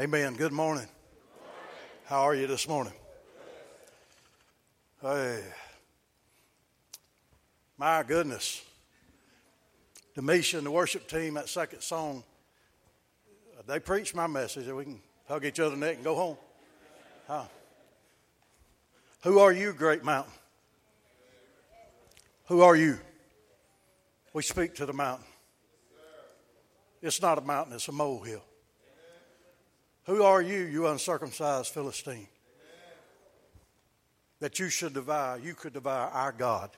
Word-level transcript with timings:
Amen. 0.00 0.34
Good 0.34 0.52
morning. 0.52 0.86
How 2.04 2.20
are 2.20 2.32
you 2.32 2.46
this 2.46 2.68
morning? 2.68 2.92
Hey. 5.02 5.42
My 7.76 8.04
goodness. 8.04 8.62
Demisha 10.16 10.58
and 10.58 10.64
the 10.64 10.70
worship 10.70 11.08
team, 11.08 11.34
that 11.34 11.48
second 11.48 11.80
song, 11.80 12.22
they 13.66 13.80
preached 13.80 14.14
my 14.14 14.28
message 14.28 14.68
we 14.68 14.84
can 14.84 15.00
hug 15.26 15.44
each 15.44 15.58
other 15.58 15.74
neck 15.74 15.96
and 15.96 16.04
go 16.04 16.14
home. 16.14 16.36
Huh? 17.26 17.46
Who 19.24 19.40
are 19.40 19.50
you, 19.50 19.72
great 19.72 20.04
mountain? 20.04 20.32
Who 22.46 22.60
are 22.60 22.76
you? 22.76 23.00
We 24.32 24.44
speak 24.44 24.76
to 24.76 24.86
the 24.86 24.92
mountain. 24.92 25.26
It's 27.02 27.20
not 27.20 27.36
a 27.38 27.40
mountain, 27.40 27.74
it's 27.74 27.88
a 27.88 27.92
molehill. 27.92 28.44
Who 30.08 30.22
are 30.22 30.40
you, 30.40 30.60
you 30.60 30.86
uncircumcised 30.86 31.68
Philistine? 31.68 32.28
That 34.40 34.58
you 34.58 34.70
should 34.70 34.94
devour, 34.94 35.38
you 35.38 35.54
could 35.54 35.74
devour 35.74 36.08
our 36.08 36.32
God. 36.32 36.70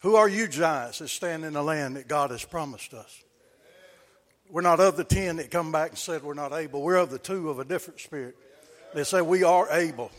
Who 0.00 0.16
are 0.16 0.30
you, 0.30 0.48
giants, 0.48 1.00
that 1.00 1.08
stand 1.08 1.44
in 1.44 1.52
the 1.52 1.62
land 1.62 1.96
that 1.96 2.08
God 2.08 2.30
has 2.30 2.42
promised 2.42 2.94
us? 2.94 3.22
We're 4.48 4.62
not 4.62 4.80
of 4.80 4.96
the 4.96 5.04
ten 5.04 5.36
that 5.36 5.50
come 5.50 5.70
back 5.70 5.90
and 5.90 5.98
said 5.98 6.22
we're 6.22 6.32
not 6.32 6.54
able. 6.54 6.80
We're 6.80 6.96
of 6.96 7.10
the 7.10 7.18
two 7.18 7.50
of 7.50 7.58
a 7.58 7.66
different 7.66 8.00
spirit. 8.00 8.34
They 8.94 9.04
say 9.04 9.20
we 9.20 9.42
are 9.42 9.68
able. 9.70 10.10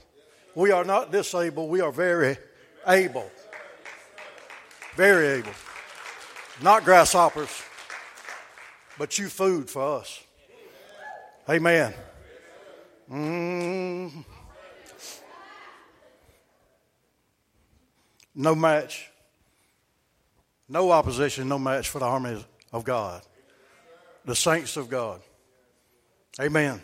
We 0.53 0.69
are 0.69 0.83
not 0.83 1.11
disabled, 1.11 1.71
we 1.71 1.81
are 1.81 1.91
very 1.91 2.37
able. 2.85 3.31
Very 4.95 5.39
able. 5.39 5.53
Not 6.61 6.83
grasshoppers, 6.83 7.49
but 8.99 9.17
you 9.17 9.29
food 9.29 9.67
for 9.67 9.99
us. 9.99 10.21
Amen. 11.49 11.93
Mm. 13.09 14.25
No 18.35 18.53
match. 18.53 19.09
No 20.67 20.91
opposition, 20.91 21.47
no 21.47 21.57
match 21.57 21.87
for 21.87 21.99
the 21.99 22.05
army 22.05 22.45
of 22.73 22.83
God. 22.83 23.21
The 24.25 24.35
saints 24.35 24.75
of 24.75 24.89
God. 24.89 25.21
Amen. 26.41 26.81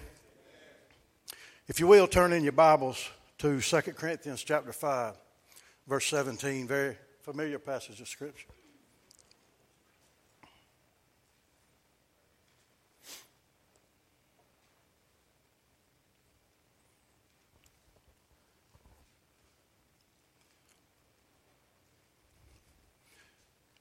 If 1.68 1.82
you 1.82 1.88
will, 1.88 2.08
turn 2.08 2.32
in 2.32 2.44
your 2.44 2.54
Bibles 2.54 3.10
to 3.40 3.60
2 3.60 3.82
Corinthians 3.82 4.44
chapter 4.44 4.72
5, 4.72 5.16
verse 5.88 6.06
17. 6.08 6.68
Very 6.68 6.98
familiar 7.22 7.60
passage 7.60 8.00
of 8.00 8.08
Scripture. 8.08 8.48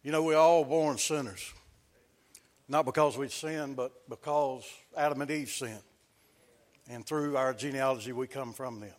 You 0.03 0.11
know, 0.11 0.23
we're 0.23 0.37
all 0.37 0.65
born 0.65 0.99
sinners. 0.99 1.53
Not 2.69 2.85
because 2.85 3.17
we 3.17 3.29
sinned, 3.29 3.77
but 3.77 3.93
because 4.09 4.65
Adam 4.97 5.21
and 5.23 5.31
Eve 5.31 5.49
sinned. 5.49 5.83
And 6.89 7.07
through 7.07 7.37
our 7.37 7.55
genealogy, 7.55 8.13
we 8.13 8.27
come 8.27 8.53
from 8.53 8.81
them. 8.81 8.95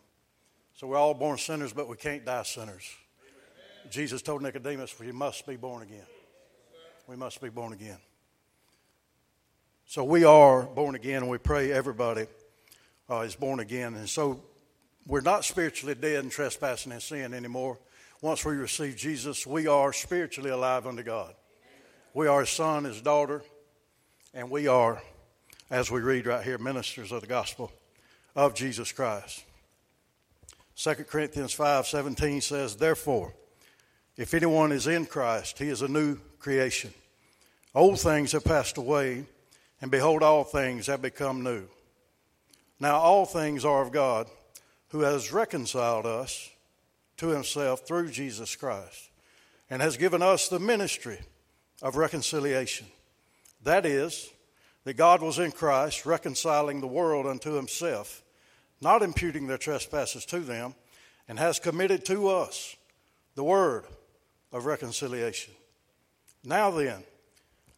So 0.75 0.87
we're 0.87 0.97
all 0.97 1.13
born 1.13 1.37
sinners, 1.37 1.73
but 1.73 1.89
we 1.89 1.97
can't 1.97 2.25
die 2.25 2.43
sinners. 2.43 2.89
Amen. 3.19 3.91
Jesus 3.91 4.21
told 4.21 4.41
Nicodemus, 4.41 4.97
"We 4.97 5.11
must 5.11 5.45
be 5.45 5.57
born 5.57 5.83
again. 5.83 6.05
We 7.07 7.15
must 7.17 7.41
be 7.41 7.49
born 7.49 7.73
again. 7.73 7.97
So 9.85 10.03
we 10.05 10.23
are 10.23 10.63
born 10.63 10.95
again, 10.95 11.21
and 11.21 11.29
we 11.29 11.37
pray 11.37 11.71
everybody 11.71 12.27
uh, 13.09 13.19
is 13.19 13.35
born 13.35 13.59
again. 13.59 13.95
And 13.95 14.09
so 14.09 14.41
we're 15.05 15.21
not 15.21 15.43
spiritually 15.43 15.95
dead 15.95 16.23
and 16.23 16.31
trespassing 16.31 16.93
in 16.93 17.01
sin 17.01 17.33
anymore 17.33 17.77
once 18.23 18.45
we 18.45 18.55
receive 18.55 18.95
Jesus, 18.95 19.45
we 19.45 19.67
are 19.67 19.91
spiritually 19.91 20.49
alive 20.49 20.87
unto 20.87 21.03
God. 21.03 21.35
We 22.13 22.27
are 22.27 22.39
his 22.39 22.51
son, 22.51 22.85
his 22.85 23.01
daughter, 23.01 23.41
and 24.33 24.49
we 24.49 24.65
are, 24.65 25.03
as 25.69 25.91
we 25.91 25.99
read 25.99 26.25
right 26.25 26.41
here, 26.41 26.57
ministers 26.57 27.11
of 27.11 27.19
the 27.19 27.27
gospel 27.27 27.69
of 28.33 28.55
Jesus 28.55 28.93
Christ. 28.93 29.43
2 30.77 30.93
Corinthians 31.03 31.51
5 31.51 31.85
17 31.85 32.39
says, 32.39 32.77
Therefore, 32.77 33.33
if 34.15 34.33
anyone 34.33 34.71
is 34.71 34.87
in 34.87 35.05
Christ, 35.05 35.59
he 35.59 35.67
is 35.67 35.81
a 35.81 35.89
new 35.89 36.15
creation. 36.39 36.93
Old 37.75 37.99
things 37.99 38.31
have 38.31 38.45
passed 38.45 38.77
away, 38.77 39.25
and 39.81 39.91
behold, 39.91 40.23
all 40.23 40.45
things 40.45 40.87
have 40.87 41.01
become 41.01 41.43
new. 41.43 41.65
Now, 42.79 42.99
all 42.99 43.25
things 43.25 43.65
are 43.65 43.81
of 43.81 43.91
God, 43.91 44.27
who 44.91 45.01
has 45.01 45.33
reconciled 45.33 46.05
us 46.05 46.49
to 47.23 47.29
himself 47.29 47.87
through 47.87 48.11
Jesus 48.11 48.53
Christ 48.53 49.09
and 49.69 49.81
has 49.81 49.95
given 49.95 50.21
us 50.21 50.49
the 50.49 50.59
ministry 50.59 51.19
of 51.81 51.95
reconciliation. 51.95 52.85
That 53.63 53.85
is, 53.85 54.29
that 54.83 54.97
God 54.97 55.21
was 55.21 55.39
in 55.39 55.53
Christ 55.53 56.05
reconciling 56.05 56.81
the 56.81 56.87
world 56.87 57.25
unto 57.25 57.53
himself, 57.53 58.23
not 58.81 59.01
imputing 59.01 59.47
their 59.47 59.57
trespasses 59.57 60.25
to 60.25 60.41
them, 60.41 60.75
and 61.29 61.39
has 61.39 61.59
committed 61.59 62.03
to 62.07 62.27
us 62.27 62.75
the 63.35 63.43
word 63.45 63.85
of 64.51 64.65
reconciliation. 64.65 65.53
Now 66.43 66.71
then, 66.71 67.05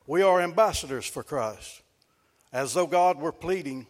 we 0.08 0.24
are 0.24 0.42
ambassadors 0.42 1.06
for 1.06 1.22
Christ, 1.22 1.84
as 2.52 2.74
though 2.74 2.88
God 2.88 3.20
were 3.20 3.32
pleading 3.32 3.86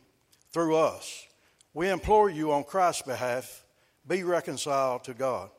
through 0.52 0.76
us. 0.76 1.26
We 1.74 1.88
implore 1.88 2.30
you 2.30 2.52
on 2.52 2.66
Christ's 2.66 3.04
behalf 3.04 3.65
be 4.08 4.24
reconciled 4.24 5.04
to 5.06 5.14
God. 5.14 5.50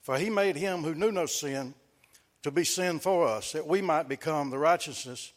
For 0.00 0.18
he 0.18 0.30
made 0.30 0.56
him 0.56 0.82
who 0.82 0.94
knew 0.94 1.10
no 1.10 1.26
sin 1.26 1.74
to 2.42 2.50
be 2.50 2.64
sin 2.64 3.00
for 3.00 3.26
us, 3.26 3.52
that 3.52 3.66
we 3.66 3.82
might 3.82 4.08
become 4.08 4.50
the 4.50 4.58
righteousness 4.58 5.32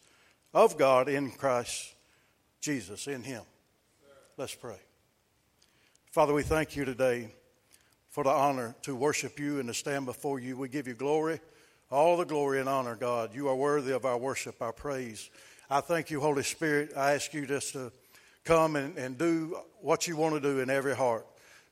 of 0.54 0.78
God 0.78 1.10
in 1.10 1.32
Christ 1.32 1.96
Jesus, 2.62 3.08
in 3.08 3.24
him. 3.24 3.44
Let's 4.38 4.54
pray. 4.54 4.80
Father, 6.12 6.34
we 6.34 6.44
thank 6.44 6.76
you 6.76 6.86
today 6.86 7.30
for 8.10 8.24
the 8.24 8.30
honor 8.30 8.76
to 8.82 8.96
worship 8.96 9.40
you 9.40 9.60
and 9.60 9.68
to 9.70 9.74
stand 9.74 10.06
before 10.06 10.40
you. 10.40 10.58
We 10.58 10.70
give 10.70 10.88
you 10.88 10.94
glory, 10.94 11.40
all 11.92 12.18
the 12.18 12.26
glory 12.26 12.60
and 12.60 12.68
honor, 12.68 12.96
God. 12.96 13.34
You 13.34 13.48
are 13.48 13.56
worthy 13.56 13.94
of 13.94 14.06
our 14.06 14.18
worship, 14.18 14.62
our 14.62 14.74
praise. 14.74 15.30
I 15.70 15.82
thank 15.82 16.10
you, 16.10 16.20
Holy 16.20 16.44
Spirit. 16.44 16.94
I 16.98 17.14
ask 17.14 17.34
you 17.34 17.46
just 17.46 17.74
to 17.74 17.92
come 18.44 18.76
and, 18.76 18.98
and 18.98 19.18
do 19.18 19.60
what 19.82 20.08
you 20.08 20.16
want 20.16 20.36
to 20.36 20.42
do 20.42 20.60
in 20.60 20.70
every 20.70 20.96
heart. 20.96 21.26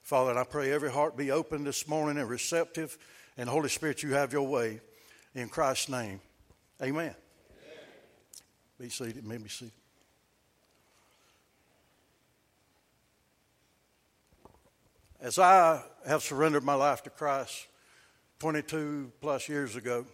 Father, 0.07 0.39
I 0.39 0.45
pray 0.45 0.71
every 0.71 0.89
heart 0.89 1.17
be 1.17 1.31
open 1.31 1.65
this 1.65 1.85
morning 1.85 2.17
and 2.17 2.29
receptive. 2.29 2.97
And 3.37 3.49
Holy 3.49 3.67
Spirit, 3.67 4.03
you 4.03 4.13
have 4.13 4.31
your 4.31 4.47
way. 4.47 4.79
In 5.35 5.49
Christ's 5.49 5.89
name, 5.89 6.21
amen. 6.81 6.93
amen. 6.93 7.15
Be 8.79 8.87
seated. 8.87 9.25
May 9.25 9.35
be 9.35 9.49
seated. 9.49 9.73
As 15.19 15.37
I 15.39 15.83
have 16.07 16.23
surrendered 16.23 16.63
my 16.63 16.75
life 16.75 17.03
to 17.03 17.09
Christ 17.09 17.67
22 18.39 19.11
plus 19.19 19.49
years 19.49 19.75
ago, 19.75 20.05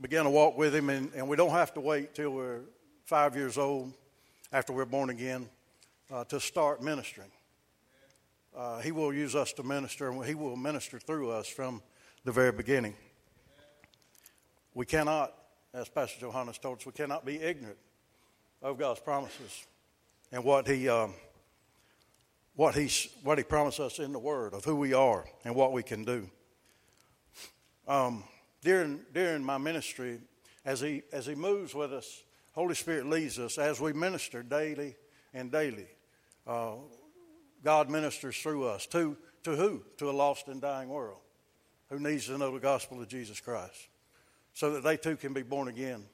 began 0.00 0.24
to 0.24 0.30
walk 0.30 0.56
with 0.56 0.74
Him, 0.74 0.88
and, 0.88 1.12
and 1.14 1.28
we 1.28 1.36
don't 1.36 1.50
have 1.50 1.74
to 1.74 1.80
wait 1.80 2.14
till 2.14 2.30
we're 2.30 2.60
five 3.04 3.36
years 3.36 3.58
old 3.58 3.92
after 4.50 4.72
we're 4.72 4.86
born 4.86 5.10
again 5.10 5.46
uh, 6.10 6.24
to 6.24 6.40
start 6.40 6.82
ministering 6.82 7.28
uh, 8.56 8.80
He 8.80 8.92
will 8.92 9.12
use 9.12 9.34
us 9.34 9.52
to 9.54 9.62
minister, 9.62 10.10
and 10.10 10.24
He 10.24 10.34
will 10.34 10.56
minister 10.56 10.98
through 10.98 11.30
us 11.30 11.46
from 11.46 11.82
the 12.24 12.32
very 12.32 12.52
beginning. 12.52 12.94
We 14.74 14.86
cannot, 14.86 15.32
as 15.72 15.88
Pastor 15.88 16.20
Johanna 16.20 16.52
told 16.54 16.78
us, 16.78 16.86
we 16.86 16.92
cannot 16.92 17.24
be 17.24 17.36
ignorant 17.36 17.78
of 18.62 18.78
God's 18.78 19.00
promises 19.00 19.66
and 20.32 20.42
what 20.42 20.66
He. 20.66 20.88
Um, 20.88 21.14
what 22.56 22.74
he, 22.74 22.90
what 23.22 23.36
he 23.36 23.44
promised 23.44 23.80
us 23.80 23.98
in 23.98 24.12
the 24.12 24.18
Word 24.18 24.54
of 24.54 24.64
who 24.64 24.76
we 24.76 24.94
are 24.94 25.26
and 25.44 25.54
what 25.54 25.72
we 25.72 25.82
can 25.82 26.04
do. 26.04 26.28
Um, 27.86 28.24
during, 28.62 29.00
during 29.12 29.44
my 29.44 29.58
ministry, 29.58 30.18
as 30.64 30.80
he, 30.80 31.02
as 31.12 31.26
he 31.26 31.34
moves 31.34 31.74
with 31.74 31.92
us, 31.92 32.22
Holy 32.52 32.74
Spirit 32.74 33.06
leads 33.06 33.38
us 33.38 33.58
as 33.58 33.78
we 33.78 33.92
minister 33.92 34.42
daily 34.42 34.96
and 35.34 35.52
daily. 35.52 35.86
Uh, 36.46 36.76
God 37.64 37.90
ministers 37.90 38.36
through 38.36 38.66
us. 38.66 38.86
To, 38.86 39.16
to 39.44 39.56
who? 39.56 39.82
To 39.98 40.10
a 40.10 40.12
lost 40.12 40.48
and 40.48 40.60
dying 40.60 40.88
world 40.88 41.20
who 41.88 41.98
needs 41.98 42.26
to 42.26 42.38
know 42.38 42.52
the 42.52 42.60
gospel 42.60 43.00
of 43.00 43.08
Jesus 43.08 43.40
Christ 43.40 43.88
so 44.52 44.72
that 44.72 44.82
they 44.82 44.96
too 44.96 45.16
can 45.16 45.32
be 45.32 45.42
born 45.42 45.68
again 45.68 46.04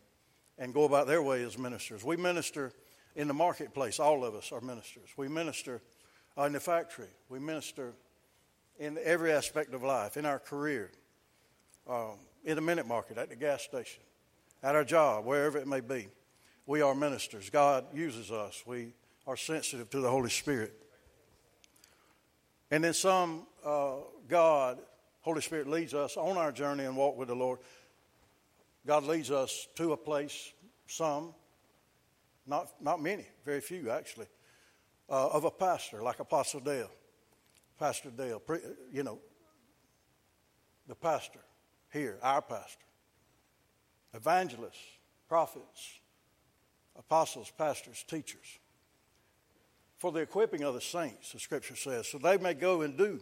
and 0.59 0.75
go 0.75 0.85
about 0.85 1.07
their 1.07 1.23
way 1.23 1.43
as 1.43 1.57
ministers. 1.57 2.05
We 2.05 2.17
minister 2.17 2.73
in 3.17 3.29
the 3.29 3.35
marketplace. 3.35 4.01
All 4.01 4.25
of 4.25 4.35
us 4.35 4.53
are 4.53 4.61
ministers. 4.61 5.09
We 5.17 5.29
minister 5.29 5.81
in 6.37 6.53
the 6.53 6.61
factory. 6.61 7.09
We 7.29 7.39
minister 7.39 7.95
in 8.79 8.99
every 9.03 9.33
aspect 9.33 9.75
of 9.75 9.83
life, 9.83 10.17
in 10.17 10.27
our 10.27 10.39
career, 10.39 10.91
um, 11.89 12.19
in 12.45 12.57
the 12.57 12.63
minute 12.63 12.87
market, 12.87 13.19
at 13.19 13.29
the 13.29 13.37
gas 13.37 13.63
station, 13.63 14.03
at 14.63 14.75
our 14.75 14.85
job, 14.85 15.25
wherever 15.25 15.59
it 15.59 15.67
may 15.67 15.81
be. 15.81 16.09
we 16.67 16.81
are 16.81 16.95
ministers. 16.95 17.51
God 17.51 17.85
uses 17.95 18.31
us. 18.31 18.63
We 18.67 18.95
are 19.27 19.37
sensitive 19.37 19.91
to 19.91 20.01
the 20.01 20.11
Holy 20.11 20.31
Spirit. 20.31 20.73
And 22.73 22.83
then 22.83 22.95
some, 22.95 23.47
uh, 23.63 23.97
God, 24.27 24.79
Holy 25.21 25.43
Spirit 25.43 25.69
leads 25.69 25.93
us 25.93 26.17
on 26.17 26.39
our 26.39 26.51
journey 26.51 26.85
and 26.85 26.97
walk 26.97 27.19
with 27.19 27.29
the 27.29 27.35
Lord. 27.35 27.59
God 28.87 29.05
leads 29.05 29.31
us 29.31 29.69
to 29.77 29.93
a 29.93 29.97
place, 29.97 30.55
some, 30.87 31.35
not, 32.47 32.69
not 32.81 33.03
many, 33.03 33.27
very 33.45 33.61
few 33.61 33.91
actually, 33.91 34.25
uh, 35.11 35.29
of 35.29 35.45
a 35.45 35.51
pastor 35.51 36.03
like 36.03 36.19
Apostle 36.19 36.61
Dale. 36.61 36.91
Pastor 37.79 38.09
Dale, 38.09 38.41
you 38.91 39.03
know, 39.03 39.19
the 40.89 40.95
pastor 40.95 41.41
here, 41.93 42.19
our 42.23 42.41
pastor. 42.41 42.87
Evangelists, 44.15 44.81
prophets, 45.29 46.01
apostles, 46.97 47.53
pastors, 47.59 48.03
teachers. 48.09 48.59
For 50.03 50.11
the 50.11 50.19
equipping 50.19 50.65
of 50.65 50.75
the 50.75 50.81
saints, 50.81 51.31
the 51.31 51.39
scripture 51.39 51.77
says, 51.77 52.09
so 52.09 52.19
they 52.19 52.37
may 52.37 52.55
go 52.55 52.83
and 52.83 52.99
do 52.99 53.21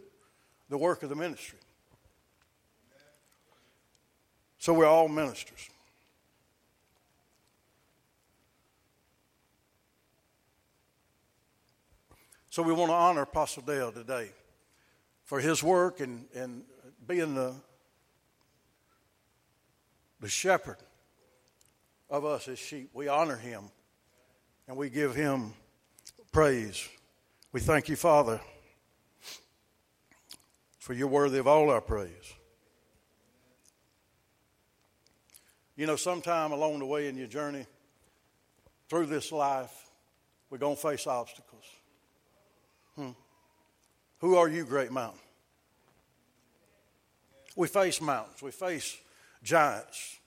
the 0.67 0.79
work 0.79 1.03
of 1.03 1.09
the 1.09 1.15
ministry. 1.15 1.59
So 4.57 4.73
we're 4.73 4.87
all 4.87 5.07
ministers. 5.07 5.69
So 12.49 12.63
we 12.63 12.73
want 12.73 12.89
to 12.89 12.95
honor 12.95 13.21
Apostle 13.21 13.61
Dale 13.61 13.91
today 13.91 14.31
for 15.25 15.39
his 15.39 15.61
work 15.61 15.99
and, 15.99 16.25
and 16.33 16.63
being 17.07 17.35
the, 17.35 17.53
the 20.19 20.29
shepherd 20.29 20.77
of 22.09 22.25
us 22.25 22.47
as 22.47 22.57
sheep. 22.57 22.89
We 22.91 23.07
honor 23.07 23.37
him 23.37 23.65
and 24.67 24.75
we 24.75 24.89
give 24.89 25.13
him 25.13 25.53
praise. 26.31 26.87
We 27.51 27.59
thank 27.59 27.89
you, 27.89 27.95
Father, 27.95 28.39
for 30.79 30.93
you're 30.93 31.07
worthy 31.07 31.39
of 31.39 31.47
all 31.47 31.69
our 31.69 31.81
praise. 31.81 32.33
You 35.75 35.87
know, 35.87 35.95
sometime 35.95 36.51
along 36.51 36.79
the 36.79 36.85
way 36.85 37.07
in 37.07 37.17
your 37.17 37.27
journey 37.27 37.65
through 38.87 39.07
this 39.07 39.31
life, 39.31 39.89
we're 40.49 40.57
going 40.57 40.75
to 40.75 40.81
face 40.81 41.07
obstacles. 41.07 41.63
Hmm. 42.95 43.11
Who 44.19 44.35
are 44.35 44.47
you, 44.47 44.65
great 44.65 44.91
mountain? 44.91 45.19
We 47.55 47.67
face 47.67 47.99
mountains, 47.99 48.41
we 48.41 48.51
face 48.51 48.97
giants. 49.43 50.17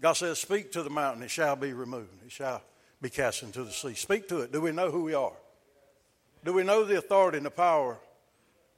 God 0.00 0.12
says, 0.12 0.38
Speak 0.38 0.70
to 0.72 0.82
the 0.82 0.90
mountain, 0.90 1.22
it 1.22 1.30
shall 1.30 1.56
be 1.56 1.72
removed, 1.72 2.24
it 2.24 2.32
shall 2.32 2.62
be 3.04 3.10
cast 3.10 3.42
into 3.42 3.62
the 3.62 3.70
sea. 3.70 3.92
Speak 3.92 4.28
to 4.28 4.40
it. 4.40 4.50
Do 4.50 4.62
we 4.62 4.72
know 4.72 4.90
who 4.90 5.02
we 5.02 5.12
are? 5.12 5.34
Do 6.42 6.54
we 6.54 6.64
know 6.64 6.84
the 6.84 6.96
authority 6.96 7.36
and 7.36 7.44
the 7.44 7.50
power 7.50 7.98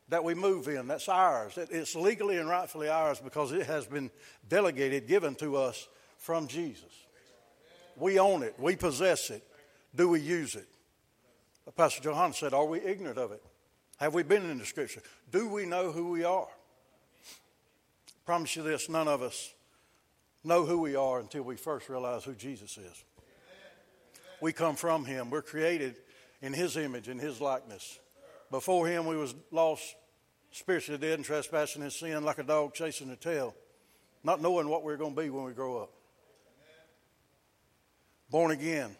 that 0.09 0.25
we 0.25 0.35
move 0.35 0.67
in? 0.67 0.89
That's 0.89 1.09
ours. 1.09 1.57
It's 1.57 1.95
legally 1.95 2.39
and 2.39 2.49
rightfully 2.49 2.89
ours 2.89 3.21
because 3.21 3.53
it 3.53 3.67
has 3.67 3.87
been 3.87 4.11
delegated, 4.49 5.07
given 5.07 5.37
to 5.37 5.55
us 5.55 5.87
from 6.19 6.49
Jesus. 6.49 7.07
We 7.97 8.19
own 8.19 8.43
it, 8.43 8.57
we 8.59 8.75
possess 8.75 9.31
it. 9.31 9.45
Do 9.95 10.09
we 10.09 10.21
use 10.21 10.57
it? 10.57 10.67
Pastor 11.77 12.03
Johan 12.03 12.33
said, 12.33 12.53
Are 12.53 12.67
we 12.67 12.81
ignorant 12.81 13.19
of 13.19 13.31
it? 13.31 13.43
Have 13.99 14.13
we 14.13 14.25
been 14.25 14.51
in 14.51 14.59
the 14.59 14.67
scripture? 14.67 15.03
Do 15.31 15.49
we 15.49 15.67
know 15.67 15.93
who 15.93 16.11
we 16.11 16.25
are? 16.25 16.49
I 16.49 18.21
promise 18.27 18.57
you 18.57 18.65
this 18.65 18.89
none 18.89 19.07
of 19.07 19.23
us 19.23 19.55
know 20.43 20.67
who 20.67 20.81
we 20.81 20.97
are 20.97 21.21
until 21.21 21.45
we 21.45 21.55
first 21.55 21.89
realize 21.89 22.25
who 22.25 22.35
Jesus 22.35 22.77
is. 22.77 23.05
We 24.41 24.53
come 24.53 24.77
from 24.77 25.05
him. 25.05 25.31
We're 25.31 25.43
created 25.43 25.97
in 26.43 26.53
his 26.53 26.77
image, 26.77 27.09
in 27.09 27.19
his 27.19 27.41
likeness. 27.41 27.99
Before 28.51 28.87
him, 28.87 29.07
we 29.07 29.17
was 29.17 29.35
lost, 29.51 29.83
spiritually 30.53 30.99
dead, 30.99 31.15
and 31.15 31.25
trespassing 31.25 31.83
in 31.83 31.91
sin 31.91 32.25
like 32.25 32.39
a 32.39 32.43
dog 32.43 32.75
chasing 32.75 33.11
a 33.11 33.17
tail, 33.17 33.55
not 34.23 34.41
knowing 34.41 34.69
what 34.69 34.85
we're 34.85 34.97
going 34.97 35.15
to 35.15 35.21
be 35.21 35.31
when 35.31 35.45
we 35.45 35.53
grow 35.53 35.79
up. 35.79 35.93
Born 38.31 38.51
again 38.51 38.97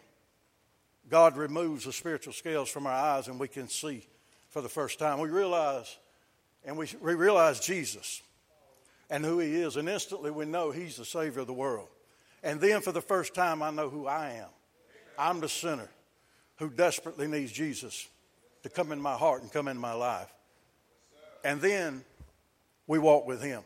God 1.09 1.37
removes 1.37 1.85
the 1.85 1.93
spiritual 1.93 2.33
scales 2.33 2.69
from 2.69 2.85
our 2.85 2.93
eyes 2.93 3.27
and 3.27 3.39
we 3.39 3.47
can 3.47 3.69
see 3.69 4.05
for 4.49 4.61
the 4.61 4.69
first 4.69 4.99
time. 4.99 5.19
We 5.19 5.29
realize, 5.29 5.97
and 6.65 6.77
we, 6.77 6.87
we 7.01 7.15
realize 7.15 7.59
Jesus 7.59 8.21
and 9.09 9.23
who 9.23 9.39
He 9.39 9.55
is, 9.55 9.77
and 9.77 9.87
instantly 9.87 10.31
we 10.31 10.45
know 10.45 10.71
He's 10.71 10.97
the 10.97 11.05
Savior 11.05 11.41
of 11.41 11.47
the 11.47 11.53
world. 11.53 11.87
And 12.43 12.59
then 12.59 12.81
for 12.81 12.91
the 12.91 13.01
first 13.01 13.33
time, 13.33 13.63
I 13.63 13.71
know 13.71 13.89
who 13.89 14.05
I 14.05 14.31
am. 14.33 14.49
I'm 15.17 15.39
the 15.39 15.49
sinner 15.49 15.89
who 16.57 16.69
desperately 16.69 17.27
needs 17.27 17.51
Jesus 17.51 18.07
to 18.63 18.69
come 18.69 18.91
in 18.91 19.01
my 19.01 19.15
heart 19.15 19.41
and 19.41 19.51
come 19.51 19.67
in 19.67 19.77
my 19.77 19.93
life. 19.93 20.31
And 21.43 21.61
then 21.61 22.03
we 22.87 22.99
walk 22.99 23.25
with 23.25 23.41
Him. 23.41 23.63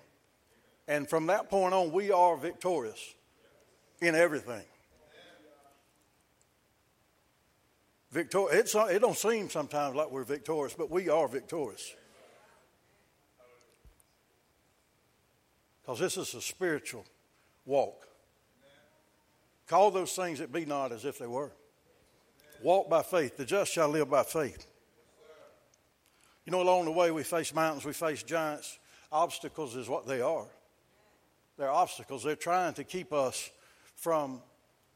And 0.88 1.09
from 1.09 1.27
that 1.27 1.50
point 1.50 1.74
on, 1.74 1.92
we 1.92 2.12
are 2.12 2.36
victorious 2.36 3.13
in 4.01 4.15
everything. 4.15 4.63
Victor- 8.12 8.51
it's, 8.51 8.75
uh, 8.75 8.88
it 8.92 9.00
don't 9.00 9.18
seem 9.18 9.50
sometimes 9.50 9.95
like 9.95 10.12
we're 10.12 10.24
victorious, 10.24 10.74
but 10.74 10.92
we 10.92 11.07
are 11.07 11.30
victorious. 11.30 11.95
Because 15.81 16.00
this 16.00 16.18
is 16.18 16.33
a 16.36 16.42
spiritual 16.42 17.06
walk. 17.65 18.07
Call 19.71 19.89
those 19.89 20.12
things 20.12 20.39
that 20.39 20.51
be 20.51 20.65
not 20.65 20.91
as 20.91 21.05
if 21.05 21.17
they 21.17 21.27
were. 21.27 21.50
Walk 22.62 22.89
by 22.89 23.03
faith. 23.03 23.38
The 23.38 23.46
just 23.46 23.72
shall 23.72 23.88
live 23.88 24.10
by 24.10 24.24
faith. 24.24 24.67
You 26.46 26.51
know, 26.51 26.62
along 26.62 26.84
the 26.84 26.91
way 26.91 27.10
we 27.10 27.24
face 27.24 27.55
mountains, 27.55 27.86
we 27.86 27.93
face 27.93 28.22
giants. 28.22 28.77
Obstacles 29.13 29.77
is 29.77 29.88
what 29.88 30.05
they 30.05 30.19
are. 30.19 30.48
They're 31.57 31.72
obstacles. 31.72 32.22
They're 32.22 32.36
trying 32.36 32.74
to 32.74 32.84
keep 32.84 33.13
us 33.13 33.50
from 33.96 34.41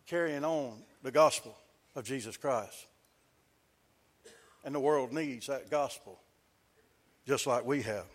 carrying 0.07 0.43
on 0.43 0.83
the 1.03 1.11
gospel 1.11 1.55
of 1.95 2.03
Jesus 2.03 2.35
Christ. 2.35 2.85
And 4.65 4.75
the 4.75 4.81
world 4.81 5.13
needs 5.13 5.47
that 5.47 5.71
gospel, 5.71 6.19
just 7.25 7.47
like 7.47 7.65
we 7.65 7.81
have. 7.83 8.07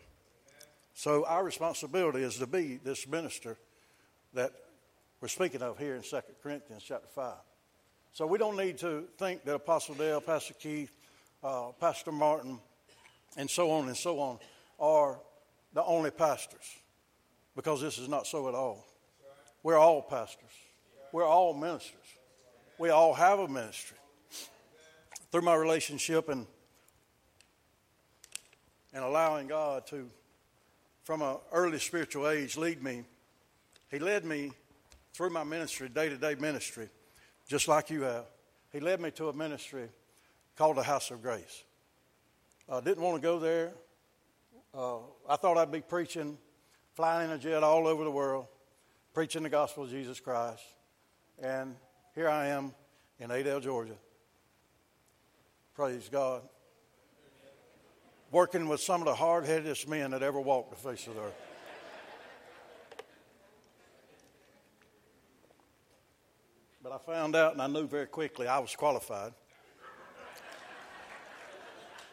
So 0.92 1.25
our 1.25 1.42
responsibility 1.42 2.23
is 2.23 2.37
to 2.37 2.46
be 2.46 2.78
this 2.85 3.08
minister 3.08 3.56
that 4.35 4.52
we're 5.20 5.28
speaking 5.28 5.62
of 5.62 5.78
here 5.78 5.96
in 5.96 6.02
2 6.02 6.18
Corinthians 6.42 6.82
chapter 6.86 7.08
5. 7.14 7.34
So 8.12 8.26
we 8.26 8.38
don't 8.38 8.56
need 8.56 8.78
to 8.78 9.04
think 9.18 9.44
that 9.44 9.54
Apostle 9.54 9.94
Dale, 9.94 10.20
Pastor 10.20 10.54
Keith, 10.54 10.92
uh, 11.44 11.72
Pastor 11.78 12.10
Martin, 12.10 12.58
and 13.36 13.48
so 13.48 13.70
on 13.70 13.88
and 13.88 13.96
so 13.96 14.18
on 14.18 14.38
are 14.78 15.20
the 15.72 15.84
only 15.84 16.10
pastors 16.10 16.76
because 17.54 17.80
this 17.80 17.98
is 17.98 18.08
not 18.08 18.26
so 18.26 18.48
at 18.48 18.54
all. 18.54 18.86
We're 19.62 19.78
all 19.78 20.02
pastors, 20.02 20.50
we're 21.12 21.26
all 21.26 21.52
ministers, 21.52 21.94
we 22.78 22.88
all 22.88 23.12
have 23.12 23.38
a 23.38 23.46
ministry 23.46 23.98
through 25.30 25.42
my 25.42 25.54
relationship 25.54 26.28
and 26.28 26.46
and 28.92 29.04
allowing 29.04 29.46
God 29.46 29.86
to, 29.88 30.10
from 31.04 31.22
an 31.22 31.36
early 31.52 31.78
spiritual 31.78 32.28
age, 32.28 32.56
lead 32.56 32.82
me. 32.82 33.04
He 33.88 33.98
led 33.98 34.24
me 34.24 34.50
through 35.20 35.28
my 35.28 35.44
ministry, 35.44 35.86
day 35.90 36.08
to 36.08 36.16
day 36.16 36.34
ministry, 36.34 36.88
just 37.46 37.68
like 37.68 37.90
you 37.90 38.00
have. 38.00 38.24
He 38.72 38.80
led 38.80 39.02
me 39.02 39.10
to 39.10 39.28
a 39.28 39.34
ministry 39.34 39.90
called 40.56 40.78
the 40.78 40.82
House 40.82 41.10
of 41.10 41.20
Grace. 41.20 41.62
I 42.66 42.80
didn't 42.80 43.02
want 43.02 43.16
to 43.16 43.20
go 43.20 43.38
there. 43.38 43.74
Uh, 44.72 45.00
I 45.28 45.36
thought 45.36 45.58
I'd 45.58 45.70
be 45.70 45.82
preaching, 45.82 46.38
flying 46.94 47.28
in 47.28 47.36
a 47.36 47.38
jet 47.38 47.62
all 47.62 47.86
over 47.86 48.02
the 48.02 48.10
world, 48.10 48.46
preaching 49.12 49.42
the 49.42 49.50
gospel 49.50 49.84
of 49.84 49.90
Jesus 49.90 50.20
Christ. 50.20 50.62
And 51.38 51.76
here 52.14 52.30
I 52.30 52.46
am 52.46 52.72
in 53.18 53.30
Adel, 53.30 53.60
Georgia, 53.60 53.96
Praise 55.74 56.08
God. 56.10 56.40
Working 58.30 58.68
with 58.70 58.80
some 58.80 59.02
of 59.02 59.04
the 59.04 59.14
hard 59.14 59.44
headedest 59.44 59.86
men 59.86 60.12
that 60.12 60.22
ever 60.22 60.40
walked 60.40 60.70
the 60.70 60.76
face 60.76 61.06
of 61.06 61.14
the 61.14 61.20
earth. 61.20 61.50
But 66.90 67.02
I 67.09 67.12
found 67.14 67.37
out 67.37 67.52
and 67.52 67.62
I 67.62 67.68
knew 67.68 67.87
very 67.87 68.06
quickly 68.06 68.49
I 68.49 68.59
was 68.59 68.75
qualified. 68.75 69.32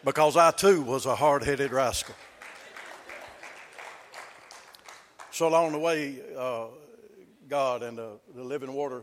Because 0.06 0.38
I 0.38 0.52
too 0.52 0.84
was 0.84 1.08
a 1.08 1.16
hard 1.16 1.44
headed 1.44 1.72
rascal. 1.72 2.14
So 5.32 5.48
along 5.48 5.72
the 5.72 5.80
way, 5.80 6.22
uh, 6.38 6.68
God 7.48 7.82
and 7.82 7.98
the, 7.98 8.20
the 8.36 8.44
living 8.44 8.72
water 8.72 9.02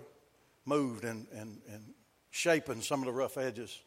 moved 0.64 1.02
and, 1.02 1.26
and, 1.32 1.60
and 1.68 1.82
shaping 2.30 2.80
some 2.80 3.00
of 3.00 3.06
the 3.06 3.12
rough 3.12 3.36
edges 3.36 3.80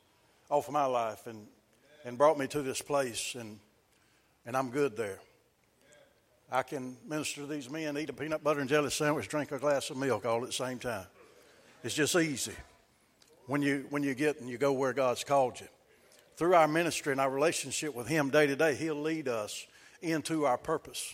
off 0.49 0.67
of 0.67 0.73
my 0.73 0.85
life 0.85 1.25
and, 1.25 1.47
and 2.03 2.17
brought 2.17 2.37
me 2.37 2.47
to 2.47 2.61
this 2.61 2.81
place, 2.81 3.33
and, 3.39 3.59
and 4.45 4.57
I'm 4.57 4.71
good 4.71 4.97
there. 4.97 5.19
I 6.51 6.63
can 6.63 6.97
minister 7.07 7.41
to 7.41 7.47
these 7.47 7.69
men, 7.69 7.97
eat 7.97 8.09
a 8.09 8.13
peanut 8.13 8.43
butter 8.43 8.59
and 8.59 8.67
jelly 8.67 8.89
sandwich, 8.89 9.29
drink 9.29 9.53
a 9.53 9.57
glass 9.57 9.89
of 9.89 9.95
milk 9.95 10.25
all 10.25 10.41
at 10.41 10.47
the 10.47 10.53
same 10.53 10.79
time. 10.79 11.05
It's 11.87 11.95
just 11.95 12.17
easy 12.17 12.51
when 13.45 13.61
you, 13.61 13.85
when 13.91 14.03
you 14.03 14.13
get 14.13 14.41
and 14.41 14.49
you 14.49 14.57
go 14.57 14.73
where 14.73 14.91
God's 14.91 15.23
called 15.23 15.57
you. 15.61 15.67
Through 16.35 16.53
our 16.53 16.67
ministry 16.67 17.13
and 17.13 17.21
our 17.21 17.29
relationship 17.29 17.95
with 17.95 18.09
Him 18.09 18.29
day 18.29 18.45
to 18.45 18.57
day, 18.57 18.75
He'll 18.75 19.01
lead 19.01 19.29
us 19.29 19.65
into 20.01 20.45
our 20.45 20.57
purpose. 20.57 21.13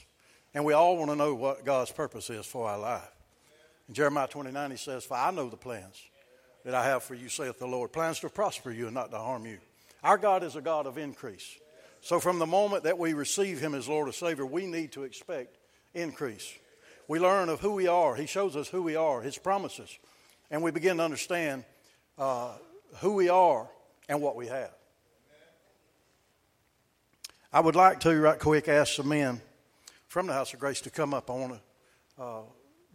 And 0.52 0.66
we 0.66 0.74
all 0.74 0.98
want 0.98 1.12
to 1.12 1.16
know 1.16 1.36
what 1.36 1.64
God's 1.64 1.92
purpose 1.92 2.32
is 2.32 2.48
for 2.48 2.68
our 2.68 2.80
life. 2.80 3.08
In 3.88 3.94
Jeremiah 3.94 4.28
29, 4.28 4.72
He 4.72 4.78
says, 4.78 5.06
For 5.06 5.16
I 5.16 5.30
know 5.30 5.48
the 5.48 5.58
plans 5.58 6.02
that 6.66 6.74
I 6.74 6.86
have 6.86 7.04
for 7.04 7.14
you, 7.14 7.30
saith 7.30 7.60
the 7.60 7.68
Lord 7.68 7.94
plans 7.94 8.22
to 8.22 8.30
prosper 8.30 8.72
you 8.72 8.86
and 8.86 8.96
not 8.96 9.12
to 9.12 9.20
harm 9.20 9.46
you. 9.46 9.60
Our 10.04 10.18
God 10.18 10.42
is 10.42 10.56
a 10.56 10.62
God 10.62 10.88
of 10.88 10.98
increase. 10.98 11.56
So 12.02 12.20
from 12.20 12.40
the 12.40 12.48
moment 12.48 12.86
that 12.86 12.98
we 12.98 13.14
receive 13.14 13.60
Him 13.60 13.76
as 13.76 13.88
Lord 13.88 14.08
and 14.08 14.16
Savior, 14.16 14.48
we 14.48 14.66
need 14.66 14.94
to 14.94 15.04
expect 15.04 15.56
increase. 15.94 16.52
We 17.08 17.20
learn 17.20 17.50
of 17.50 17.60
who 17.60 17.74
we 17.74 17.86
are. 17.86 18.16
He 18.16 18.26
shows 18.26 18.56
us 18.56 18.70
who 18.70 18.82
we 18.82 18.96
are, 18.96 19.22
His 19.22 19.38
promises, 19.38 20.00
and 20.52 20.62
we 20.62 20.72
begin 20.72 20.98
to 20.98 21.04
understand 21.04 21.64
uh, 22.18 22.52
who 22.98 23.14
we 23.14 23.30
are 23.30 23.68
and 24.08 24.22
what 24.22 24.36
we 24.36 24.48
have. 24.48 24.72
I 27.52 27.60
would 27.60 27.76
like 27.76 28.00
to, 28.02 28.20
right 28.20 28.40
quick, 28.40 28.68
ask 28.68 28.98
the 28.98 29.04
men 29.04 29.40
from 30.08 30.28
the 30.28 30.34
House 30.34 30.54
of 30.54 30.60
Grace 30.60 30.82
to 30.82 30.90
come 30.90 31.14
up. 31.14 31.30
I 31.30 31.34
want 31.34 31.54
to 31.54 32.24
uh, 32.24 32.42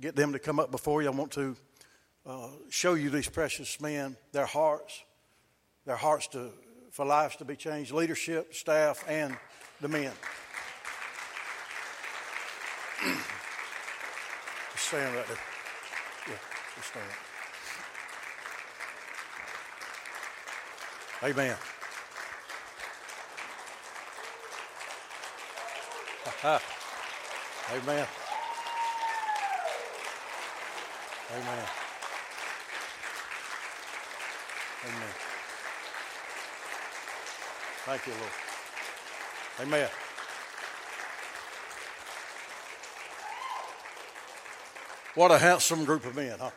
get 0.01 0.17
them 0.17 0.33
to 0.33 0.39
come 0.39 0.59
up 0.59 0.71
before 0.71 1.03
you. 1.03 1.09
I 1.09 1.13
want 1.13 1.33
to 1.33 1.57
uh, 2.27 2.49
show 2.69 2.95
you 2.95 3.11
these 3.11 3.29
precious 3.29 3.81
men, 3.81 4.17
their 4.33 4.47
hearts, 4.47 5.03
their 5.87 5.97
hearts 5.97 6.27
to, 6.29 6.51
for 6.91 7.07
lives 7.07 7.37
to 7.37 7.45
be 7.45 7.57
changed, 7.57 7.93
leadership, 7.93 8.55
staff, 8.55 9.05
and 9.09 9.37
the 9.81 9.89
men. 9.89 10.13
stand 14.89 15.15
right 15.15 15.27
there. 15.27 15.37
Yeah, 16.29 16.35
just 16.77 16.89
stand. 16.89 17.28
Amen. 21.21 21.57
Amen. 26.45 28.07
Amen. 31.31 31.67
Amen. 34.85 35.13
Thank 37.85 38.07
you, 38.07 38.13
Lord. 38.13 38.33
Amen. 39.61 39.89
What 45.17 45.33
a 45.33 45.39
handsome 45.39 45.85
group 45.85 46.07
of 46.07 46.15
men, 46.15 46.39
huh? 46.39 46.51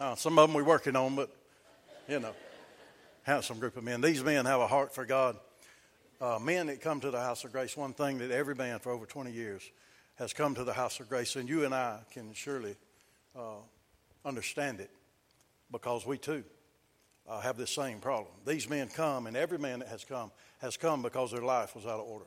Uh, 0.00 0.14
some 0.14 0.38
of 0.38 0.48
them 0.48 0.54
we're 0.54 0.64
working 0.64 0.96
on, 0.96 1.14
but, 1.14 1.28
you 2.08 2.18
know, 2.18 2.32
handsome 3.26 3.58
group 3.58 3.76
of 3.76 3.82
men. 3.82 4.00
These 4.00 4.22
men 4.22 4.46
have 4.46 4.60
a 4.60 4.68
heart 4.68 4.94
for 4.94 5.04
God. 5.04 5.36
Uh, 6.20 6.38
men 6.40 6.68
that 6.68 6.80
come 6.80 7.00
to 7.00 7.10
the 7.10 7.20
house 7.20 7.42
of 7.42 7.50
grace, 7.50 7.76
one 7.76 7.92
thing 7.92 8.18
that 8.18 8.30
every 8.30 8.54
man 8.54 8.78
for 8.78 8.92
over 8.92 9.04
20 9.04 9.32
years 9.32 9.68
has 10.14 10.32
come 10.32 10.54
to 10.54 10.62
the 10.62 10.72
house 10.72 11.00
of 11.00 11.08
grace, 11.08 11.34
and 11.34 11.48
you 11.48 11.64
and 11.64 11.74
I 11.74 11.98
can 12.12 12.32
surely 12.32 12.76
uh, 13.36 13.56
understand 14.24 14.78
it 14.78 14.90
because 15.72 16.06
we 16.06 16.18
too 16.18 16.44
uh, 17.28 17.40
have 17.40 17.56
this 17.56 17.70
same 17.70 17.98
problem. 17.98 18.32
These 18.46 18.70
men 18.70 18.88
come, 18.88 19.26
and 19.26 19.36
every 19.36 19.58
man 19.58 19.80
that 19.80 19.88
has 19.88 20.04
come 20.04 20.30
has 20.58 20.76
come 20.76 21.02
because 21.02 21.32
their 21.32 21.42
life 21.42 21.74
was 21.74 21.84
out 21.84 21.98
of 21.98 22.06
order. 22.06 22.26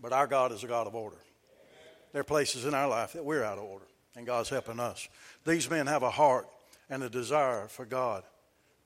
But 0.00 0.14
our 0.14 0.26
God 0.26 0.52
is 0.52 0.64
a 0.64 0.68
God 0.68 0.86
of 0.86 0.94
order. 0.94 1.18
There 2.12 2.22
are 2.22 2.24
places 2.24 2.64
in 2.64 2.72
our 2.72 2.88
life 2.88 3.12
that 3.12 3.24
we're 3.24 3.44
out 3.44 3.58
of 3.58 3.64
order, 3.64 3.86
and 4.16 4.26
God's 4.26 4.48
helping 4.48 4.80
us. 4.80 5.06
These 5.44 5.68
men 5.68 5.86
have 5.86 6.02
a 6.02 6.10
heart 6.10 6.48
and 6.88 7.02
a 7.02 7.10
desire 7.10 7.68
for 7.68 7.84
God 7.84 8.24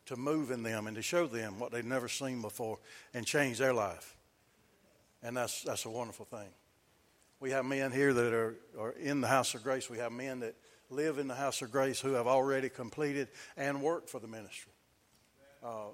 to 0.06 0.16
move 0.16 0.50
in 0.50 0.62
them 0.62 0.86
and 0.86 0.96
to 0.96 1.02
show 1.02 1.26
them 1.26 1.58
what 1.58 1.72
they've 1.72 1.84
never 1.84 2.08
seen 2.08 2.42
before 2.42 2.78
and 3.14 3.26
change 3.26 3.58
their 3.58 3.74
life. 3.74 4.16
And 5.22 5.36
that's, 5.36 5.62
that's 5.62 5.84
a 5.84 5.90
wonderful 5.90 6.24
thing. 6.26 6.48
We 7.40 7.50
have 7.50 7.64
men 7.64 7.90
here 7.92 8.12
that 8.12 8.32
are, 8.32 8.54
are 8.78 8.92
in 8.92 9.20
the 9.20 9.28
house 9.28 9.54
of 9.54 9.62
grace. 9.62 9.90
We 9.90 9.98
have 9.98 10.12
men 10.12 10.40
that 10.40 10.54
live 10.90 11.18
in 11.18 11.28
the 11.28 11.34
house 11.34 11.62
of 11.62 11.72
grace 11.72 12.00
who 12.00 12.12
have 12.12 12.26
already 12.26 12.68
completed 12.68 13.28
and 13.56 13.82
worked 13.82 14.08
for 14.08 14.20
the 14.20 14.28
ministry. 14.28 14.72
Uh, 15.62 15.86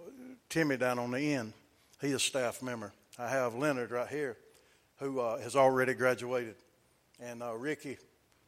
Timmy 0.48 0.76
down 0.76 0.98
on 0.98 1.10
the 1.10 1.34
end, 1.34 1.52
he 2.00 2.08
is 2.08 2.22
staff 2.22 2.62
member. 2.62 2.92
I 3.18 3.28
have 3.28 3.54
Leonard 3.54 3.90
right 3.90 4.08
here 4.08 4.36
who 4.98 5.20
uh, 5.20 5.38
has 5.38 5.56
already 5.56 5.94
graduated. 5.94 6.56
And 7.20 7.42
uh, 7.42 7.54
Ricky, 7.54 7.98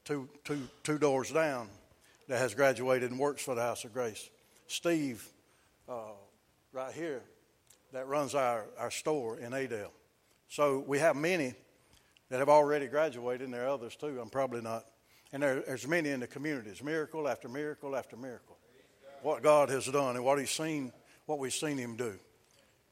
two, 0.04 0.28
two, 0.44 0.68
two 0.82 0.98
doors 0.98 1.30
down, 1.30 1.68
that 2.28 2.38
has 2.38 2.54
graduated 2.54 3.10
and 3.10 3.18
works 3.18 3.42
for 3.42 3.54
the 3.54 3.60
House 3.60 3.84
of 3.84 3.92
Grace. 3.92 4.30
Steve, 4.68 5.26
uh, 5.90 6.12
right 6.72 6.92
here, 6.94 7.22
that 7.92 8.06
runs 8.06 8.34
our, 8.34 8.66
our 8.78 8.90
store 8.90 9.38
in 9.38 9.52
Adel. 9.52 9.92
So 10.48 10.84
we 10.86 10.98
have 11.00 11.16
many 11.16 11.54
that 12.28 12.38
have 12.38 12.48
already 12.48 12.86
graduated, 12.86 13.42
and 13.42 13.52
there 13.52 13.64
are 13.64 13.70
others 13.70 13.96
too. 13.96 14.20
I'm 14.20 14.30
probably 14.30 14.60
not. 14.60 14.86
And 15.32 15.42
there, 15.42 15.62
there's 15.66 15.86
many 15.86 16.10
in 16.10 16.20
the 16.20 16.26
communities, 16.26 16.82
miracle 16.82 17.28
after 17.28 17.48
miracle 17.48 17.96
after 17.96 18.16
miracle. 18.16 18.56
What 19.22 19.42
God 19.42 19.68
has 19.68 19.86
done 19.86 20.16
and 20.16 20.24
what 20.24 20.38
He's 20.38 20.50
seen, 20.50 20.92
what 21.26 21.38
we've 21.38 21.52
seen 21.52 21.76
Him 21.76 21.96
do. 21.96 22.14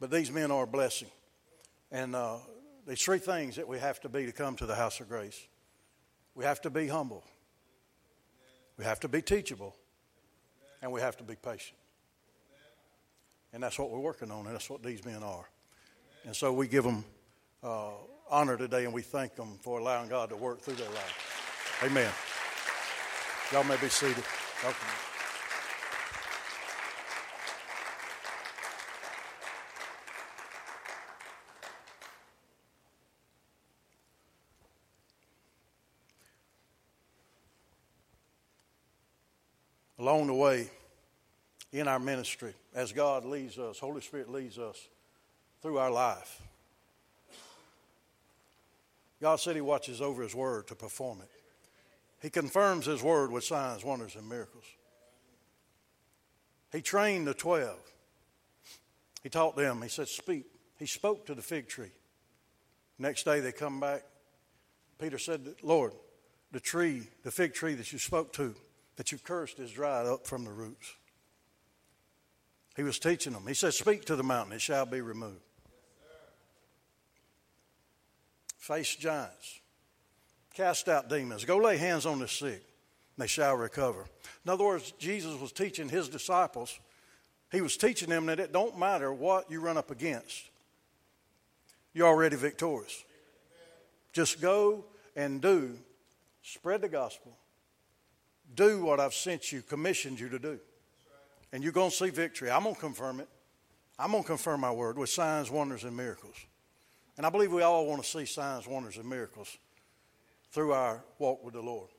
But 0.01 0.11
these 0.11 0.31
men 0.31 0.51
are 0.51 0.65
a 0.65 0.67
blessing. 0.67 1.09
And 1.91 2.15
uh, 2.15 2.37
there's 2.87 3.03
three 3.03 3.19
things 3.19 3.57
that 3.57 3.67
we 3.67 3.79
have 3.79 4.01
to 4.01 4.09
be 4.09 4.27
to 4.27 4.33
come 4.33 4.57
to 4.57 4.67
the 4.67 4.75
house 4.75 5.01
of 5.01 5.09
grace. 5.09 5.41
We 6.35 6.45
have 6.45 6.61
to 6.63 6.71
be 6.71 6.87
humble. 6.89 7.25
We 8.77 8.85
have 8.85 9.01
to 9.01 9.09
be 9.09 9.23
teachable. 9.23 9.75
And 10.83 10.93
we 10.93 11.01
have 11.01 11.17
to 11.17 11.25
be 11.25 11.35
patient. 11.35 11.79
And 13.53 13.63
that's 13.63 13.79
what 13.79 13.91
we're 13.91 13.99
working 13.99 14.31
on, 14.31 14.47
and 14.47 14.55
that's 14.55 14.69
what 14.69 14.83
these 14.83 15.05
men 15.05 15.23
are. 15.23 15.49
And 16.25 16.37
so 16.37 16.53
we 16.53 16.69
give 16.69 16.85
them 16.85 17.05
uh, 17.63 17.91
honor 18.31 18.57
today, 18.57 18.85
and 18.85 18.93
we 18.93 19.03
thank 19.03 19.35
them 19.37 19.59
for 19.63 19.79
allowing 19.79 20.09
God 20.09 20.29
to 20.31 20.37
work 20.37 20.61
through 20.61 20.75
their 20.75 20.91
life. 20.91 21.83
Amen. 21.85 22.11
Y'all 23.53 23.65
may 23.65 23.81
be 23.81 23.89
seated. 23.89 24.25
Along 39.99 40.29
the 40.29 40.35
way, 40.35 40.71
in 41.73 41.89
our 41.89 41.99
ministry 41.99 42.55
as 42.75 42.93
God 42.93 43.25
leads 43.25 43.59
us, 43.59 43.79
Holy 43.79 44.01
Spirit 44.01 44.31
leads 44.31 44.59
us 44.59 44.89
through 45.63 45.79
our 45.79 45.91
life. 45.91 46.41
God 49.21 49.37
said 49.41 49.57
He 49.57 49.61
watches 49.61 50.01
over 50.01 50.23
His 50.23 50.35
word 50.35 50.69
to 50.69 50.75
perform 50.75 51.21
it. 51.21 51.31
He 52.23 52.31
confirms 52.31 52.87
His 52.87 53.03
word 53.03 53.31
with 53.31 53.45
signs, 53.45 53.85
wonders, 53.85 54.17
and 54.17 54.29
miracles. 54.29 54.65
He 56.73 56.81
trained 56.81 57.27
the 57.27 57.35
twelve. 57.35 57.81
He 59.23 59.29
taught 59.29 59.57
them, 59.57 59.83
He 59.83 59.89
said, 59.89 60.09
Speak. 60.09 60.47
He 60.79 60.87
spoke 60.87 61.27
to 61.27 61.35
the 61.35 61.43
fig 61.43 61.69
tree. 61.69 61.91
Next 62.99 63.25
day 63.25 63.41
they 63.41 63.53
come 63.53 63.81
back. 63.81 64.05
Peter 64.99 65.19
said, 65.19 65.55
Lord, 65.63 65.93
the 66.53 66.61
tree, 66.61 67.03
the 67.25 67.31
fig 67.31 67.55
tree 67.55 67.75
that 67.75 67.93
you 67.93 67.99
spoke 67.99 68.33
to, 68.35 68.55
that 68.97 69.13
you 69.13 69.19
cursed, 69.19 69.59
is 69.59 69.71
dried 69.71 70.07
up 70.07 70.27
from 70.27 70.45
the 70.45 70.53
roots. 70.53 70.95
He 72.79 72.85
was 72.85 73.01
teaching 73.01 73.33
them. 73.33 73.43
He 73.45 73.55
said, 73.55 73.75
Speak 73.75 74.05
to 74.05 74.15
the 74.15 74.23
mountain, 74.23 74.53
it 74.53 74.61
shall 74.61 74.87
be 74.87 75.01
removed. 75.01 75.43
Face 78.57 78.95
giants. 78.95 79.59
Cast 80.55 80.89
out 80.89 81.09
demons. 81.09 81.45
Go 81.45 81.57
lay 81.57 81.77
hands 81.77 82.07
on 82.07 82.21
the 82.21 82.29
sick, 82.29 82.63
and 82.63 83.19
they 83.19 83.27
shall 83.27 83.57
recover. 83.57 84.05
In 84.45 84.51
other 84.53 84.65
words, 84.65 84.93
Jesus 84.93 85.35
was 85.41 85.51
teaching 85.51 85.89
his 85.89 86.09
disciples, 86.09 86.79
he 87.51 87.61
was 87.61 87.77
teaching 87.77 88.11
them 88.11 88.27
that 88.27 88.39
it 88.39 88.53
don't 88.53 88.79
matter 88.79 89.13
what 89.13 89.51
you 89.51 89.61
run 89.61 89.77
up 89.77 89.91
against, 89.91 90.45
you're 91.93 92.07
already 92.07 92.37
victorious. 92.37 93.05
Just 94.13 94.41
go 94.41 94.85
and 95.17 95.41
do, 95.41 95.77
spread 96.43 96.83
the 96.83 96.89
gospel, 96.89 97.37
do 98.55 98.85
what 98.85 99.01
I've 99.01 99.15
sent 99.15 99.51
you, 99.51 99.63
commissioned 99.63 100.21
you 100.21 100.29
to 100.29 100.39
do 100.39 100.61
and 101.53 101.63
you're 101.63 101.73
going 101.73 101.91
to 101.91 101.97
see 101.97 102.11
victory. 102.11 102.51
I'm 102.51 102.63
going 102.63 102.75
to 102.75 102.81
confirm 102.81 103.21
it. 103.21 103.29
I'm 103.99 104.13
going 104.13 104.23
to 104.23 104.27
confirm 104.27 104.61
my 104.61 104.71
word 104.71 104.97
with 104.97 105.11
signs, 105.11 105.51
wonders, 105.51 105.85
and 105.85 105.97
miracles. 105.97 106.37
And 107.17 107.27
I 107.27 107.31
believe 107.31 107.53
we 107.53 107.63
all 107.63 107.87
want 107.87 108.03
to 108.03 108.09
see 108.09 108.25
signs, 108.27 108.67
wonders, 108.69 108.97
and 108.97 109.09
miracles 109.09 109.59
through 110.53 110.73
our 110.73 111.03
walk 111.19 111.45
with 111.45 111.55
the 111.55 111.61
Lord. 111.61 111.91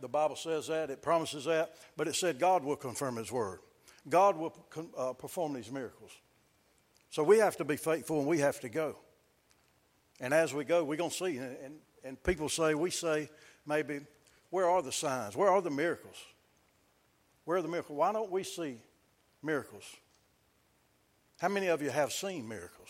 The 0.00 0.08
Bible 0.08 0.36
says 0.36 0.66
that, 0.68 0.90
it 0.90 1.02
promises 1.02 1.44
that, 1.44 1.74
but 1.96 2.08
it 2.08 2.14
said 2.14 2.38
God 2.38 2.64
will 2.64 2.76
confirm 2.76 3.16
His 3.16 3.30
word. 3.30 3.60
God 4.08 4.36
will 4.36 4.54
uh, 4.96 5.12
perform 5.12 5.52
these 5.52 5.70
miracles. 5.70 6.12
So 7.10 7.22
we 7.22 7.38
have 7.38 7.56
to 7.56 7.64
be 7.64 7.76
faithful 7.76 8.18
and 8.18 8.28
we 8.28 8.38
have 8.38 8.60
to 8.60 8.68
go. 8.68 8.96
And 10.20 10.32
as 10.32 10.54
we 10.54 10.64
go, 10.64 10.84
we're 10.84 10.96
going 10.96 11.10
to 11.10 11.16
see. 11.16 11.36
And, 11.38 11.56
and, 11.62 11.74
and 12.04 12.22
people 12.22 12.48
say, 12.48 12.74
we 12.74 12.90
say, 12.90 13.28
maybe, 13.66 14.00
where 14.50 14.68
are 14.68 14.82
the 14.82 14.92
signs? 14.92 15.36
Where 15.36 15.50
are 15.50 15.60
the 15.60 15.70
miracles? 15.70 16.16
Where 17.46 17.58
are 17.58 17.62
the 17.62 17.68
miracles? 17.68 17.96
Why 17.96 18.12
don't 18.12 18.30
we 18.30 18.42
see 18.42 18.76
miracles? 19.42 19.84
How 21.40 21.48
many 21.48 21.68
of 21.68 21.80
you 21.80 21.90
have 21.90 22.12
seen 22.12 22.46
miracles? 22.46 22.88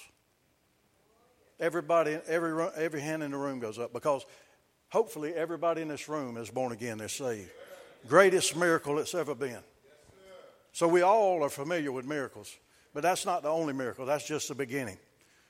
Everybody, 1.60 2.18
every, 2.26 2.66
every 2.76 3.00
hand 3.00 3.22
in 3.22 3.30
the 3.30 3.36
room 3.36 3.60
goes 3.60 3.78
up 3.78 3.92
because 3.92 4.24
hopefully 4.88 5.34
everybody 5.34 5.82
in 5.82 5.88
this 5.88 6.08
room 6.08 6.36
is 6.38 6.50
born 6.50 6.72
again, 6.72 6.98
they're 6.98 7.08
saved. 7.08 7.50
Greatest 8.08 8.56
miracle 8.56 8.96
that's 8.96 9.14
ever 9.14 9.34
been. 9.34 9.58
So 10.72 10.88
we 10.88 11.02
all 11.02 11.42
are 11.42 11.50
familiar 11.50 11.92
with 11.92 12.06
miracles, 12.06 12.54
but 12.94 13.02
that's 13.02 13.26
not 13.26 13.42
the 13.42 13.48
only 13.48 13.74
miracle, 13.74 14.06
that's 14.06 14.26
just 14.26 14.48
the 14.48 14.54
beginning. 14.54 14.98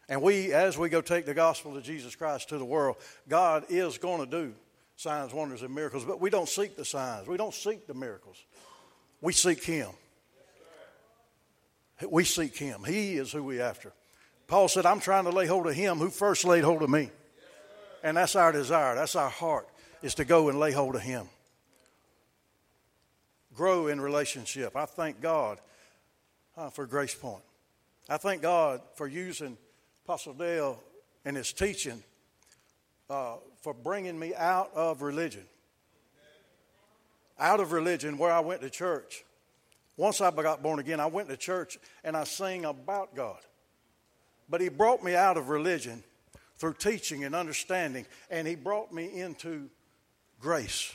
And 0.08 0.20
we, 0.20 0.52
as 0.52 0.78
we 0.78 0.88
go 0.88 1.00
take 1.00 1.26
the 1.26 1.34
gospel 1.34 1.76
of 1.76 1.82
Jesus 1.84 2.16
Christ 2.16 2.48
to 2.48 2.58
the 2.58 2.64
world, 2.64 2.96
God 3.28 3.66
is 3.68 3.98
going 3.98 4.24
to 4.24 4.26
do 4.26 4.54
signs, 4.96 5.32
wonders, 5.32 5.62
and 5.62 5.74
miracles, 5.74 6.04
but 6.04 6.20
we 6.20 6.30
don't 6.30 6.48
seek 6.48 6.76
the 6.76 6.84
signs. 6.84 7.28
We 7.28 7.36
don't 7.36 7.54
seek 7.54 7.86
the 7.86 7.94
miracles. 7.94 8.36
We 9.20 9.32
seek 9.32 9.64
Him. 9.64 9.90
We 12.08 12.24
seek 12.24 12.56
Him. 12.56 12.84
He 12.84 13.16
is 13.16 13.32
who 13.32 13.42
we 13.42 13.60
after. 13.60 13.92
Paul 14.46 14.68
said, 14.68 14.86
I'm 14.86 15.00
trying 15.00 15.24
to 15.24 15.30
lay 15.30 15.46
hold 15.46 15.66
of 15.66 15.74
Him 15.74 15.98
who 15.98 16.10
first 16.10 16.44
laid 16.44 16.62
hold 16.62 16.82
of 16.82 16.90
me. 16.90 17.10
And 18.02 18.16
that's 18.16 18.36
our 18.36 18.52
desire. 18.52 18.94
That's 18.94 19.16
our 19.16 19.30
heart, 19.30 19.68
is 20.02 20.14
to 20.16 20.24
go 20.24 20.48
and 20.48 20.60
lay 20.60 20.72
hold 20.72 20.94
of 20.94 21.02
Him. 21.02 21.28
Grow 23.54 23.88
in 23.88 24.00
relationship. 24.00 24.76
I 24.76 24.84
thank 24.84 25.20
God 25.20 25.58
uh, 26.56 26.70
for 26.70 26.86
GracePoint. 26.86 27.40
I 28.08 28.18
thank 28.18 28.42
God 28.42 28.82
for 28.94 29.08
using 29.08 29.56
Apostle 30.04 30.34
Dale 30.34 30.80
and 31.24 31.36
his 31.36 31.52
teaching 31.52 32.02
uh, 33.10 33.36
for 33.62 33.74
bringing 33.74 34.16
me 34.18 34.34
out 34.34 34.70
of 34.74 35.02
religion. 35.02 35.42
Out 37.38 37.60
of 37.60 37.72
religion, 37.72 38.18
where 38.18 38.32
I 38.32 38.40
went 38.40 38.62
to 38.62 38.70
church. 38.70 39.24
Once 39.96 40.20
I 40.20 40.30
got 40.30 40.62
born 40.62 40.78
again, 40.78 41.00
I 41.00 41.06
went 41.06 41.28
to 41.28 41.36
church 41.36 41.78
and 42.04 42.16
I 42.16 42.24
sang 42.24 42.64
about 42.64 43.14
God. 43.14 43.38
But 44.48 44.60
he 44.60 44.68
brought 44.68 45.02
me 45.02 45.14
out 45.14 45.36
of 45.36 45.48
religion 45.48 46.02
through 46.58 46.74
teaching 46.74 47.24
and 47.24 47.34
understanding, 47.34 48.06
and 48.30 48.46
he 48.46 48.54
brought 48.54 48.92
me 48.92 49.20
into 49.20 49.68
grace. 50.40 50.92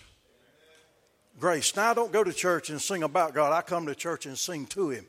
Grace. 1.39 1.75
Now, 1.75 1.91
I 1.91 1.93
don't 1.93 2.11
go 2.11 2.23
to 2.23 2.33
church 2.33 2.69
and 2.69 2.81
sing 2.81 3.03
about 3.03 3.33
God, 3.33 3.53
I 3.53 3.61
come 3.61 3.85
to 3.87 3.95
church 3.95 4.25
and 4.25 4.37
sing 4.37 4.65
to 4.67 4.89
him. 4.89 5.05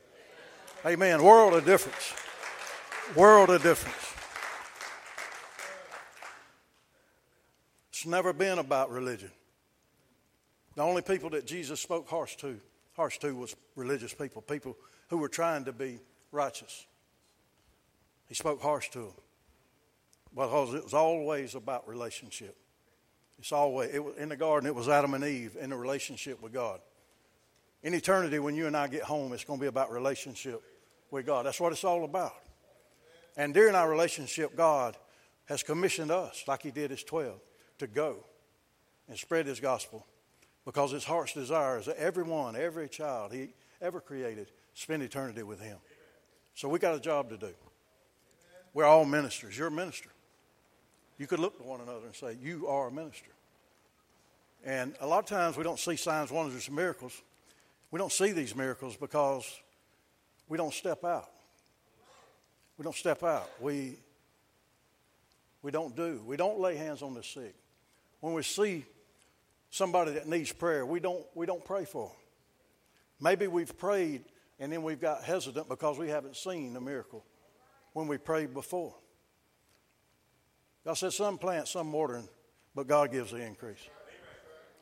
Amen. 0.85 1.23
World 1.23 1.53
of 1.53 1.65
difference. 1.65 2.13
World 3.15 3.49
of 3.49 3.63
difference. 3.63 3.95
It's 7.89 8.05
never 8.05 8.33
been 8.33 8.59
about 8.59 8.91
religion. 8.91 9.31
The 10.75 10.81
only 10.81 11.01
people 11.01 11.29
that 11.31 11.45
Jesus 11.45 11.79
spoke 11.79 12.09
harsh 12.09 12.35
to, 12.37 12.59
harsh 12.95 13.19
to 13.19 13.35
was 13.35 13.55
religious 13.75 14.13
people, 14.13 14.41
people 14.41 14.75
who 15.09 15.17
were 15.17 15.29
trying 15.29 15.65
to 15.65 15.71
be 15.71 15.99
righteous. 16.31 16.85
He 18.27 18.35
spoke 18.35 18.61
harsh 18.61 18.89
to 18.91 18.99
them 18.99 19.13
because 20.33 20.73
it 20.73 20.83
was 20.83 20.93
always 20.93 21.53
about 21.53 21.87
relationship. 21.87 22.57
It's 23.37 23.51
always 23.51 23.93
it 23.93 24.03
was, 24.03 24.15
in 24.17 24.29
the 24.29 24.35
garden. 24.35 24.67
It 24.67 24.75
was 24.75 24.89
Adam 24.89 25.13
and 25.13 25.23
Eve 25.23 25.57
in 25.59 25.71
a 25.71 25.77
relationship 25.77 26.41
with 26.41 26.53
God. 26.53 26.79
In 27.83 27.93
eternity, 27.93 28.39
when 28.39 28.55
you 28.55 28.65
and 28.65 28.77
I 28.77 28.87
get 28.87 29.03
home, 29.03 29.33
it's 29.33 29.43
going 29.43 29.59
to 29.59 29.61
be 29.61 29.67
about 29.67 29.91
relationship 29.91 30.61
with 31.11 31.25
God. 31.25 31.45
That's 31.45 31.59
what 31.59 31.73
it's 31.73 31.83
all 31.83 32.05
about. 32.05 32.33
And 33.35 33.53
during 33.53 33.75
our 33.75 33.89
relationship, 33.89 34.55
God 34.55 34.95
has 35.45 35.61
commissioned 35.61 36.09
us, 36.09 36.43
like 36.47 36.63
He 36.63 36.71
did 36.71 36.91
His 36.91 37.03
12, 37.03 37.39
to 37.79 37.87
go 37.87 38.23
and 39.09 39.17
spread 39.17 39.45
His 39.45 39.59
gospel 39.59 40.05
because 40.65 40.91
His 40.91 41.03
heart's 41.03 41.33
desire 41.33 41.79
is 41.79 41.85
that 41.85 41.97
everyone, 41.97 42.55
every 42.55 42.89
child 42.89 43.33
He 43.33 43.49
ever 43.81 43.99
created, 43.99 44.47
spend 44.73 45.03
eternity 45.03 45.43
with 45.43 45.59
Him. 45.59 45.77
So 46.55 46.69
we 46.69 46.79
got 46.79 46.95
a 46.95 46.99
job 46.99 47.29
to 47.29 47.37
do. 47.37 47.53
We're 48.73 48.85
all 48.85 49.05
ministers. 49.05 49.57
You're 49.57 49.67
a 49.67 49.71
minister. 49.71 50.09
You 51.17 51.27
could 51.27 51.39
look 51.39 51.57
to 51.57 51.63
one 51.63 51.81
another 51.81 52.05
and 52.05 52.15
say, 52.15 52.37
You 52.41 52.67
are 52.67 52.87
a 52.87 52.91
minister. 52.91 53.31
And 54.65 54.95
a 55.01 55.07
lot 55.07 55.19
of 55.19 55.25
times 55.25 55.57
we 55.57 55.63
don't 55.63 55.79
see 55.79 55.95
signs, 55.95 56.31
wonders, 56.31 56.67
and 56.67 56.75
miracles. 56.75 57.21
We 57.91 57.99
don't 57.99 58.11
see 58.11 58.31
these 58.31 58.55
miracles 58.55 58.95
because 58.95 59.45
we 60.47 60.57
don't 60.57 60.73
step 60.73 61.03
out. 61.03 61.29
We 62.77 62.83
don't 62.83 62.95
step 62.95 63.23
out. 63.23 63.49
We, 63.59 63.97
we 65.61 65.71
don't 65.71 65.95
do. 65.95 66.21
We 66.25 66.37
don't 66.37 66.59
lay 66.59 66.75
hands 66.75 67.01
on 67.01 67.13
the 67.13 67.23
sick. 67.23 67.53
When 68.21 68.33
we 68.33 68.41
see 68.41 68.85
somebody 69.73 70.11
that 70.11 70.27
needs 70.27 70.51
prayer, 70.51 70.85
we 70.85 70.99
don't, 70.99 71.25
we 71.33 71.47
don't 71.47 71.65
pray 71.65 71.83
for 71.83 72.07
them. 72.07 72.17
Maybe 73.19 73.47
we've 73.47 73.75
prayed 73.75 74.23
and 74.59 74.71
then 74.71 74.83
we've 74.83 75.01
got 75.01 75.23
hesitant 75.23 75.67
because 75.67 75.97
we 75.97 76.09
haven't 76.09 76.35
seen 76.35 76.73
the 76.73 76.79
miracle 76.79 77.25
when 77.93 78.07
we 78.07 78.19
prayed 78.19 78.53
before. 78.53 78.93
God 80.85 80.93
said, 80.93 81.11
some 81.13 81.39
plant, 81.39 81.67
some 81.67 81.91
watering, 81.91 82.29
but 82.75 82.87
God 82.87 83.11
gives 83.11 83.31
the 83.31 83.37
increase. 83.37 83.79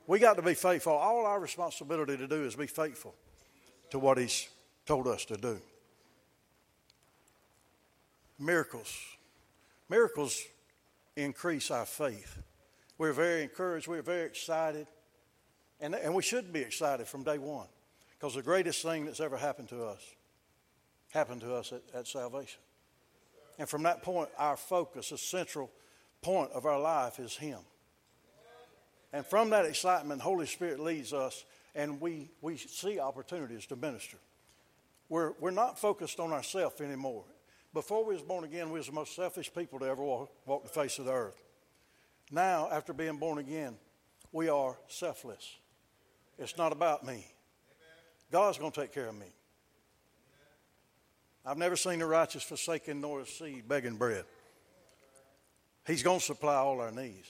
We 0.07 0.19
got 0.19 0.35
to 0.35 0.41
be 0.41 0.55
faithful. 0.55 0.93
All 0.93 1.25
our 1.25 1.39
responsibility 1.39 2.17
to 2.17 2.27
do 2.27 2.43
is 2.43 2.55
be 2.55 2.67
faithful 2.67 3.15
to 3.91 3.99
what 3.99 4.17
He's 4.17 4.49
told 4.85 5.07
us 5.07 5.23
to 5.25 5.37
do. 5.37 5.61
Miracles. 8.37 8.93
Miracles 9.87 10.41
increase 11.15 11.71
our 11.71 11.85
faith. 11.85 12.39
We're 13.01 13.13
very 13.13 13.41
encouraged. 13.41 13.87
We're 13.87 14.03
very 14.03 14.27
excited. 14.27 14.85
And, 15.79 15.95
and 15.95 16.13
we 16.13 16.21
should 16.21 16.53
be 16.53 16.59
excited 16.59 17.07
from 17.07 17.23
day 17.23 17.39
one 17.39 17.65
because 18.11 18.35
the 18.35 18.43
greatest 18.43 18.83
thing 18.83 19.05
that's 19.05 19.19
ever 19.19 19.37
happened 19.37 19.69
to 19.69 19.85
us 19.85 19.99
happened 21.09 21.41
to 21.41 21.55
us 21.55 21.73
at, 21.73 21.81
at 21.95 22.05
salvation. 22.05 22.59
And 23.57 23.67
from 23.67 23.81
that 23.83 24.03
point, 24.03 24.29
our 24.37 24.55
focus, 24.55 25.09
the 25.09 25.17
central 25.17 25.71
point 26.21 26.51
of 26.51 26.67
our 26.67 26.79
life 26.79 27.17
is 27.17 27.35
Him. 27.35 27.57
And 29.11 29.25
from 29.25 29.49
that 29.49 29.65
excitement, 29.65 30.21
Holy 30.21 30.45
Spirit 30.45 30.79
leads 30.79 31.11
us, 31.11 31.43
and 31.73 31.99
we, 31.99 32.29
we 32.39 32.55
see 32.55 32.99
opportunities 32.99 33.65
to 33.65 33.75
minister. 33.75 34.17
We're, 35.09 35.31
we're 35.39 35.49
not 35.49 35.79
focused 35.79 36.19
on 36.19 36.33
ourselves 36.33 36.79
anymore. 36.81 37.23
Before 37.73 38.05
we 38.05 38.13
was 38.13 38.21
born 38.21 38.43
again, 38.43 38.69
we 38.69 38.77
was 38.77 38.85
the 38.85 38.93
most 38.93 39.15
selfish 39.15 39.51
people 39.51 39.79
to 39.79 39.85
ever 39.85 40.03
walk, 40.03 40.29
walk 40.45 40.61
the 40.61 40.69
face 40.69 40.99
of 40.99 41.05
the 41.05 41.13
earth. 41.13 41.41
Now, 42.31 42.69
after 42.71 42.93
being 42.93 43.17
born 43.17 43.39
again, 43.39 43.75
we 44.31 44.47
are 44.47 44.77
selfless. 44.87 45.57
It's 46.39 46.57
not 46.57 46.71
about 46.71 47.05
me. 47.05 47.27
God's 48.31 48.57
going 48.57 48.71
to 48.71 48.81
take 48.81 48.93
care 48.93 49.09
of 49.09 49.15
me. 49.15 49.27
I've 51.45 51.57
never 51.57 51.75
seen 51.75 51.99
the 51.99 52.05
righteous 52.05 52.43
forsaken 52.43 53.01
nor 53.01 53.19
a 53.21 53.25
seed 53.25 53.67
begging 53.67 53.97
bread. 53.97 54.23
He's 55.85 56.03
going 56.03 56.19
to 56.19 56.25
supply 56.25 56.55
all 56.55 56.79
our 56.79 56.91
needs. 56.91 57.29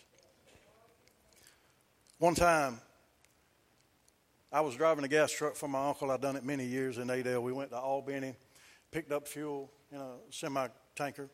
One 2.19 2.35
time, 2.35 2.79
I 4.51 4.61
was 4.61 4.75
driving 4.75 5.03
a 5.03 5.07
gas 5.07 5.31
truck 5.31 5.55
for 5.55 5.67
my 5.67 5.87
uncle. 5.87 6.11
I'd 6.11 6.21
done 6.21 6.35
it 6.35 6.43
many 6.43 6.65
years 6.65 6.99
in 6.99 7.09
Adel. 7.09 7.41
We 7.41 7.53
went 7.53 7.71
to 7.71 7.77
Albany, 7.77 8.35
picked 8.91 9.11
up 9.11 9.27
fuel 9.27 9.71
in 9.91 9.97
a 9.97 10.17
semi 10.29 10.67
tanker. 10.95 11.29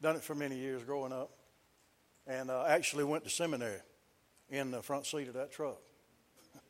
Done 0.00 0.16
it 0.16 0.22
for 0.22 0.34
many 0.34 0.56
years 0.56 0.82
growing 0.84 1.12
up. 1.12 1.30
And 2.26 2.50
uh, 2.50 2.64
actually 2.66 3.04
went 3.04 3.24
to 3.24 3.30
seminary 3.30 3.80
in 4.48 4.70
the 4.70 4.82
front 4.82 5.06
seat 5.06 5.28
of 5.28 5.34
that 5.34 5.52
truck. 5.52 5.78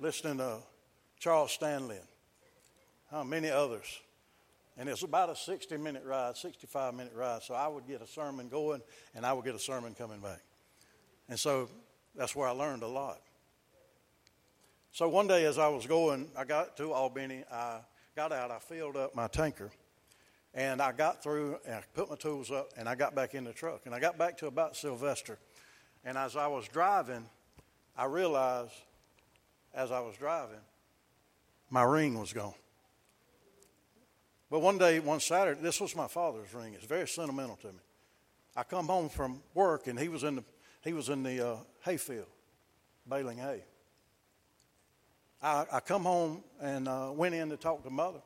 Listening 0.00 0.38
to 0.38 0.58
Charles 1.18 1.52
Stanley 1.52 1.96
and 1.96 2.06
how 3.10 3.24
many 3.24 3.50
others 3.50 4.00
and 4.80 4.88
it's 4.88 5.02
about 5.02 5.28
a 5.28 5.36
60 5.36 5.76
minute 5.76 6.04
ride, 6.06 6.38
65 6.38 6.94
minute 6.94 7.12
ride. 7.14 7.42
So 7.42 7.52
I 7.52 7.68
would 7.68 7.86
get 7.86 8.00
a 8.00 8.06
sermon 8.06 8.48
going 8.48 8.80
and 9.14 9.26
I 9.26 9.34
would 9.34 9.44
get 9.44 9.54
a 9.54 9.58
sermon 9.58 9.94
coming 9.94 10.20
back. 10.20 10.40
And 11.28 11.38
so 11.38 11.68
that's 12.16 12.34
where 12.34 12.48
I 12.48 12.52
learned 12.52 12.82
a 12.82 12.88
lot. 12.88 13.20
So 14.90 15.06
one 15.08 15.26
day 15.26 15.44
as 15.44 15.58
I 15.58 15.68
was 15.68 15.86
going, 15.86 16.30
I 16.34 16.44
got 16.44 16.78
to 16.78 16.92
Albany, 16.92 17.44
I 17.52 17.80
got 18.16 18.32
out, 18.32 18.50
I 18.50 18.58
filled 18.58 18.96
up 18.96 19.14
my 19.14 19.28
tanker, 19.28 19.70
and 20.54 20.82
I 20.82 20.92
got 20.92 21.22
through 21.22 21.58
and 21.64 21.76
I 21.76 21.82
put 21.94 22.10
my 22.10 22.16
tools 22.16 22.50
up 22.50 22.70
and 22.76 22.88
I 22.88 22.94
got 22.94 23.14
back 23.14 23.34
in 23.34 23.44
the 23.44 23.52
truck. 23.52 23.82
And 23.86 23.94
I 23.94 24.00
got 24.00 24.18
back 24.18 24.38
to 24.38 24.46
about 24.46 24.76
Sylvester. 24.76 25.38
And 26.04 26.18
as 26.18 26.36
I 26.36 26.46
was 26.48 26.66
driving, 26.68 27.26
I 27.96 28.06
realized 28.06 28.72
as 29.74 29.92
I 29.92 30.00
was 30.00 30.16
driving, 30.16 30.60
my 31.70 31.82
ring 31.82 32.18
was 32.18 32.32
gone. 32.32 32.54
But 34.50 34.60
one 34.60 34.78
day, 34.78 34.98
one 34.98 35.20
Saturday, 35.20 35.60
this 35.60 35.80
was 35.80 35.94
my 35.94 36.08
father's 36.08 36.52
ring. 36.52 36.74
It's 36.74 36.84
very 36.84 37.06
sentimental 37.06 37.56
to 37.56 37.68
me. 37.68 37.78
I 38.56 38.64
come 38.64 38.86
home 38.86 39.08
from 39.08 39.42
work, 39.54 39.86
and 39.86 39.96
he 39.96 40.08
was 40.08 40.24
in 40.24 40.36
the 40.36 40.44
he 40.82 40.92
was 40.92 41.08
in 41.08 41.22
the 41.22 41.46
uh, 41.46 41.56
hayfield, 41.84 42.26
baling 43.06 43.38
hay. 43.38 43.62
I, 45.42 45.66
I 45.70 45.80
come 45.80 46.02
home 46.02 46.42
and 46.60 46.88
uh, 46.88 47.12
went 47.14 47.34
in 47.34 47.50
to 47.50 47.56
talk 47.56 47.84
to 47.84 47.90
mother, 47.90 48.20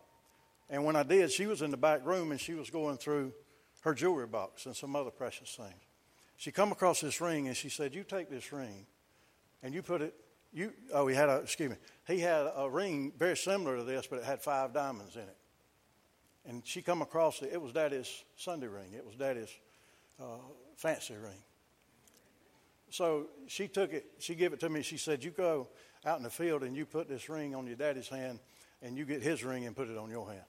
and 0.75 0.85
when 0.85 0.97
I 0.97 1.05
did, 1.05 1.31
she 1.31 1.47
was 1.47 1.63
in 1.63 1.71
the 1.71 1.77
back 1.77 2.05
room 2.05 2.33
and 2.33 2.41
she 2.41 2.55
was 2.55 2.69
going 2.69 2.97
through 2.97 3.33
her 3.83 3.95
jewelry 3.95 4.27
box 4.27 4.67
and 4.67 4.75
some 4.75 4.97
other 4.97 5.11
precious 5.11 5.55
things. 5.55 5.83
She 6.37 6.51
come 6.51 6.73
across 6.73 7.01
this 7.01 7.21
ring 7.21 7.47
and 7.47 7.57
she 7.57 7.69
said, 7.69 7.95
"You 7.95 8.03
take 8.03 8.29
this 8.29 8.53
ring, 8.53 8.87
and 9.63 9.73
you 9.73 9.83
put 9.83 10.03
it 10.03 10.15
You, 10.53 10.73
oh, 10.93 11.07
he 11.07 11.15
had 11.17 11.29
a, 11.29 11.37
excuse 11.37 11.71
me, 11.71 11.77
he 12.07 12.19
had 12.21 12.47
a 12.57 12.69
ring 12.69 13.13
very 13.19 13.37
similar 13.37 13.77
to 13.77 13.85
this, 13.85 14.07
but 14.07 14.19
it 14.19 14.25
had 14.25 14.41
five 14.41 14.73
diamonds 14.73 15.17
in 15.17 15.23
it. 15.23 15.37
And 16.47 16.63
she 16.65 16.83
come 16.83 17.03
across 17.03 17.43
it. 17.43 17.51
It 17.53 17.61
was 17.61 17.73
Daddy's 17.73 18.25
Sunday 18.37 18.69
ring. 18.69 18.93
It 18.95 19.05
was 19.05 19.17
Daddy's 19.17 19.51
uh, 20.21 20.39
fancy 20.77 21.15
ring. 21.15 21.43
So 22.91 23.27
she 23.47 23.69
took 23.69 23.93
it. 23.93 24.05
She 24.19 24.35
gave 24.35 24.53
it 24.53 24.61
to 24.61 24.69
me. 24.69 24.83
She 24.83 24.97
said, 24.97 25.25
"You 25.25 25.31
go 25.31 25.69
out 26.05 26.19
in 26.19 26.23
the 26.23 26.31
field 26.31 26.63
and 26.63 26.77
you 26.77 26.87
put 26.87 27.09
this 27.09 27.29
ring 27.29 27.55
on 27.55 27.67
your 27.67 27.77
daddy's 27.77 28.09
hand, 28.09 28.39
and 28.83 28.97
you 28.97 29.05
get 29.05 29.23
his 29.23 29.43
ring 29.43 29.67
and 29.67 29.75
put 29.75 29.89
it 29.89 29.99
on 29.99 30.11
your 30.11 30.29
hand." 30.29 30.47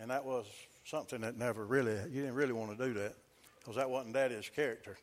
And 0.00 0.10
that 0.10 0.24
was 0.24 0.46
something 0.84 1.20
that 1.20 1.36
never 1.36 1.64
really 1.64 1.92
you 2.10 2.22
didn't 2.22 2.34
really 2.34 2.52
want 2.52 2.76
to 2.76 2.86
do 2.86 2.94
that 2.94 3.14
because 3.58 3.76
that 3.76 3.88
wasn't 3.88 4.14
Daddy's 4.14 4.50
character. 4.54 4.96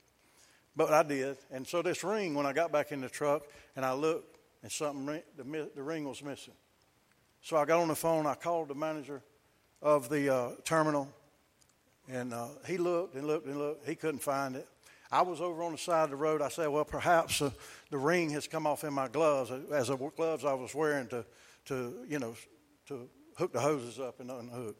But 0.76 0.94
I 0.94 1.04
did. 1.04 1.38
And 1.52 1.68
so 1.68 1.82
this 1.82 2.04
ring, 2.04 2.36
when 2.36 2.46
I 2.46 2.54
got 2.54 2.72
back 2.72 2.92
in 2.92 3.02
the 3.02 3.10
truck 3.10 3.44
and 3.76 3.86
I 3.86 3.94
looked 3.94 4.38
and 4.64 4.72
something, 4.72 5.22
the, 5.38 5.70
the 5.76 5.84
ring 5.84 6.08
was 6.08 6.24
missing. 6.24 6.54
So 7.42 7.58
I 7.58 7.66
got 7.66 7.80
on 7.80 7.88
the 7.88 7.96
phone. 7.96 8.26
I 8.26 8.36
called 8.36 8.68
the 8.68 8.76
manager 8.76 9.22
of 9.82 10.10
the 10.10 10.34
uh, 10.34 10.50
terminal, 10.66 11.08
and 12.10 12.34
uh, 12.34 12.48
he 12.68 12.78
looked 12.78 13.16
and 13.16 13.26
looked 13.26 13.48
and 13.48 13.58
looked. 13.58 13.88
He 13.88 13.96
couldn't 13.96 14.22
find 14.22 14.56
it. 14.56 14.68
I 15.12 15.22
was 15.22 15.42
over 15.42 15.64
on 15.64 15.72
the 15.72 15.78
side 15.78 16.04
of 16.04 16.10
the 16.12 16.16
road. 16.18 16.42
I 16.42 16.50
said, 16.50 16.68
"Well, 16.68 16.86
perhaps 16.86 17.42
uh, 17.42 17.52
the 17.90 17.98
ring 17.98 18.30
has 18.32 18.48
come 18.48 18.68
off 18.68 18.84
in 18.84 18.94
my 18.94 19.08
gloves, 19.08 19.52
as 19.72 19.88
the 19.88 19.96
gloves 19.96 20.44
I 20.44 20.54
was 20.54 20.76
wearing 20.76 21.08
to, 21.08 21.26
to 21.66 22.06
you 22.08 22.20
know, 22.20 22.36
to 22.88 23.10
hook 23.40 23.54
the 23.54 23.60
hoses 23.60 24.00
up 24.00 24.20
and 24.20 24.30
unhook." 24.30 24.78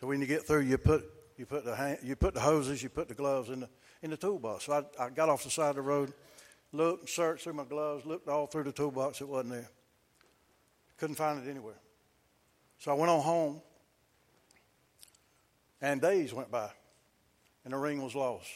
So 0.00 0.06
when 0.06 0.20
you 0.20 0.26
get 0.26 0.46
through, 0.46 0.62
you 0.62 0.76
put 0.76 1.04
you 1.36 1.46
put 1.46 1.64
the 1.64 1.74
hand, 1.74 1.98
you 2.02 2.16
put 2.16 2.34
the 2.34 2.40
hoses, 2.40 2.82
you 2.82 2.88
put 2.88 3.08
the 3.08 3.14
gloves 3.14 3.48
in 3.48 3.60
the 3.60 3.68
in 4.02 4.10
the 4.10 4.16
toolbox. 4.16 4.64
So 4.64 4.84
I, 4.98 5.04
I 5.04 5.10
got 5.10 5.28
off 5.28 5.44
the 5.44 5.50
side 5.50 5.70
of 5.70 5.76
the 5.76 5.82
road, 5.82 6.12
looked, 6.72 7.08
searched 7.08 7.44
through 7.44 7.54
my 7.54 7.64
gloves, 7.64 8.04
looked 8.04 8.28
all 8.28 8.46
through 8.46 8.64
the 8.64 8.72
toolbox. 8.72 9.20
It 9.20 9.28
wasn't 9.28 9.52
there. 9.52 9.68
Couldn't 10.98 11.16
find 11.16 11.44
it 11.44 11.50
anywhere. 11.50 11.80
So 12.78 12.90
I 12.90 12.94
went 12.94 13.10
on 13.10 13.20
home, 13.20 13.62
and 15.80 16.00
days 16.00 16.34
went 16.34 16.50
by, 16.50 16.70
and 17.64 17.72
the 17.72 17.78
ring 17.78 18.02
was 18.02 18.14
lost. 18.14 18.50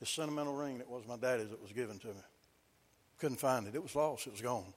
The 0.00 0.06
sentimental 0.06 0.54
ring 0.54 0.78
that 0.78 0.90
was 0.90 1.06
my 1.06 1.16
daddy's 1.16 1.50
that 1.50 1.62
was 1.62 1.72
given 1.72 1.98
to 2.00 2.08
me. 2.08 2.22
Couldn't 3.18 3.38
find 3.38 3.68
it. 3.68 3.74
It 3.76 3.82
was 3.82 3.94
lost. 3.94 4.26
It 4.26 4.32
was 4.32 4.40
gone. 4.40 4.74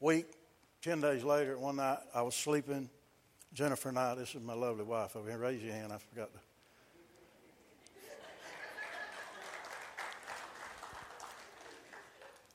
Week, 0.00 0.26
ten 0.84 1.00
days 1.00 1.24
later, 1.24 1.58
one 1.58 1.76
night 1.76 1.96
I 2.14 2.20
was 2.20 2.34
sleeping. 2.34 2.90
Jennifer 3.54 3.88
and 3.88 3.98
I, 3.98 4.14
this 4.16 4.34
is 4.34 4.42
my 4.42 4.52
lovely 4.52 4.84
wife 4.84 5.16
over 5.16 5.30
here. 5.30 5.38
Raise 5.38 5.62
your 5.62 5.72
hand. 5.72 5.94
I 5.94 5.96
forgot 5.96 6.28
to. 6.30 6.38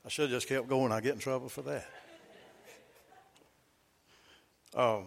I 0.06 0.08
should 0.08 0.30
have 0.30 0.30
just 0.30 0.46
kept 0.46 0.68
going. 0.68 0.92
I 0.92 1.00
get 1.00 1.14
in 1.14 1.18
trouble 1.18 1.48
for 1.48 1.62
that. 1.62 1.88
Um, 4.76 5.06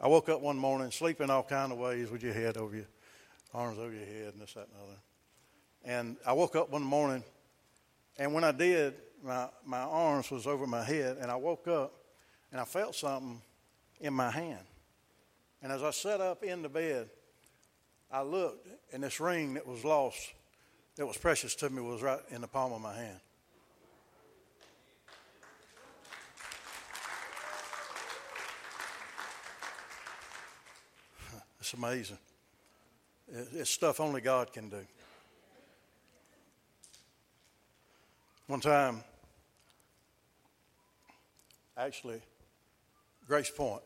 I 0.00 0.08
woke 0.08 0.28
up 0.30 0.40
one 0.40 0.56
morning, 0.56 0.90
sleeping 0.90 1.30
all 1.30 1.44
kind 1.44 1.70
of 1.70 1.78
ways 1.78 2.10
with 2.10 2.24
your 2.24 2.34
head 2.34 2.56
over 2.56 2.74
your 2.74 2.86
arms 3.54 3.78
over 3.78 3.92
your 3.92 4.04
head 4.04 4.32
and 4.32 4.42
this, 4.42 4.54
that, 4.54 4.66
and 4.66 4.72
the 4.74 4.82
other. 4.82 4.98
And 5.84 6.16
I 6.26 6.32
woke 6.32 6.56
up 6.56 6.70
one 6.70 6.82
morning, 6.82 7.22
and 8.18 8.34
when 8.34 8.42
I 8.42 8.50
did, 8.50 8.94
my, 9.22 9.48
my 9.64 9.78
arms 9.78 10.28
was 10.32 10.48
over 10.48 10.66
my 10.66 10.82
head, 10.82 11.18
and 11.20 11.30
I 11.30 11.36
woke 11.36 11.68
up, 11.68 11.98
and 12.50 12.60
I 12.60 12.64
felt 12.64 12.94
something 12.94 13.40
in 14.00 14.12
my 14.12 14.30
hand. 14.30 14.64
And 15.62 15.72
as 15.72 15.82
I 15.82 15.90
sat 15.90 16.20
up 16.20 16.42
in 16.42 16.62
the 16.62 16.68
bed, 16.68 17.08
I 18.10 18.22
looked, 18.22 18.66
and 18.92 19.02
this 19.02 19.20
ring 19.20 19.54
that 19.54 19.66
was 19.66 19.84
lost, 19.84 20.32
that 20.96 21.06
was 21.06 21.16
precious 21.16 21.54
to 21.56 21.70
me, 21.70 21.80
was 21.80 22.02
right 22.02 22.18
in 22.30 22.40
the 22.40 22.48
palm 22.48 22.72
of 22.72 22.80
my 22.80 22.94
hand. 22.94 23.20
It's 31.60 31.74
amazing. 31.74 32.18
It's 33.32 33.70
stuff 33.70 34.00
only 34.00 34.20
God 34.20 34.52
can 34.52 34.68
do. 34.68 34.84
One 38.48 38.60
time, 38.60 39.04
actually, 41.76 42.20
GracePoint, 43.30 43.82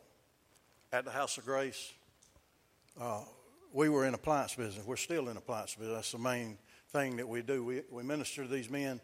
at 0.91 1.05
the 1.05 1.11
House 1.11 1.37
of 1.37 1.45
Grace, 1.45 1.93
uh, 2.99 3.21
we 3.75 3.91
were 3.91 4.07
in 4.07 4.15
appliance 4.15 4.55
business. 4.55 4.87
We're 4.87 4.97
still 4.97 5.29
in 5.29 5.37
appliance 5.37 5.75
business. 5.75 5.97
That's 5.97 6.13
the 6.13 6.19
main 6.19 6.57
thing 6.93 7.19
that 7.19 7.29
we 7.29 7.43
do. 7.43 7.63
We, 7.63 7.83
we 7.91 8.03
minister 8.05 8.45
to 8.45 8.49
these 8.49 8.71
men. 8.71 9.03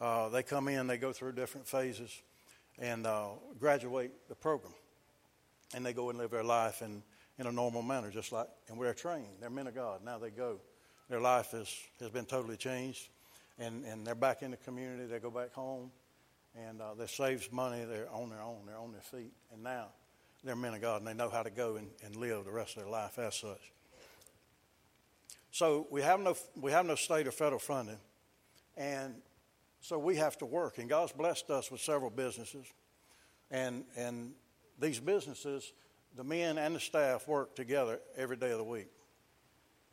Uh, 0.00 0.28
they 0.28 0.42
come 0.42 0.66
in, 0.66 0.88
they 0.88 0.98
go 0.98 1.12
through 1.12 1.34
different 1.34 1.68
phases, 1.68 2.10
and 2.80 3.06
uh, 3.06 3.28
graduate 3.60 4.10
the 4.28 4.34
program. 4.34 4.74
And 5.72 5.86
they 5.86 5.92
go 5.92 6.10
and 6.10 6.18
live 6.18 6.32
their 6.32 6.42
life. 6.42 6.82
And 6.82 7.02
in 7.38 7.46
a 7.46 7.52
normal 7.52 7.82
manner, 7.82 8.10
just 8.10 8.32
like, 8.32 8.48
and 8.68 8.76
we're 8.76 8.92
trained. 8.92 9.36
They're 9.40 9.50
men 9.50 9.68
of 9.68 9.76
God. 9.76 10.00
Now 10.04 10.18
they 10.18 10.30
go. 10.30 10.58
Their 11.08 11.20
life 11.20 11.54
is, 11.54 11.72
has 12.00 12.10
been 12.10 12.24
totally 12.26 12.56
changed, 12.56 13.06
and, 13.56 13.84
and 13.84 14.04
they're 14.04 14.16
back 14.16 14.42
in 14.42 14.50
the 14.50 14.56
community. 14.56 15.06
They 15.06 15.20
go 15.20 15.30
back 15.30 15.52
home, 15.52 15.92
and 16.56 16.80
uh, 16.80 16.94
they 16.94 17.06
saves 17.06 17.50
money. 17.52 17.84
They're 17.84 18.10
on 18.10 18.30
their 18.30 18.42
own. 18.42 18.66
They're 18.66 18.78
on 18.78 18.92
their 18.92 19.02
feet, 19.02 19.32
and 19.52 19.62
now 19.62 19.88
they're 20.44 20.56
men 20.56 20.74
of 20.74 20.80
God, 20.80 20.98
and 20.98 21.06
they 21.06 21.14
know 21.14 21.30
how 21.30 21.42
to 21.42 21.50
go 21.50 21.76
and, 21.76 21.88
and 22.04 22.16
live 22.16 22.44
the 22.44 22.52
rest 22.52 22.76
of 22.76 22.82
their 22.82 22.90
life 22.90 23.18
as 23.18 23.34
such. 23.34 23.72
So 25.50 25.86
we 25.90 26.02
have 26.02 26.20
no 26.20 26.36
we 26.60 26.72
have 26.72 26.86
no 26.86 26.94
state 26.94 27.26
or 27.26 27.32
federal 27.32 27.58
funding, 27.58 27.98
and 28.76 29.14
so 29.80 29.98
we 29.98 30.16
have 30.16 30.36
to 30.38 30.46
work. 30.46 30.78
And 30.78 30.88
God's 30.88 31.12
blessed 31.12 31.50
us 31.50 31.70
with 31.70 31.80
several 31.80 32.10
businesses, 32.10 32.66
and 33.50 33.84
and 33.96 34.32
these 34.78 35.00
businesses 35.00 35.72
the 36.16 36.24
men 36.24 36.56
and 36.56 36.74
the 36.74 36.80
staff 36.80 37.28
work 37.28 37.54
together 37.54 38.00
every 38.16 38.36
day 38.36 38.50
of 38.50 38.58
the 38.58 38.64
week. 38.64 38.88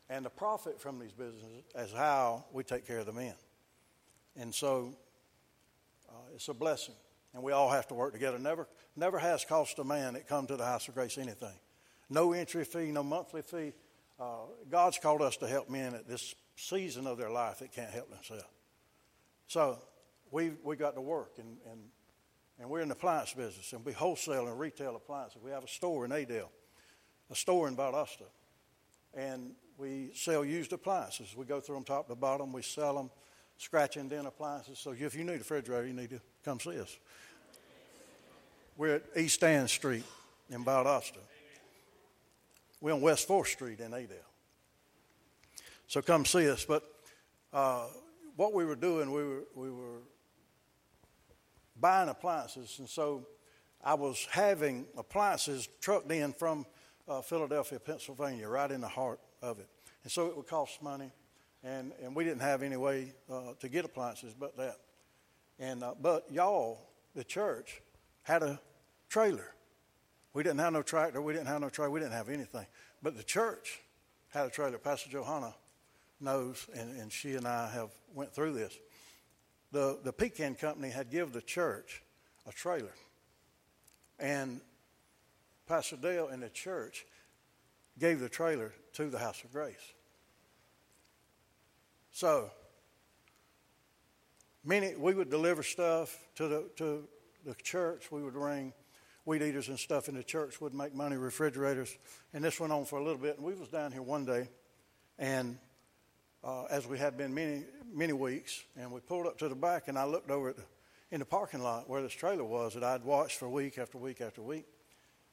And 0.09 0.25
the 0.25 0.29
profit 0.29 0.79
from 0.79 0.99
these 0.99 1.11
businesses 1.11 1.63
is 1.75 1.91
how 1.91 2.45
we 2.53 2.63
take 2.63 2.87
care 2.87 2.99
of 2.99 3.05
the 3.05 3.13
men. 3.13 3.33
And 4.37 4.55
so 4.55 4.95
it's 6.33 6.47
a 6.47 6.53
blessing. 6.53 6.95
And 7.33 7.41
we 7.41 7.51
all 7.51 7.69
have 7.69 7.87
to 7.87 7.93
work 7.93 8.13
together. 8.13 8.37
Never, 8.37 8.67
never 8.95 9.17
has 9.17 9.43
cost 9.43 9.79
a 9.79 9.83
man 9.83 10.13
that 10.13 10.27
come 10.27 10.45
to 10.47 10.55
the 10.55 10.65
house 10.65 10.87
of 10.87 10.93
grace 10.93 11.17
anything. 11.17 11.57
No 12.09 12.33
entry 12.33 12.63
fee, 12.63 12.91
no 12.91 13.01
monthly 13.01 13.41
fee. 13.41 13.73
Uh, 14.19 14.45
God's 14.69 14.99
called 14.99 15.21
us 15.21 15.37
to 15.37 15.47
help 15.47 15.69
men 15.69 15.95
at 15.95 16.07
this 16.07 16.35
season 16.55 17.07
of 17.07 17.17
their 17.17 17.31
life 17.31 17.59
that 17.59 17.71
can't 17.71 17.89
help 17.89 18.11
themselves. 18.11 18.43
So 19.47 19.79
we 20.29 20.51
we 20.63 20.75
got 20.75 20.95
to 20.95 21.01
work 21.01 21.33
and, 21.37 21.57
and 21.71 21.79
and 22.59 22.69
we're 22.69 22.81
in 22.81 22.87
the 22.87 22.93
appliance 22.93 23.33
business, 23.33 23.73
and 23.73 23.83
we 23.83 23.93
wholesale 23.93 24.47
and 24.47 24.59
retail 24.59 24.95
appliances. 24.95 25.41
We 25.43 25.51
have 25.51 25.63
a 25.63 25.67
store 25.67 26.05
in 26.05 26.11
Adel, 26.11 26.51
a 27.29 27.35
store 27.35 27.67
in 27.67 27.75
Valdosta, 27.75 28.25
and 29.13 29.51
we 29.77 30.11
sell 30.13 30.45
used 30.45 30.71
appliances. 30.71 31.35
We 31.35 31.45
go 31.45 31.59
through 31.59 31.75
them 31.75 31.83
top 31.83 32.07
to 32.07 32.15
bottom. 32.15 32.53
We 32.53 32.61
sell 32.61 32.95
them, 32.95 33.09
scratch 33.57 33.97
and 33.97 34.09
dent 34.09 34.27
appliances. 34.27 34.79
So 34.79 34.91
if 34.91 35.15
you 35.15 35.23
need 35.23 35.35
a 35.35 35.37
refrigerator, 35.37 35.87
you 35.87 35.93
need 35.93 36.09
to 36.09 36.21
come 36.43 36.59
see 36.59 36.79
us. 36.79 36.97
We're 38.75 38.95
at 38.95 39.03
East 39.15 39.43
Ann 39.43 39.67
Street 39.67 40.03
in 40.49 40.65
Valdosta. 40.65 41.19
We're 42.81 42.93
on 42.93 43.01
West 43.01 43.27
4th 43.27 43.47
Street 43.47 43.79
in 43.79 43.93
Adel. 43.93 44.17
So 45.87 46.01
come 46.01 46.25
see 46.25 46.49
us. 46.49 46.65
But 46.65 46.83
uh, 47.53 47.85
what 48.35 48.53
we 48.53 48.65
were 48.65 48.75
doing, 48.75 49.11
we 49.11 49.23
were, 49.23 49.43
we 49.55 49.69
were 49.69 50.01
buying 51.79 52.09
appliances. 52.09 52.77
And 52.79 52.89
so 52.89 53.27
I 53.83 53.93
was 53.93 54.27
having 54.31 54.87
appliances 54.97 55.69
trucked 55.81 56.11
in 56.11 56.33
from 56.33 56.65
uh, 57.07 57.21
Philadelphia, 57.21 57.79
Pennsylvania, 57.79 58.47
right 58.47 58.71
in 58.71 58.81
the 58.81 58.87
heart 58.87 59.19
of 59.41 59.59
it. 59.59 59.67
And 60.03 60.11
so 60.11 60.27
it 60.27 60.35
would 60.35 60.47
cost 60.47 60.81
money. 60.81 61.11
And, 61.63 61.93
and 62.03 62.15
we 62.15 62.23
didn't 62.23 62.41
have 62.41 62.61
any 62.61 62.75
way 62.75 63.13
uh, 63.31 63.53
to 63.59 63.69
get 63.69 63.85
appliances 63.85 64.33
but 64.37 64.57
that. 64.57 64.77
And, 65.59 65.83
uh, 65.83 65.93
but 66.01 66.25
y'all, 66.29 66.79
the 67.15 67.23
church, 67.23 67.81
had 68.23 68.43
a 68.43 68.59
trailer. 69.09 69.53
We 70.33 70.43
didn't 70.43 70.59
have 70.59 70.73
no 70.73 70.81
tractor. 70.81 71.21
We 71.21 71.33
didn't 71.33 71.47
have 71.47 71.61
no 71.61 71.69
trailer. 71.69 71.91
We 71.91 71.99
didn't 71.99 72.13
have 72.13 72.29
anything. 72.29 72.65
But 73.01 73.15
the 73.15 73.23
church 73.23 73.79
had 74.29 74.47
a 74.47 74.49
trailer. 74.49 74.77
Pastor 74.77 75.09
Johanna 75.09 75.53
knows, 76.19 76.67
and, 76.75 76.99
and 76.99 77.11
she 77.11 77.35
and 77.35 77.47
I 77.47 77.69
have 77.69 77.91
went 78.13 78.33
through 78.33 78.53
this 78.53 78.77
the, 79.73 79.97
the 80.03 80.13
pecan 80.13 80.55
company 80.55 80.89
had 80.89 81.09
give 81.09 81.33
the 81.33 81.41
church 81.41 82.03
a 82.47 82.51
trailer. 82.53 82.93
And 84.19 84.61
Pastor 85.67 85.97
Dale 85.97 86.27
and 86.27 86.41
the 86.41 86.49
church 86.49 87.05
gave 87.99 88.19
the 88.19 88.29
trailer 88.29 88.71
to 88.93 89.09
the 89.09 89.17
House 89.17 89.43
of 89.43 89.51
Grace. 89.51 89.93
So, 92.15 92.51
many 94.63 94.93
we 94.95 95.15
would 95.15 95.31
deliver 95.31 95.63
stuff 95.63 96.15
to 96.35 96.47
the 96.47 96.69
to 96.75 97.07
the 97.43 97.55
church. 97.55 98.11
We 98.11 98.21
would 98.21 98.35
ring 98.35 98.71
weed 99.25 99.41
eaters 99.41 99.67
and 99.67 99.79
stuff 99.79 100.09
in 100.09 100.15
the 100.15 100.23
church. 100.23 100.61
Would 100.61 100.75
make 100.75 100.93
money, 100.93 101.17
refrigerators, 101.17 101.97
and 102.31 102.43
this 102.43 102.59
went 102.59 102.71
on 102.71 102.85
for 102.85 102.99
a 102.99 103.03
little 103.03 103.19
bit. 103.19 103.37
And 103.37 103.45
we 103.45 103.55
was 103.55 103.67
down 103.69 103.91
here 103.91 104.03
one 104.03 104.25
day, 104.25 104.47
and 105.17 105.57
uh, 106.43 106.65
as 106.65 106.85
we 106.85 106.99
had 106.99 107.17
been 107.17 107.33
many 107.33 107.63
many 107.91 108.13
weeks, 108.13 108.61
and 108.77 108.91
we 108.91 108.99
pulled 108.99 109.25
up 109.25 109.39
to 109.39 109.49
the 109.49 109.55
back, 109.55 109.87
and 109.87 109.97
I 109.97 110.05
looked 110.05 110.29
over 110.29 110.49
at 110.49 110.57
the 110.57 110.63
in 111.09 111.19
the 111.19 111.25
parking 111.25 111.63
lot 111.63 111.89
where 111.89 112.03
this 112.03 112.13
trailer 112.13 112.43
was 112.43 112.75
that 112.75 112.83
I'd 112.83 113.03
watched 113.03 113.39
for 113.39 113.49
week 113.49 113.79
after 113.79 113.97
week 113.97 114.21
after 114.21 114.43
week. 114.43 114.67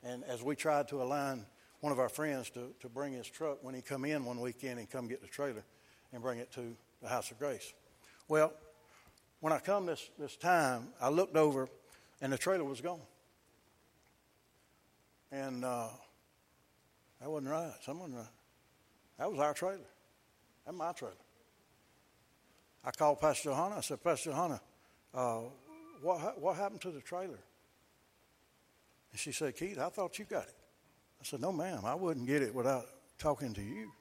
And 0.02 0.24
as 0.24 0.42
we 0.42 0.56
tried 0.56 0.88
to 0.88 1.02
align 1.02 1.44
one 1.80 1.92
of 1.92 1.98
our 1.98 2.08
friends 2.08 2.48
to, 2.50 2.72
to 2.80 2.88
bring 2.88 3.12
his 3.12 3.26
truck 3.26 3.58
when 3.62 3.74
he 3.74 3.82
come 3.82 4.06
in 4.06 4.24
one 4.24 4.40
weekend 4.40 4.78
and 4.78 4.88
come 4.88 5.08
get 5.08 5.20
the 5.20 5.28
trailer 5.28 5.62
and 6.12 6.22
bring 6.22 6.38
it 6.38 6.50
to 6.52 6.76
the 7.02 7.08
House 7.08 7.30
of 7.30 7.38
Grace. 7.38 7.72
Well, 8.28 8.52
when 9.40 9.52
I 9.52 9.58
come 9.58 9.86
this, 9.86 10.10
this 10.18 10.36
time, 10.36 10.88
I 11.00 11.08
looked 11.08 11.36
over 11.36 11.68
and 12.20 12.32
the 12.32 12.38
trailer 12.38 12.64
was 12.64 12.80
gone. 12.80 13.00
And 15.32 15.64
uh, 15.64 15.88
that 17.20 17.30
wasn't 17.30 17.52
right. 17.52 17.72
Someone, 17.84 18.12
right. 18.14 18.24
That 19.18 19.30
was 19.30 19.40
our 19.40 19.54
trailer. 19.54 19.78
That's 20.64 20.76
my 20.76 20.92
trailer. 20.92 21.14
I 22.84 22.90
called 22.90 23.20
Pastor 23.20 23.50
Johanna. 23.50 23.76
I 23.76 23.80
said, 23.80 24.02
Pastor 24.02 24.30
Johanna, 24.30 24.60
uh, 25.14 25.40
what, 26.02 26.40
what 26.40 26.56
happened 26.56 26.80
to 26.82 26.90
the 26.90 27.00
trailer? 27.00 27.38
And 29.10 29.20
she 29.20 29.32
said, 29.32 29.56
Keith, 29.56 29.78
I 29.78 29.88
thought 29.88 30.18
you 30.18 30.24
got 30.24 30.44
it. 30.44 30.54
I 31.20 31.24
said, 31.24 31.40
No, 31.40 31.52
ma'am, 31.52 31.80
I 31.84 31.94
wouldn't 31.94 32.26
get 32.26 32.42
it 32.42 32.54
without 32.54 32.86
talking 33.18 33.52
to 33.54 33.62
you. 33.62 33.92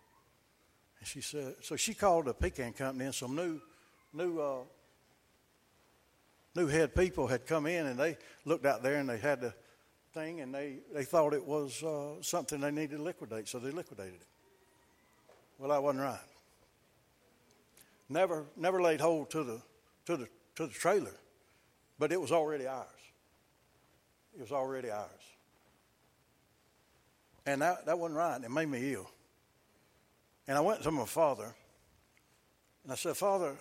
And 0.99 1.07
she 1.07 1.21
said, 1.21 1.55
So 1.61 1.75
she 1.75 1.93
called 1.93 2.25
the 2.25 2.33
pecan 2.33 2.73
company, 2.73 3.05
and 3.05 3.15
some 3.15 3.35
new, 3.35 3.59
new, 4.13 4.39
uh, 4.39 4.59
new 6.55 6.67
head 6.67 6.95
people 6.95 7.27
had 7.27 7.45
come 7.45 7.65
in, 7.65 7.87
and 7.87 7.99
they 7.99 8.17
looked 8.45 8.65
out 8.65 8.83
there 8.83 8.95
and 8.95 9.07
they 9.07 9.17
had 9.17 9.41
the 9.41 9.53
thing, 10.13 10.41
and 10.41 10.53
they, 10.53 10.77
they 10.93 11.03
thought 11.03 11.33
it 11.33 11.45
was 11.45 11.83
uh, 11.83 12.21
something 12.21 12.59
they 12.59 12.71
needed 12.71 12.97
to 12.97 13.01
liquidate, 13.01 13.47
so 13.47 13.59
they 13.59 13.71
liquidated 13.71 14.15
it. 14.15 14.27
Well, 15.57 15.69
that 15.69 15.81
wasn't 15.81 16.03
right. 16.03 16.19
Never, 18.09 18.45
never 18.57 18.81
laid 18.81 19.01
hold 19.01 19.29
to 19.31 19.43
the, 19.43 19.61
to 20.05 20.17
the, 20.17 20.27
to 20.55 20.67
the 20.67 20.73
trailer, 20.73 21.13
but 21.99 22.11
it 22.11 22.19
was 22.19 22.31
already 22.31 22.65
ours. 22.65 22.87
It 24.35 24.41
was 24.41 24.51
already 24.51 24.89
ours. 24.89 25.09
And 27.45 27.61
that, 27.61 27.85
that 27.85 27.97
wasn't 27.97 28.17
right. 28.17 28.41
It 28.43 28.49
made 28.49 28.67
me 28.67 28.93
ill. 28.93 29.09
And 30.49 30.57
I 30.57 30.61
went 30.61 30.81
to 30.81 30.89
my 30.89 31.05
father 31.05 31.53
and 32.83 32.91
I 32.91 32.95
said, 32.95 33.15
Father, 33.15 33.55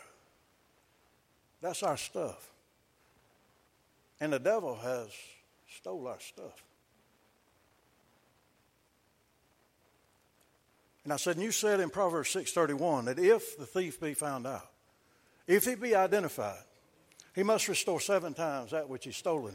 that's 1.61 1.83
our 1.83 1.99
stuff. 1.99 2.51
And 4.21 4.33
the 4.33 4.39
devil 4.39 4.75
has 4.75 5.09
stole 5.77 6.09
our 6.09 6.19
stuff. 6.19 6.65
And 11.05 11.13
I 11.13 11.17
said, 11.17 11.37
and 11.37 11.45
you 11.45 11.53
said 11.53 11.79
in 11.81 11.91
Proverbs 11.91 12.35
6.31 12.35 13.05
that 13.05 13.19
if 13.19 13.59
the 13.59 13.67
thief 13.67 14.01
be 14.01 14.15
found 14.15 14.47
out, 14.47 14.71
if 15.47 15.67
he 15.67 15.75
be 15.75 15.95
identified, 15.95 16.63
he 17.35 17.43
must 17.43 17.69
restore 17.69 18.01
seven 18.01 18.33
times 18.33 18.71
that 18.71 18.89
which 18.89 19.05
he's 19.05 19.17
stolen, 19.17 19.55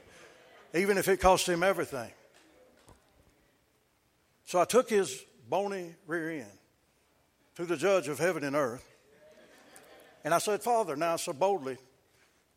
even 0.75 0.99
if 0.99 1.07
it 1.07 1.19
cost 1.19 1.49
him 1.49 1.63
everything. 1.63 2.11
So 4.45 4.61
I 4.61 4.65
took 4.65 4.87
his 4.87 5.25
bony 5.49 5.95
rear 6.05 6.29
end 6.29 6.59
to 7.55 7.65
the 7.65 7.77
judge 7.77 8.07
of 8.07 8.19
heaven 8.19 8.43
and 8.43 8.55
earth. 8.55 8.89
And 10.23 10.33
I 10.33 10.37
said, 10.37 10.61
Father, 10.61 10.95
now 10.95 11.17
so 11.17 11.33
boldly, 11.33 11.77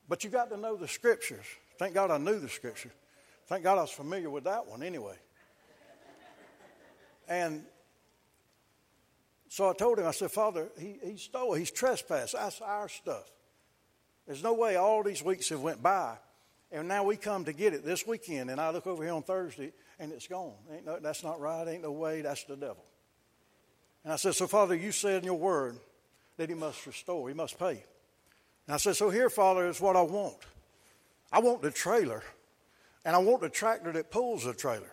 but 0.09 0.23
you 0.25 0.31
got 0.31 0.51
to 0.51 0.57
know 0.57 0.77
the 0.77 0.89
scriptures. 0.89 1.45
Thank 1.79 1.95
God 1.95 2.11
I 2.11 2.19
knew 2.19 2.39
the 2.39 2.49
scripture. 2.49 2.93
Thank 3.49 3.65
God 3.65 3.79
I 3.79 3.83
was 3.83 3.91
familiar 3.91 4.31
with 4.31 4.45
that 4.45 4.67
one 4.67 4.83
anyway. 4.83 5.17
And 7.29 7.65
so 9.49 9.69
I 9.69 9.73
told 9.73 9.99
him, 9.99 10.07
I 10.07 10.13
said, 10.13 10.31
Father, 10.31 10.69
he, 10.79 10.97
he 11.05 11.17
stole, 11.17 11.55
he's 11.55 11.71
trespassed. 11.71 12.35
That's 12.35 12.61
our 12.61 12.89
stuff. 12.89 13.31
There's 14.27 14.43
no 14.43 14.55
way 14.55 14.77
all 14.77 15.03
these 15.03 15.23
weeks 15.23 15.49
have 15.51 15.61
went 15.61 15.83
by, 15.83 16.17
and 16.73 16.89
now 16.89 17.05
we 17.05 17.17
come 17.17 17.45
to 17.45 17.53
get 17.53 17.73
it 17.73 17.85
this 17.85 18.07
weekend, 18.07 18.51
and 18.51 18.61
I 18.61 18.71
look 18.71 18.87
over 18.87 19.03
here 19.03 19.13
on 19.13 19.23
Thursday, 19.23 19.73
and 19.99 20.13
it's 20.13 20.27
gone. 20.27 20.55
Ain't 20.73 20.85
no, 20.85 20.99
that's 21.01 21.23
not 21.23 21.41
right. 21.41 21.67
Ain't 21.67 21.83
no 21.83 21.93
way. 21.93 22.23
That's 22.23 22.45
the 22.45 22.57
devil. 22.57 22.85
And 24.07 24.13
I 24.13 24.17
said, 24.17 24.37
So, 24.37 24.47
Father, 24.47 24.77
you 24.77 24.93
said 24.93 25.19
in 25.19 25.25
your 25.25 25.35
word 25.35 25.77
that 26.37 26.49
he 26.49 26.55
must 26.55 26.87
restore, 26.87 27.29
he 27.29 27.35
must 27.35 27.59
pay. 27.59 27.83
And 28.67 28.75
I 28.75 28.77
said, 28.77 28.95
So 28.95 29.11
here, 29.11 29.29
Father, 29.29 29.67
is 29.67 29.81
what 29.81 29.97
I 29.97 30.03
want. 30.03 30.37
I 31.33 31.41
want 31.41 31.61
the 31.61 31.73
trailer, 31.73 32.23
and 33.05 33.17
I 33.17 33.19
want 33.19 33.41
the 33.41 33.49
tractor 33.49 33.91
that 33.91 34.13
pulls 34.13 34.45
the 34.45 34.55
trailer. 34.55 34.93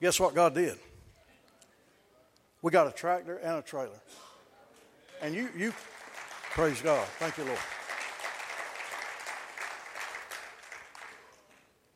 Guess 0.00 0.20
what 0.20 0.32
God 0.32 0.54
did? 0.54 0.78
We 2.62 2.70
got 2.70 2.86
a 2.86 2.92
tractor 2.92 3.38
and 3.38 3.58
a 3.58 3.62
trailer. 3.62 4.00
And 5.20 5.34
you, 5.34 5.48
you 5.56 5.74
praise 6.52 6.80
God. 6.82 7.04
Thank 7.18 7.36
you, 7.36 7.44
Lord. 7.44 7.58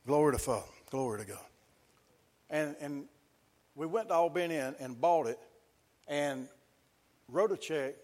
Glory 0.04 0.32
to 0.32 0.38
Father. 0.40 0.66
Glory 0.90 1.20
to 1.20 1.26
God. 1.26 1.46
And, 2.50 2.74
and 2.80 3.04
we 3.74 3.86
went 3.86 4.08
to 4.08 4.14
Albany 4.14 4.56
and, 4.56 4.76
and 4.78 5.00
bought 5.00 5.26
it 5.26 5.38
and 6.06 6.48
wrote 7.28 7.52
a 7.52 7.56
check 7.56 7.94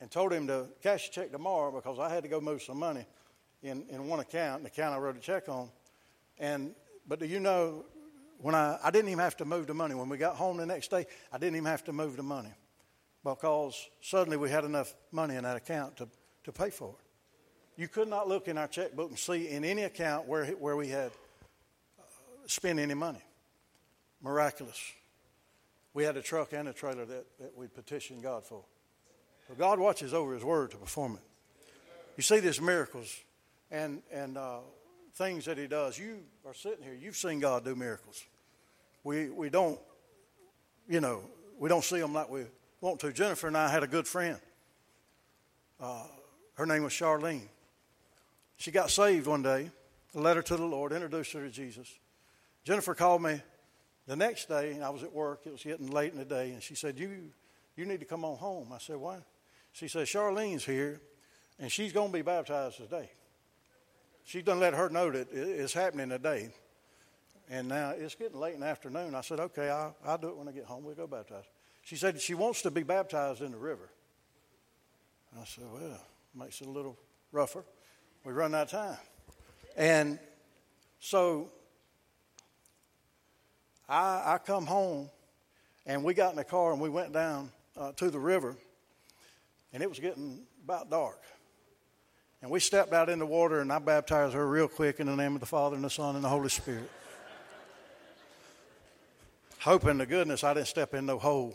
and 0.00 0.10
told 0.10 0.32
him 0.32 0.46
to 0.48 0.66
cash 0.82 1.08
a 1.08 1.12
check 1.12 1.32
tomorrow 1.32 1.70
because 1.72 1.98
I 1.98 2.12
had 2.12 2.22
to 2.22 2.28
go 2.28 2.40
move 2.40 2.62
some 2.62 2.78
money 2.78 3.06
in, 3.62 3.84
in 3.88 4.06
one 4.06 4.20
account, 4.20 4.62
the 4.62 4.68
account 4.68 4.94
I 4.94 4.98
wrote 4.98 5.16
a 5.16 5.20
check 5.20 5.48
on. 5.48 5.70
And 6.38 6.74
but 7.08 7.20
do 7.20 7.26
you 7.26 7.40
know 7.40 7.84
when 8.38 8.54
I 8.54 8.78
I 8.82 8.90
didn't 8.90 9.08
even 9.08 9.20
have 9.20 9.36
to 9.38 9.44
move 9.44 9.66
the 9.66 9.74
money. 9.74 9.94
When 9.94 10.08
we 10.08 10.18
got 10.18 10.36
home 10.36 10.56
the 10.58 10.66
next 10.66 10.90
day, 10.90 11.06
I 11.32 11.38
didn't 11.38 11.56
even 11.56 11.66
have 11.66 11.84
to 11.84 11.92
move 11.92 12.16
the 12.16 12.22
money 12.22 12.52
because 13.24 13.88
suddenly 14.00 14.36
we 14.36 14.50
had 14.50 14.64
enough 14.64 14.94
money 15.10 15.36
in 15.36 15.44
that 15.44 15.56
account 15.56 15.96
to, 15.96 16.08
to 16.44 16.52
pay 16.52 16.70
for 16.70 16.90
it. 16.90 17.80
You 17.80 17.88
could 17.88 18.08
not 18.08 18.28
look 18.28 18.48
in 18.48 18.56
our 18.56 18.68
checkbook 18.68 19.10
and 19.10 19.18
see 19.18 19.48
in 19.48 19.64
any 19.64 19.82
account 19.82 20.26
where, 20.26 20.46
where 20.46 20.76
we 20.76 20.88
had 20.88 21.10
uh, 21.98 22.02
spent 22.46 22.78
any 22.78 22.94
money. 22.94 23.22
Miraculous. 24.26 24.92
We 25.94 26.02
had 26.02 26.16
a 26.16 26.20
truck 26.20 26.52
and 26.52 26.66
a 26.66 26.72
trailer 26.72 27.04
that, 27.04 27.26
that 27.38 27.56
we 27.56 27.68
petitioned 27.68 28.24
God 28.24 28.44
for. 28.44 28.64
So 29.46 29.54
God 29.54 29.78
watches 29.78 30.12
over 30.12 30.34
His 30.34 30.42
word 30.42 30.72
to 30.72 30.76
perform 30.76 31.14
it. 31.14 31.22
You 32.16 32.24
see 32.24 32.40
these 32.40 32.60
miracles 32.60 33.20
and, 33.70 34.02
and 34.12 34.36
uh, 34.36 34.58
things 35.14 35.44
that 35.44 35.58
He 35.58 35.68
does. 35.68 35.96
You 35.96 36.24
are 36.44 36.54
sitting 36.54 36.82
here, 36.82 36.98
you've 37.00 37.16
seen 37.16 37.38
God 37.38 37.64
do 37.64 37.76
miracles. 37.76 38.24
We, 39.04 39.30
we 39.30 39.48
don't, 39.48 39.78
you 40.88 41.00
know, 41.00 41.20
we 41.56 41.68
don't 41.68 41.84
see 41.84 42.00
them 42.00 42.12
like 42.12 42.28
we 42.28 42.46
want 42.80 42.98
to. 43.00 43.12
Jennifer 43.12 43.46
and 43.46 43.56
I 43.56 43.68
had 43.68 43.84
a 43.84 43.86
good 43.88 44.08
friend. 44.08 44.40
Uh, 45.80 46.02
her 46.54 46.66
name 46.66 46.82
was 46.82 46.92
Charlene. 46.92 47.46
She 48.56 48.72
got 48.72 48.90
saved 48.90 49.28
one 49.28 49.44
day, 49.44 49.70
a 50.16 50.20
letter 50.20 50.42
to 50.42 50.56
the 50.56 50.66
Lord, 50.66 50.92
introduced 50.92 51.32
her 51.34 51.42
to 51.42 51.50
Jesus. 51.50 51.88
Jennifer 52.64 52.92
called 52.92 53.22
me 53.22 53.40
the 54.06 54.16
next 54.16 54.48
day, 54.48 54.80
I 54.80 54.90
was 54.90 55.02
at 55.02 55.12
work. 55.12 55.42
It 55.44 55.52
was 55.52 55.62
getting 55.62 55.90
late 55.90 56.12
in 56.12 56.18
the 56.18 56.24
day, 56.24 56.50
and 56.50 56.62
she 56.62 56.74
said, 56.74 56.98
"You, 56.98 57.30
you 57.76 57.86
need 57.86 58.00
to 58.00 58.06
come 58.06 58.24
on 58.24 58.36
home." 58.36 58.72
I 58.72 58.78
said, 58.78 58.96
"Why?" 58.96 59.18
She 59.72 59.88
said, 59.88 60.06
"Charlene's 60.06 60.64
here, 60.64 61.00
and 61.58 61.70
she's 61.70 61.92
going 61.92 62.08
to 62.08 62.12
be 62.12 62.22
baptized 62.22 62.76
today. 62.76 63.10
She 64.24 64.42
done 64.42 64.60
let 64.60 64.74
her 64.74 64.88
know 64.88 65.10
that 65.10 65.28
it's 65.32 65.72
happening 65.72 66.08
today, 66.08 66.50
and 67.48 67.68
now 67.68 67.90
it's 67.90 68.14
getting 68.14 68.38
late 68.38 68.54
in 68.54 68.60
the 68.60 68.66
afternoon." 68.66 69.14
I 69.14 69.20
said, 69.20 69.40
"Okay, 69.40 69.68
I'll, 69.68 69.96
I'll 70.04 70.18
do 70.18 70.28
it 70.28 70.36
when 70.36 70.48
I 70.48 70.52
get 70.52 70.64
home. 70.64 70.84
We'll 70.84 70.94
go 70.94 71.06
baptize." 71.06 71.44
She 71.82 71.96
said 71.96 72.20
she 72.20 72.34
wants 72.34 72.62
to 72.62 72.70
be 72.70 72.82
baptized 72.82 73.42
in 73.42 73.52
the 73.52 73.58
river. 73.58 73.88
I 75.40 75.44
said, 75.44 75.64
"Well, 75.72 76.00
makes 76.34 76.60
it 76.60 76.66
a 76.66 76.70
little 76.70 76.96
rougher." 77.32 77.64
we 78.26 78.32
run 78.32 78.56
out 78.56 78.62
of 78.62 78.70
time. 78.70 78.98
And 79.76 80.18
so 80.98 81.48
I, 83.88 84.34
I 84.34 84.38
come 84.38 84.66
home 84.66 85.10
and 85.86 86.02
we 86.02 86.14
got 86.14 86.30
in 86.30 86.36
the 86.36 86.44
car 86.44 86.72
and 86.72 86.80
we 86.80 86.88
went 86.88 87.12
down 87.12 87.50
uh, 87.76 87.92
to 87.92 88.10
the 88.10 88.18
river 88.18 88.56
and 89.72 89.82
it 89.82 89.88
was 89.88 89.98
getting 89.98 90.40
about 90.64 90.90
dark. 90.90 91.20
And 92.42 92.50
we 92.50 92.60
stepped 92.60 92.92
out 92.92 93.08
in 93.08 93.18
the 93.18 93.26
water 93.26 93.60
and 93.60 93.72
I 93.72 93.78
baptized 93.78 94.34
her 94.34 94.46
real 94.46 94.68
quick 94.68 95.00
in 95.00 95.06
the 95.06 95.16
name 95.16 95.34
of 95.34 95.40
the 95.40 95.46
Father 95.46 95.76
and 95.76 95.84
the 95.84 95.90
Son 95.90 96.16
and 96.16 96.24
the 96.24 96.28
Holy 96.28 96.48
Spirit. 96.48 96.90
Hoping 99.60 99.98
to 99.98 100.06
goodness 100.06 100.44
I 100.44 100.54
didn't 100.54 100.68
step 100.68 100.94
in 100.94 101.06
no 101.06 101.18
hole. 101.18 101.54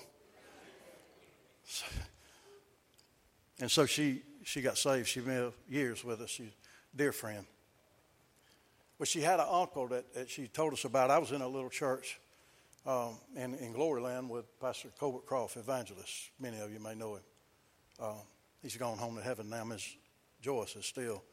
And 3.60 3.70
so 3.70 3.86
she, 3.86 4.24
she 4.44 4.62
got 4.62 4.78
saved. 4.78 5.08
She 5.08 5.20
been 5.20 5.54
years 5.70 6.04
with 6.04 6.22
us. 6.22 6.30
She, 6.30 6.52
dear 6.96 7.12
friend. 7.12 7.46
Well, 8.98 9.06
she 9.06 9.22
had 9.22 9.40
an 9.40 9.48
uncle 9.50 9.88
that, 9.88 10.14
that 10.14 10.30
she 10.30 10.48
told 10.48 10.74
us 10.74 10.84
about. 10.84 11.10
I 11.10 11.20
was 11.20 11.32
in 11.32 11.42
a 11.42 11.48
little 11.48 11.70
church 11.70 12.20
um, 12.86 13.18
in, 13.36 13.54
in 13.56 13.74
Gloryland 13.74 14.30
with 14.30 14.60
Pastor 14.60 14.90
Colbert 15.00 15.26
Croft, 15.26 15.58
evangelist. 15.58 16.32
Many 16.40 16.60
of 16.60 16.72
you 16.72 16.80
may 16.80 16.96
know 16.96 17.16
him. 17.16 17.22
Uh, 18.00 18.14
he's 18.62 18.78
gone 18.78 18.98
home 18.98 19.16
to 19.18 19.22
heaven 19.22 19.50
now. 19.50 19.64
Miss 19.64 19.88
Joyce 20.42 20.76
is 20.76 20.86
still, 20.86 21.24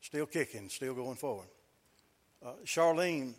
still 0.00 0.26
kicking, 0.26 0.68
still 0.68 0.94
going 0.94 1.16
forward. 1.16 1.48
Uh, 2.44 2.52
Charlene 2.64 3.34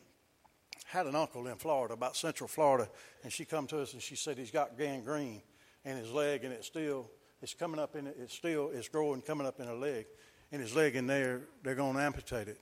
had 0.86 1.08
an 1.08 1.16
uncle 1.16 1.48
in 1.48 1.56
Florida, 1.56 1.94
about 1.94 2.16
Central 2.16 2.48
Florida, 2.48 2.88
and 3.24 3.32
she 3.32 3.46
come 3.46 3.68
to 3.68 3.80
us 3.80 3.94
and 3.94 4.02
she 4.02 4.16
said 4.16 4.38
he's 4.38 4.52
got 4.52 4.78
gangrene 4.78 5.42
in 5.84 5.98
his 5.98 6.12
leg 6.12 6.44
and 6.44 6.54
it's 6.54 6.68
still 6.68 7.10
it's 7.42 7.54
coming 7.54 7.80
up 7.80 7.96
in 7.96 8.08
it. 8.08 8.18
It's 8.20 8.34
still 8.34 8.72
it's 8.74 8.88
growing, 8.88 9.22
coming 9.22 9.46
up 9.46 9.60
in 9.60 9.68
her 9.68 9.76
leg, 9.76 10.06
and 10.52 10.62
his 10.62 10.76
leg 10.76 10.96
in 10.96 11.06
there. 11.06 11.42
They're 11.64 11.76
going 11.76 11.96
to 11.96 12.02
amputate 12.02 12.48
it. 12.48 12.60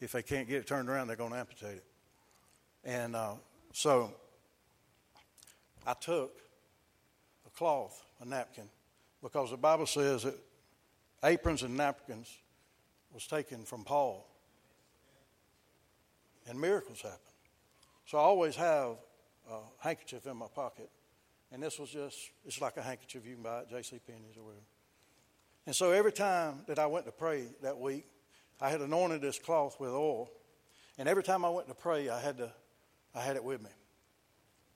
If 0.00 0.12
they 0.12 0.22
can't 0.22 0.48
get 0.48 0.58
it 0.60 0.66
turned 0.66 0.88
around, 0.88 1.08
they're 1.08 1.16
going 1.16 1.32
to 1.32 1.38
amputate 1.38 1.76
it. 1.76 1.84
And 2.84 3.16
uh, 3.16 3.34
so 3.72 4.14
I 5.86 5.94
took 5.94 6.32
a 7.46 7.50
cloth, 7.50 8.02
a 8.20 8.24
napkin, 8.24 8.68
because 9.22 9.50
the 9.50 9.56
Bible 9.56 9.86
says 9.86 10.22
that 10.22 10.34
aprons 11.22 11.62
and 11.62 11.76
napkins 11.76 12.28
was 13.12 13.26
taken 13.26 13.64
from 13.64 13.84
Paul. 13.84 14.26
And 16.46 16.60
miracles 16.60 17.00
happen. 17.00 17.18
So 18.06 18.18
I 18.18 18.22
always 18.22 18.56
have 18.56 18.96
a 19.50 19.58
handkerchief 19.78 20.26
in 20.26 20.36
my 20.36 20.48
pocket. 20.54 20.90
And 21.52 21.62
this 21.62 21.78
was 21.78 21.90
just, 21.90 22.18
it's 22.44 22.60
like 22.60 22.76
a 22.76 22.82
handkerchief 22.82 23.24
you 23.24 23.34
can 23.34 23.42
buy 23.42 23.60
at 23.60 23.70
J.C. 23.70 24.00
Penney's 24.06 24.36
or 24.36 24.42
wherever. 24.42 24.64
And 25.66 25.74
so 25.74 25.92
every 25.92 26.12
time 26.12 26.60
that 26.66 26.78
I 26.78 26.86
went 26.86 27.06
to 27.06 27.12
pray 27.12 27.46
that 27.62 27.78
week, 27.78 28.06
I 28.60 28.68
had 28.70 28.80
anointed 28.80 29.22
this 29.22 29.38
cloth 29.38 29.80
with 29.80 29.90
oil. 29.90 30.30
And 30.98 31.08
every 31.08 31.22
time 31.22 31.44
I 31.44 31.48
went 31.48 31.68
to 31.68 31.74
pray, 31.74 32.08
I 32.08 32.20
had 32.20 32.38
to, 32.38 32.52
I 33.14 33.20
had 33.20 33.36
it 33.36 33.44
with 33.44 33.62
me. 33.62 33.70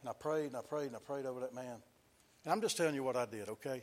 And 0.01 0.09
I 0.09 0.13
prayed 0.13 0.47
and 0.47 0.57
I 0.57 0.63
prayed 0.63 0.87
and 0.87 0.97
I 0.97 1.01
prayed 1.01 1.27
over 1.27 1.41
that 1.41 1.55
man. 1.55 1.77
And 2.45 2.53
I'm 2.53 2.61
just 2.61 2.77
telling 2.77 2.95
you 2.95 3.03
what 3.03 3.17
I 3.17 3.27
did, 3.27 3.49
okay? 3.49 3.83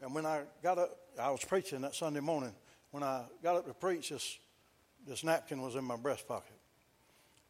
And 0.00 0.14
when 0.14 0.26
I 0.26 0.42
got 0.62 0.78
up, 0.78 0.98
I 1.20 1.30
was 1.30 1.44
preaching 1.44 1.82
that 1.82 1.94
Sunday 1.94 2.20
morning. 2.20 2.52
When 2.90 3.02
I 3.02 3.24
got 3.42 3.56
up 3.56 3.66
to 3.66 3.74
preach, 3.74 4.10
this, 4.10 4.38
this 5.06 5.22
napkin 5.22 5.62
was 5.62 5.76
in 5.76 5.84
my 5.84 5.96
breast 5.96 6.26
pocket. 6.26 6.58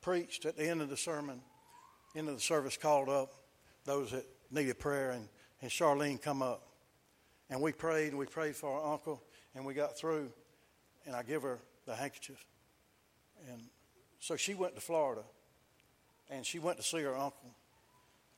Preached 0.03 0.45
at 0.45 0.57
the 0.57 0.69
end 0.69 0.83
of 0.83 0.91
the 0.91 0.97
sermon, 0.97 1.41
end 2.15 2.29
of 2.29 2.35
the 2.35 2.41
service, 2.41 2.77
called 2.77 3.09
up 3.09 3.33
those 3.85 4.11
that 4.11 4.27
needed 4.51 4.79
prayer, 4.79 5.13
and, 5.13 5.29
and 5.63 5.71
Charlene 5.71 6.21
come 6.21 6.43
up. 6.43 6.69
And 7.49 7.61
we 7.61 7.73
prayed, 7.73 8.09
and 8.09 8.19
we 8.19 8.27
prayed 8.27 8.55
for 8.55 8.71
our 8.71 8.93
uncle, 8.93 9.23
and 9.55 9.65
we 9.65 9.75
got 9.75 9.97
through, 9.97 10.31
and 11.07 11.17
I 11.17 11.23
give 11.23 11.43
her 11.43 11.59
the 11.87 11.95
handkerchief. 11.95 12.45
And 13.51 13.63
so 14.23 14.37
she 14.37 14.55
went 14.55 14.77
to 14.77 14.81
Florida, 14.81 15.23
and 16.31 16.47
she 16.47 16.61
went 16.61 16.77
to 16.77 16.85
see 16.85 17.03
her 17.03 17.17
uncle. 17.17 17.51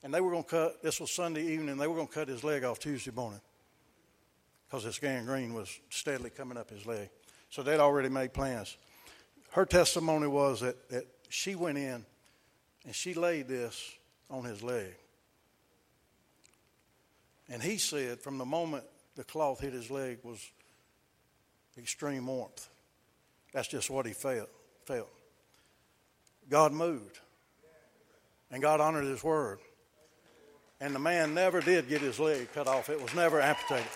And 0.03 0.15
they 0.15 0.21
were 0.23 0.31
going 0.31 0.43
to 0.43 0.49
cut, 0.49 0.83
this 0.83 0.99
was 0.99 1.11
Sunday 1.11 1.43
evening, 1.43 1.77
they 1.77 1.87
were 1.87 1.95
going 1.95 2.09
to 2.09 2.13
cut 2.13 2.27
his 2.27 2.43
leg 2.43 2.65
off 2.65 2.79
Tuesday 2.79 3.11
morning 3.11 3.43
because 4.67 4.83
this 4.83 4.99
gangrene 4.99 5.53
was 5.53 5.79
steadily 5.91 6.31
coming 6.31 6.57
up 6.57 6.71
his 6.71 6.87
leg. 6.87 7.11
So 7.51 7.63
they'd 7.63 7.81
already 7.81 8.09
made 8.09 8.33
plans. 8.33 8.79
Her 9.51 9.67
testimony 9.67 10.27
was 10.27 10.61
that, 10.61 10.89
that 10.89 11.07
she 11.29 11.55
went 11.55 11.77
in 11.77 12.07
and 12.87 12.95
she 12.95 13.13
laid 13.13 13.47
this 13.47 13.93
on 14.31 14.45
his 14.45 14.63
leg. 14.63 14.95
And 17.51 17.63
he 17.63 17.77
said 17.77 18.21
from 18.21 18.39
the 18.39 18.47
moment 18.47 18.85
the 19.17 19.25
cloth 19.25 19.61
hit 19.61 19.75
his 19.75 19.91
leg 19.91 20.21
was 20.23 20.41
extreme 21.77 22.27
warmth. 22.27 22.71
That's 23.53 23.69
just 23.69 23.91
what 23.91 24.07
he 24.07 24.15
felt. 24.15 24.49
felt. 24.87 25.11
God 26.49 26.73
moved. 26.73 27.19
And 28.51 28.63
God 28.63 28.81
honored 28.81 29.05
his 29.05 29.23
word. 29.25 29.59
And 30.81 30.95
the 30.95 30.99
man 30.99 31.35
never 31.35 31.61
did 31.61 31.89
get 31.89 32.01
his 32.01 32.19
leg 32.21 32.49
cut 32.53 32.67
off. 32.67 32.89
It 32.89 33.01
was 33.01 33.15
never 33.15 33.41
amputated. 33.41 33.87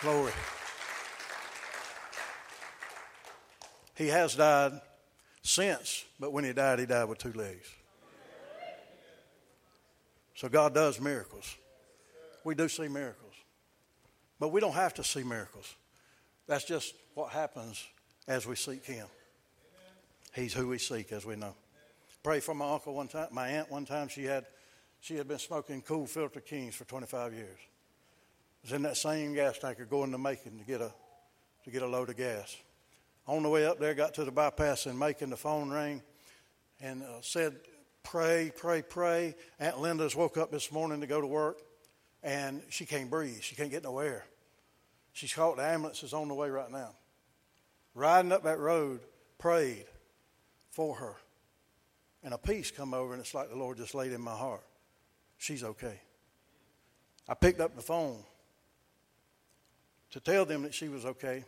Glory. 0.00 0.32
He 3.96 4.06
has 4.08 4.36
died 4.36 4.80
since, 5.42 6.04
but 6.20 6.32
when 6.32 6.44
he 6.44 6.52
died, 6.52 6.78
he 6.78 6.86
died 6.86 7.08
with 7.08 7.18
two 7.18 7.32
legs. 7.32 7.66
So 10.36 10.48
God 10.48 10.72
does 10.72 11.00
miracles. 11.00 11.56
We 12.44 12.54
do 12.54 12.68
see 12.68 12.86
miracles. 12.86 13.34
But 14.38 14.48
we 14.52 14.60
don't 14.60 14.74
have 14.74 14.94
to 14.94 15.04
see 15.04 15.24
miracles. 15.24 15.74
That's 16.46 16.64
just 16.64 16.94
what 17.14 17.30
happens 17.30 17.84
as 18.28 18.46
we 18.46 18.54
seek 18.54 18.84
Him. 18.84 19.06
He's 20.34 20.54
who 20.54 20.68
we 20.68 20.78
seek, 20.78 21.12
as 21.12 21.24
we 21.24 21.36
know. 21.36 21.54
Pray 22.22 22.40
for 22.40 22.54
my 22.54 22.70
uncle 22.70 22.94
one 22.94 23.08
time, 23.08 23.28
my 23.32 23.48
aunt 23.48 23.70
one 23.70 23.84
time. 23.84 24.08
She 24.08 24.24
had, 24.24 24.46
she 25.00 25.16
had 25.16 25.28
been 25.28 25.38
smoking 25.38 25.82
Kool 25.82 26.06
Filter 26.06 26.40
Kings 26.40 26.74
for 26.74 26.84
25 26.84 27.32
years 27.32 27.58
was 28.62 28.72
in 28.72 28.82
that 28.82 28.96
same 28.96 29.34
gas 29.34 29.58
tanker 29.58 29.84
going 29.84 30.12
to 30.12 30.18
Macon 30.18 30.58
to 30.58 30.64
get 30.64 30.80
a 30.80 30.92
to 31.64 31.70
get 31.70 31.82
a 31.82 31.86
load 31.86 32.08
of 32.08 32.16
gas. 32.16 32.56
On 33.26 33.42
the 33.42 33.48
way 33.48 33.66
up 33.66 33.78
there, 33.78 33.94
got 33.94 34.14
to 34.14 34.24
the 34.24 34.30
bypass 34.30 34.86
in 34.86 34.98
Macon. 34.98 35.30
The 35.30 35.36
phone 35.36 35.70
rang, 35.70 36.02
and 36.80 37.02
uh, 37.02 37.20
said, 37.20 37.56
"Pray, 38.02 38.52
pray, 38.56 38.82
pray." 38.82 39.34
Aunt 39.58 39.80
Linda's 39.80 40.16
woke 40.16 40.36
up 40.36 40.50
this 40.50 40.72
morning 40.72 41.00
to 41.00 41.06
go 41.06 41.20
to 41.20 41.26
work, 41.26 41.58
and 42.22 42.62
she 42.68 42.86
can't 42.86 43.10
breathe. 43.10 43.40
She 43.42 43.54
can't 43.54 43.70
get 43.70 43.82
no 43.82 43.98
air. 43.98 44.24
She's 45.12 45.32
called 45.32 45.58
the 45.58 45.62
ambulance 45.64 46.02
is 46.02 46.12
on 46.12 46.28
the 46.28 46.34
way 46.34 46.48
right 46.48 46.70
now. 46.70 46.90
Riding 47.94 48.32
up 48.32 48.44
that 48.44 48.58
road, 48.58 49.00
prayed 49.38 49.86
for 50.78 50.94
her, 50.94 51.16
and 52.22 52.32
a 52.32 52.38
peace 52.38 52.70
come 52.70 52.94
over, 52.94 53.12
and 53.12 53.20
it's 53.20 53.34
like 53.34 53.50
the 53.50 53.56
Lord 53.56 53.78
just 53.78 53.96
laid 53.96 54.12
in 54.12 54.20
my 54.20 54.36
heart. 54.36 54.62
She's 55.36 55.64
okay. 55.64 56.00
I 57.28 57.34
picked 57.34 57.58
up 57.58 57.74
the 57.74 57.82
phone 57.82 58.18
to 60.12 60.20
tell 60.20 60.44
them 60.44 60.62
that 60.62 60.72
she 60.72 60.88
was 60.88 61.04
okay. 61.04 61.42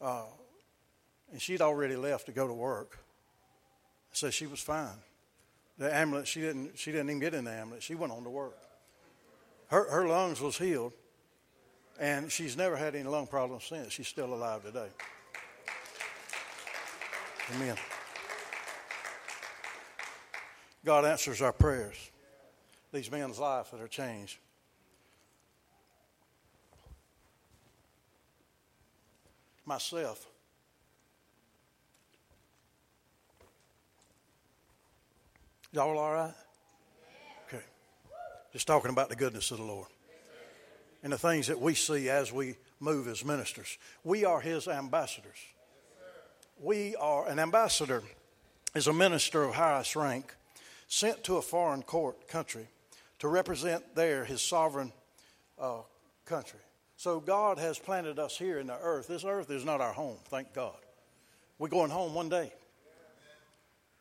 Uh, 0.00 0.22
and 1.32 1.42
she'd 1.42 1.60
already 1.60 1.96
left 1.96 2.24
to 2.24 2.32
go 2.32 2.48
to 2.48 2.54
work. 2.54 2.98
So 4.12 4.30
she 4.30 4.46
was 4.46 4.60
fine. 4.60 4.96
The 5.76 5.94
ambulance, 5.94 6.26
she 6.26 6.40
didn't, 6.40 6.78
she 6.78 6.92
didn't 6.92 7.10
even 7.10 7.20
get 7.20 7.34
in 7.34 7.44
the 7.44 7.52
ambulance. 7.52 7.84
She 7.84 7.94
went 7.94 8.10
on 8.10 8.24
to 8.24 8.30
work. 8.30 8.56
Her, 9.66 9.90
her 9.90 10.08
lungs 10.08 10.40
was 10.40 10.56
healed, 10.56 10.94
and 12.00 12.32
she's 12.32 12.56
never 12.56 12.76
had 12.76 12.94
any 12.94 13.06
lung 13.06 13.26
problems 13.26 13.64
since. 13.64 13.92
She's 13.92 14.08
still 14.08 14.32
alive 14.32 14.64
today. 14.64 14.88
Amen. 17.54 17.76
God 20.84 21.04
answers 21.04 21.40
our 21.40 21.52
prayers. 21.52 21.96
These 22.92 23.10
men's 23.10 23.38
lives 23.38 23.70
that 23.70 23.80
are 23.80 23.88
changed. 23.88 24.38
myself. 29.66 30.26
Y'all 35.72 35.98
all 35.98 36.12
right? 36.12 36.34
Okay. 37.48 37.62
Just 38.52 38.66
talking 38.66 38.90
about 38.90 39.08
the 39.08 39.16
goodness 39.16 39.50
of 39.50 39.58
the 39.58 39.64
Lord 39.64 39.88
and 41.02 41.12
the 41.12 41.18
things 41.18 41.48
that 41.48 41.60
we 41.60 41.74
see 41.74 42.08
as 42.08 42.32
we 42.32 42.56
move 42.78 43.08
as 43.08 43.24
ministers. 43.24 43.78
We 44.04 44.24
are 44.24 44.40
His 44.40 44.68
ambassadors. 44.68 45.38
We 46.60 46.94
are 46.96 47.26
an 47.28 47.38
ambassador 47.38 48.02
is 48.74 48.86
a 48.86 48.92
minister 48.92 49.42
of 49.42 49.54
highest 49.54 49.96
rank 49.96 50.34
sent 50.88 51.24
to 51.24 51.36
a 51.36 51.42
foreign 51.42 51.82
court 51.82 52.28
country 52.28 52.68
to 53.18 53.28
represent 53.28 53.94
there 53.94 54.24
His 54.24 54.42
sovereign 54.42 54.92
uh, 55.58 55.80
country. 56.24 56.60
So 56.96 57.20
God 57.20 57.58
has 57.58 57.78
planted 57.78 58.18
us 58.18 58.38
here 58.38 58.58
in 58.58 58.66
the 58.66 58.78
earth. 58.80 59.08
This 59.08 59.24
earth 59.24 59.50
is 59.50 59.64
not 59.64 59.80
our 59.80 59.92
home, 59.92 60.18
thank 60.26 60.52
God. 60.54 60.76
We're 61.58 61.68
going 61.68 61.90
home 61.90 62.14
one 62.14 62.28
day. 62.28 62.52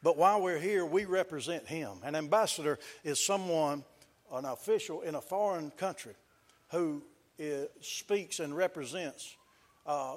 But 0.02 0.18
while 0.18 0.42
we're 0.42 0.60
here, 0.60 0.86
we 0.86 1.06
represent 1.06 1.68
Him. 1.68 1.92
An 2.04 2.16
ambassador 2.16 2.78
is 3.04 3.24
someone, 3.24 3.84
an 4.32 4.46
official 4.46 5.02
in 5.02 5.16
a 5.16 5.22
foreign 5.22 5.72
country 5.72 6.14
who 6.70 7.04
is, 7.38 7.68
speaks 7.82 8.40
and 8.40 8.56
represents 8.56 9.36
uh, 9.86 10.16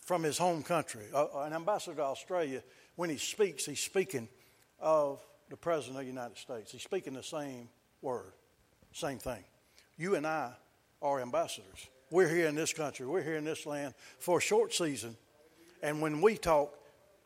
from 0.00 0.22
his 0.22 0.38
home 0.38 0.62
country. 0.62 1.04
Uh, 1.12 1.26
an 1.40 1.52
ambassador 1.52 1.96
to 1.96 2.02
Australia, 2.02 2.62
when 2.96 3.10
he 3.10 3.16
speaks, 3.16 3.66
he's 3.66 3.80
speaking 3.80 4.28
of 4.80 5.20
the 5.50 5.56
President 5.56 5.96
of 5.98 6.04
the 6.04 6.10
United 6.10 6.38
States. 6.38 6.72
He's 6.72 6.82
speaking 6.82 7.14
the 7.14 7.22
same 7.22 7.68
word, 8.02 8.32
same 8.92 9.18
thing. 9.18 9.44
You 9.96 10.14
and 10.14 10.26
I 10.26 10.52
are 11.02 11.20
ambassadors. 11.20 11.88
We're 12.10 12.28
here 12.28 12.46
in 12.46 12.54
this 12.54 12.72
country, 12.72 13.06
we're 13.06 13.22
here 13.22 13.36
in 13.36 13.44
this 13.44 13.66
land 13.66 13.94
for 14.18 14.38
a 14.38 14.40
short 14.40 14.72
season. 14.72 15.16
And 15.82 16.00
when 16.00 16.20
we 16.20 16.36
talk, 16.36 16.74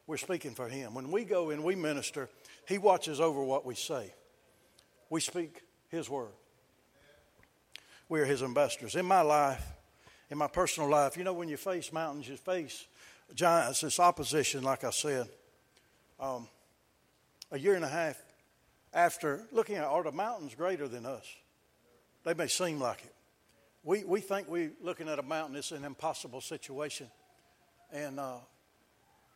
we're 0.06 0.16
speaking 0.16 0.54
for 0.54 0.68
Him. 0.68 0.94
When 0.94 1.10
we 1.10 1.24
go 1.24 1.50
and 1.50 1.62
we 1.64 1.74
minister, 1.74 2.28
He 2.66 2.78
watches 2.78 3.20
over 3.20 3.42
what 3.42 3.64
we 3.64 3.74
say. 3.74 4.12
We 5.08 5.20
speak 5.20 5.62
His 5.88 6.10
word. 6.10 6.32
We 8.08 8.20
are 8.20 8.24
His 8.24 8.42
ambassadors. 8.42 8.94
In 8.96 9.06
my 9.06 9.22
life, 9.22 9.64
in 10.30 10.38
my 10.38 10.48
personal 10.48 10.90
life, 10.90 11.16
you 11.16 11.24
know, 11.24 11.32
when 11.32 11.48
you 11.48 11.56
face 11.56 11.92
mountains, 11.92 12.28
you 12.28 12.36
face 12.36 12.86
giants, 13.34 13.82
it's 13.82 14.00
opposition, 14.00 14.62
like 14.62 14.84
I 14.84 14.90
said. 14.90 15.28
Um, 16.18 16.48
a 17.52 17.58
year 17.58 17.76
and 17.76 17.84
a 17.84 17.88
half 17.88 18.20
after 18.92 19.46
looking 19.52 19.76
at, 19.76 19.84
are 19.84 20.02
the 20.02 20.10
mountains 20.10 20.56
greater 20.56 20.88
than 20.88 21.06
us? 21.06 21.24
They 22.24 22.34
may 22.34 22.48
seem 22.48 22.80
like 22.80 23.04
it 23.04 23.14
we, 23.84 24.04
we 24.04 24.20
think 24.20 24.48
we're 24.48 24.72
looking 24.80 25.08
at 25.08 25.18
a 25.18 25.22
mountain, 25.22 25.56
it's 25.56 25.72
an 25.72 25.84
impossible 25.84 26.40
situation. 26.40 27.08
And, 27.92 28.18
uh, 28.20 28.38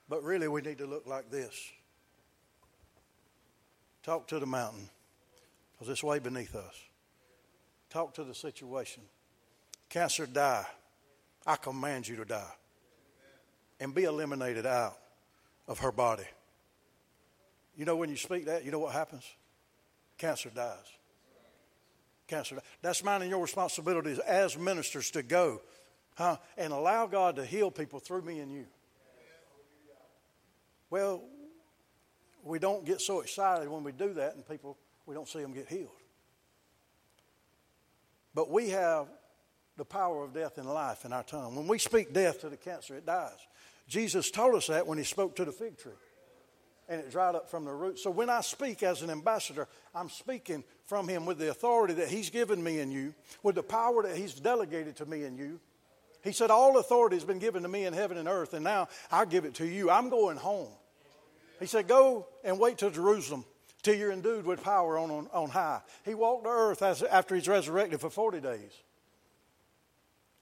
but 0.08 0.22
really, 0.22 0.48
we 0.48 0.62
need 0.62 0.78
to 0.78 0.86
look 0.86 1.06
like 1.06 1.30
this 1.30 1.54
Talk 4.02 4.28
to 4.28 4.38
the 4.38 4.46
mountain 4.46 4.88
because 5.72 5.90
it's 5.90 6.04
way 6.04 6.20
beneath 6.20 6.54
us. 6.54 6.74
Talk 7.90 8.14
to 8.14 8.24
the 8.24 8.34
situation. 8.34 9.02
Cancer, 9.88 10.26
die. 10.26 10.64
I 11.44 11.56
command 11.56 12.06
you 12.06 12.14
to 12.16 12.24
die. 12.24 12.52
And 13.80 13.92
be 13.92 14.04
eliminated 14.04 14.64
out 14.64 14.96
of 15.66 15.80
her 15.80 15.90
body. 15.90 16.26
You 17.76 17.84
know, 17.84 17.96
when 17.96 18.08
you 18.08 18.16
speak 18.16 18.46
that, 18.46 18.64
you 18.64 18.70
know 18.70 18.78
what 18.78 18.92
happens? 18.92 19.24
Cancer 20.18 20.50
dies. 20.54 20.86
Cancer. 22.26 22.58
That's 22.82 23.04
mine 23.04 23.22
and 23.22 23.30
your 23.30 23.40
responsibility 23.40 24.18
as 24.26 24.56
ministers 24.58 25.10
to 25.12 25.22
go 25.22 25.60
huh, 26.16 26.38
and 26.56 26.72
allow 26.72 27.06
God 27.06 27.36
to 27.36 27.44
heal 27.44 27.70
people 27.70 28.00
through 28.00 28.22
me 28.22 28.40
and 28.40 28.50
you. 28.50 28.64
Well, 30.88 31.22
we 32.42 32.58
don't 32.58 32.84
get 32.84 33.00
so 33.00 33.20
excited 33.20 33.68
when 33.68 33.84
we 33.84 33.92
do 33.92 34.14
that 34.14 34.34
and 34.34 34.48
people, 34.48 34.78
we 35.04 35.14
don't 35.14 35.28
see 35.28 35.40
them 35.40 35.52
get 35.52 35.68
healed. 35.68 35.90
But 38.34 38.50
we 38.50 38.70
have 38.70 39.08
the 39.76 39.84
power 39.84 40.24
of 40.24 40.32
death 40.32 40.58
and 40.58 40.68
life 40.68 41.04
in 41.04 41.12
our 41.12 41.22
tongue. 41.22 41.54
When 41.54 41.66
we 41.66 41.78
speak 41.78 42.12
death 42.12 42.40
to 42.40 42.48
the 42.48 42.56
cancer, 42.56 42.94
it 42.94 43.04
dies. 43.04 43.36
Jesus 43.88 44.30
told 44.30 44.54
us 44.54 44.68
that 44.68 44.86
when 44.86 44.96
he 44.98 45.04
spoke 45.04 45.36
to 45.36 45.44
the 45.44 45.52
fig 45.52 45.76
tree 45.76 45.92
and 46.88 47.00
it 47.00 47.10
dried 47.10 47.34
up 47.34 47.50
from 47.50 47.64
the 47.64 47.72
root. 47.72 47.98
So 47.98 48.10
when 48.10 48.30
I 48.30 48.40
speak 48.40 48.82
as 48.82 49.02
an 49.02 49.10
ambassador, 49.10 49.68
I'm 49.94 50.08
speaking 50.08 50.64
from 50.84 51.08
him 51.08 51.26
with 51.26 51.38
the 51.38 51.50
authority 51.50 51.94
that 51.94 52.08
he's 52.08 52.30
given 52.30 52.62
me 52.62 52.80
and 52.80 52.92
you, 52.92 53.14
with 53.42 53.56
the 53.56 53.62
power 53.62 54.02
that 54.04 54.16
he's 54.16 54.34
delegated 54.34 54.96
to 54.96 55.06
me 55.06 55.24
and 55.24 55.38
you. 55.38 55.60
He 56.22 56.32
said, 56.32 56.50
All 56.50 56.78
authority 56.78 57.16
has 57.16 57.24
been 57.24 57.38
given 57.38 57.62
to 57.62 57.68
me 57.68 57.84
in 57.84 57.92
heaven 57.92 58.16
and 58.18 58.28
earth, 58.28 58.54
and 58.54 58.64
now 58.64 58.88
I 59.10 59.24
give 59.24 59.44
it 59.44 59.54
to 59.54 59.66
you. 59.66 59.90
I'm 59.90 60.08
going 60.10 60.36
home. 60.36 60.68
He 61.60 61.66
said, 61.66 61.88
Go 61.88 62.26
and 62.44 62.58
wait 62.58 62.78
till 62.78 62.90
Jerusalem 62.90 63.44
till 63.82 63.94
you're 63.94 64.12
endued 64.12 64.44
with 64.44 64.62
power 64.62 64.98
on, 64.98 65.10
on, 65.10 65.28
on 65.32 65.48
high. 65.48 65.80
He 66.04 66.14
walked 66.14 66.44
the 66.44 66.50
earth 66.50 66.82
as, 66.82 67.02
after 67.02 67.36
he's 67.36 67.46
resurrected 67.46 68.00
for 68.00 68.10
40 68.10 68.40
days. 68.40 68.72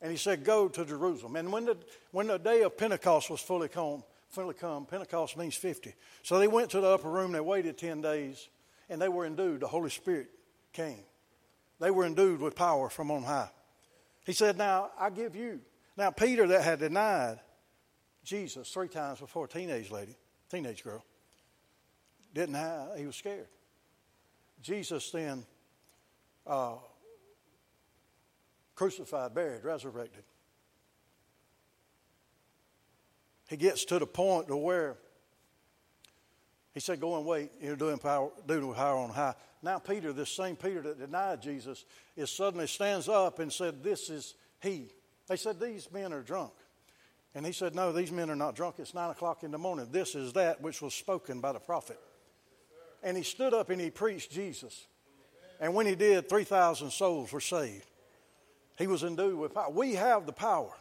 And 0.01 0.11
he 0.11 0.17
said, 0.17 0.45
Go 0.45 0.69
to 0.69 0.85
Jerusalem. 0.85 1.37
And 1.37 1.53
when 1.53 1.67
the, 1.67 1.77
when 2.11 2.27
the 2.27 2.39
day 2.39 2.63
of 2.63 2.77
Pentecost 2.77 3.31
was 3.31 3.41
fully 3.41 3.69
come, 3.69 4.03
fully 4.35 4.55
come, 4.55 4.87
Pentecost 4.87 5.37
means 5.37 5.55
50. 5.55 5.95
So 6.23 6.39
they 6.39 6.49
went 6.49 6.71
to 6.71 6.81
the 6.81 6.89
upper 6.89 7.09
room, 7.09 7.33
they 7.33 7.41
waited 7.41 7.79
10 7.79 8.01
days, 8.01 8.49
and 8.89 9.01
they 9.01 9.09
were 9.09 9.25
endued. 9.25 9.61
The 9.61 9.69
Holy 9.69 9.91
Spirit 9.91 10.29
came. 10.73 11.05
They 11.81 11.91
were 11.91 12.05
endued 12.05 12.41
with 12.41 12.55
power 12.55 12.89
from 12.89 13.11
on 13.11 13.23
high. 13.23 13.51
He 14.27 14.33
said, 14.33 14.59
Now 14.59 14.91
I 14.99 15.11
give 15.11 15.37
you. 15.37 15.61
Now, 15.97 16.11
Peter, 16.11 16.47
that 16.49 16.63
had 16.63 16.81
denied 16.81 17.39
Jesus 18.25 18.71
three 18.71 18.89
times 18.89 19.21
before 19.21 19.45
a 19.45 19.49
teenage 19.49 19.91
lady, 19.91 20.17
teenage 20.51 20.83
girl, 20.83 21.05
didn't 22.33 22.55
have, 22.55 22.97
he 22.97 23.07
was 23.07 23.17
scared. 23.17 23.47
Jesus 24.61 25.11
then 25.11 25.45
uh, 26.47 26.77
crucified, 28.75 29.35
buried, 29.35 29.63
resurrected. 29.63 30.25
He 33.49 33.57
gets 33.57 33.85
to 33.87 33.99
the 33.99 34.07
point 34.07 34.49
to 34.49 34.57
where 34.57 34.97
he 36.75 36.81
said, 36.81 37.01
Go 37.01 37.17
and 37.17 37.25
wait. 37.25 37.51
You're 37.61 37.77
doing 37.77 37.99
power, 37.99 38.31
doing 38.47 38.75
power 38.75 38.99
on 38.99 39.11
high. 39.11 39.35
Now, 39.63 39.79
Peter, 39.79 40.13
this 40.13 40.31
same 40.31 40.57
Peter 40.57 40.83
that 40.83 40.99
denied 40.99 41.41
Jesus, 41.41 41.85
is 42.17 42.31
suddenly 42.31 42.67
stands 42.67 43.09
up 43.09 43.39
and 43.39 43.53
said, 43.53 43.83
This 43.83 44.11
is 44.11 44.35
he. 44.61 44.91
They 45.29 45.37
said, 45.37 45.61
These 45.61 45.91
men 45.93 46.13
are 46.13 46.23
drunk. 46.23 46.53
And 47.35 47.47
he 47.47 47.53
said, 47.53 47.75
No, 47.75 47.93
these 47.93 48.13
men 48.13 48.29
are 48.29 48.37
not 48.37 48.57
drunk. 48.57 48.77
It's 48.79 48.95
nine 48.95 49.11
o'clock 49.11 49.45
in 49.45 49.53
the 49.53 49.59
morning. 49.59 49.89
This 49.91 50.15
is 50.15 50.33
that 50.35 50.61
which 50.61 50.83
was 50.83 50.95
spoken 50.95 51.41
by 51.41 51.53
the 51.53 51.61
prophet. 51.61 51.99
And 53.03 53.17
he 53.17 53.23
stood 53.23 53.55
up 53.55 53.71
and 53.71 53.81
he 53.81 53.91
preached 53.91 54.33
Jesus. 54.33 54.87
And 55.61 55.75
when 55.75 55.87
he 55.87 55.95
did, 55.95 56.29
3,000 56.29 56.91
souls 56.91 57.33
were 57.33 57.41
saved. 57.41 57.87
He 58.77 58.87
was 58.87 59.05
endued 59.05 59.39
with 59.39 59.55
power. 59.55 59.71
We 59.71 59.95
have 59.95 60.27
the 60.27 60.33
power, 60.33 60.73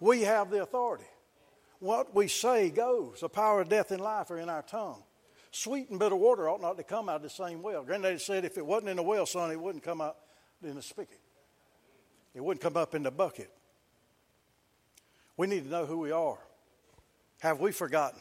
we 0.00 0.22
have 0.22 0.50
the 0.50 0.62
authority. 0.62 1.04
What 1.80 2.14
we 2.14 2.28
say 2.28 2.70
goes. 2.70 3.20
The 3.20 3.28
power 3.28 3.62
of 3.62 3.68
death 3.68 3.90
and 3.90 4.00
life 4.00 4.30
are 4.30 4.38
in 4.38 4.48
our 4.48 4.62
tongue. 4.62 5.02
Sweet 5.50 5.90
and 5.90 5.98
bitter 5.98 6.14
water 6.14 6.48
ought 6.48 6.60
not 6.60 6.76
to 6.76 6.84
come 6.84 7.08
out 7.08 7.16
of 7.16 7.22
the 7.22 7.30
same 7.30 7.62
well. 7.62 7.82
Granddaddy 7.82 8.18
said 8.18 8.44
if 8.44 8.56
it 8.56 8.64
wasn't 8.64 8.90
in 8.90 8.96
the 8.96 9.02
well, 9.02 9.26
son, 9.26 9.50
it 9.50 9.60
wouldn't 9.60 9.82
come 9.82 10.00
out 10.00 10.16
in 10.62 10.76
the 10.76 10.82
spigot. 10.82 11.18
It 12.34 12.44
wouldn't 12.44 12.62
come 12.62 12.76
up 12.76 12.94
in 12.94 13.02
the 13.02 13.10
bucket. 13.10 13.50
We 15.36 15.46
need 15.46 15.64
to 15.64 15.70
know 15.70 15.86
who 15.86 15.98
we 15.98 16.12
are. 16.12 16.38
Have 17.40 17.60
we 17.60 17.72
forgotten? 17.72 18.20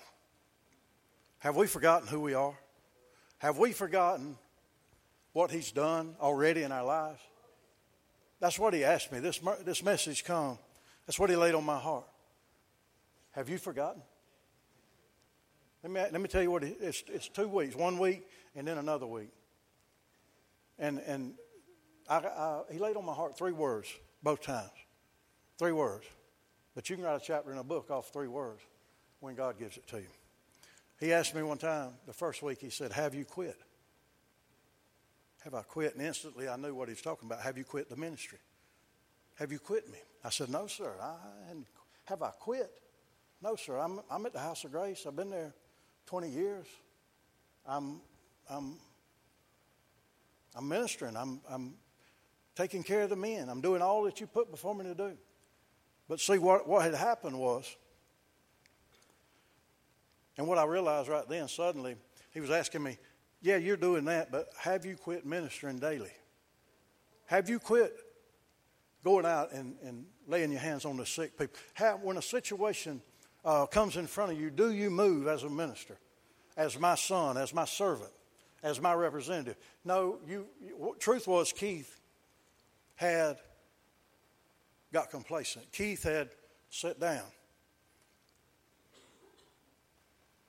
Have 1.40 1.56
we 1.56 1.68
forgotten 1.68 2.08
who 2.08 2.22
we 2.22 2.34
are? 2.34 2.58
Have 3.40 3.58
we 3.58 3.74
forgotten 3.74 4.38
what 5.34 5.52
He's 5.52 5.72
done 5.72 6.16
already 6.20 6.64
in 6.64 6.72
our 6.72 6.86
lives? 6.86 7.22
That's 8.40 8.58
what 8.58 8.74
He 8.74 8.84
asked 8.84 9.12
me. 9.12 9.20
This, 9.20 9.40
this 9.66 9.84
message 9.84 10.24
come. 10.24 10.58
That's 11.06 11.20
what 11.20 11.30
He 11.30 11.36
laid 11.36 11.56
on 11.56 11.66
my 11.66 11.78
heart. 11.78 12.06
Have 13.32 13.50
you 13.50 13.58
forgotten? 13.58 14.02
Let 15.84 15.92
me, 15.92 16.02
let 16.12 16.22
me 16.22 16.28
tell 16.28 16.42
you 16.42 16.52
what, 16.52 16.64
it's, 16.64 17.04
it's 17.08 17.30
two 17.30 17.48
weeks, 17.48 17.76
one 17.76 18.00
week 18.00 18.28
and 18.56 18.68
then 18.68 18.78
another 18.78 19.08
week. 19.08 19.30
And, 20.78 21.00
and 21.00 21.34
I, 22.10 22.18
I, 22.18 22.62
he 22.72 22.80
laid 22.80 22.98
on 22.98 23.06
my 23.06 23.14
heart 23.14 23.38
three 23.38 23.52
words 23.52 23.88
both 24.24 24.42
times. 24.42 24.72
Three 25.58 25.72
words. 25.72 26.06
But 26.76 26.90
you 26.90 26.96
can 26.96 27.06
write 27.06 27.22
a 27.22 27.24
chapter 27.24 27.52
in 27.52 27.58
a 27.58 27.64
book 27.64 27.92
off 27.92 28.12
three 28.12 28.28
words 28.28 28.62
when 29.20 29.36
God 29.36 29.58
gives 29.58 29.78
it 29.78 29.88
to 29.88 29.98
you. 29.98 30.08
He 31.00 31.14
asked 31.14 31.34
me 31.34 31.44
one 31.44 31.58
time, 31.58 31.92
the 32.08 32.14
first 32.14 32.42
week, 32.42 32.60
he 32.60 32.70
said, 32.70 32.92
Have 32.92 33.16
you 33.16 33.26
quit? 33.26 33.58
Have 35.44 35.54
I 35.54 35.62
quit? 35.62 35.96
And 35.96 36.06
instantly 36.06 36.50
I 36.50 36.58
knew 36.58 36.74
what 36.74 36.90
he 36.90 36.94
was 36.94 37.02
talking 37.02 37.28
about. 37.28 37.42
Have 37.42 37.58
you 37.58 37.64
quit 37.64 37.90
the 37.90 37.96
ministry? 37.96 38.40
Have 39.36 39.52
you 39.52 39.60
quit 39.60 39.90
me? 39.90 40.00
I 40.24 40.30
said, 40.30 40.50
No, 40.50 40.68
sir. 40.68 40.94
I 41.02 41.16
have 42.06 42.22
I 42.22 42.32
quit? 42.32 42.72
No, 43.42 43.56
sir. 43.56 43.78
I'm, 43.78 44.02
I'm 44.12 44.26
at 44.26 44.34
the 44.34 44.40
House 44.40 44.64
of 44.66 44.72
Grace. 44.72 45.06
I've 45.08 45.16
been 45.16 45.30
there 45.30 45.54
20 46.08 46.30
years. 46.30 46.68
I'm, 47.66 48.02
I'm, 48.50 48.76
I'm 50.56 50.68
ministering. 50.68 51.16
I'm, 51.16 51.40
I'm 51.50 51.76
taking 52.56 52.84
care 52.84 53.04
of 53.04 53.10
the 53.10 53.16
men. 53.16 53.48
I'm 53.48 53.62
doing 53.62 53.82
all 53.82 54.04
that 54.04 54.20
you 54.20 54.28
put 54.28 54.52
before 54.52 54.76
me 54.76 54.84
to 54.84 54.96
do. 54.96 55.14
But 56.10 56.20
see, 56.20 56.38
what, 56.38 56.68
what 56.68 56.84
had 56.84 56.96
happened 56.96 57.40
was, 57.40 57.78
and 60.38 60.48
what 60.48 60.58
I 60.58 60.66
realized 60.66 61.08
right 61.08 61.28
then, 61.28 61.48
suddenly, 61.48 61.96
he 62.34 62.42
was 62.42 62.50
asking 62.50 62.84
me, 62.84 62.98
Yeah, 63.42 63.58
you're 63.58 63.78
doing 63.78 64.06
that, 64.06 64.32
but 64.32 64.50
have 64.58 64.86
you 64.86 64.96
quit 64.96 65.26
ministering 65.26 65.80
daily? 65.80 66.12
Have 67.28 67.48
you 67.48 67.60
quit 67.60 67.96
going 69.04 69.26
out 69.26 69.54
and, 69.54 69.76
and 69.84 70.06
laying 70.28 70.52
your 70.52 70.62
hands 70.62 70.84
on 70.84 70.98
the 70.98 71.06
sick 71.06 71.38
people? 71.38 71.56
Have, 71.76 72.02
when 72.02 72.18
a 72.18 72.22
situation 72.22 73.02
uh, 73.46 73.66
comes 73.66 73.98
in 73.98 74.08
front 74.08 74.32
of 74.32 74.40
you, 74.40 74.50
do 74.50 74.72
you 74.72 74.90
move 74.90 75.28
as 75.28 75.44
a 75.44 75.50
minister, 75.50 75.98
as 76.58 76.80
my 76.80 76.96
son, 76.96 77.38
as 77.38 77.54
my 77.54 77.66
servant, 77.66 78.12
as 78.64 78.82
my 78.82 78.94
representative? 78.94 79.56
No, 79.86 80.20
you, 80.28 80.46
you 80.62 80.96
truth 81.00 81.28
was 81.28 81.52
Keith 81.52 82.00
had 82.96 83.38
got 84.92 85.10
complacent. 85.10 85.72
Keith 85.72 86.04
had 86.04 86.30
sat 86.70 87.00
down. 87.00 87.24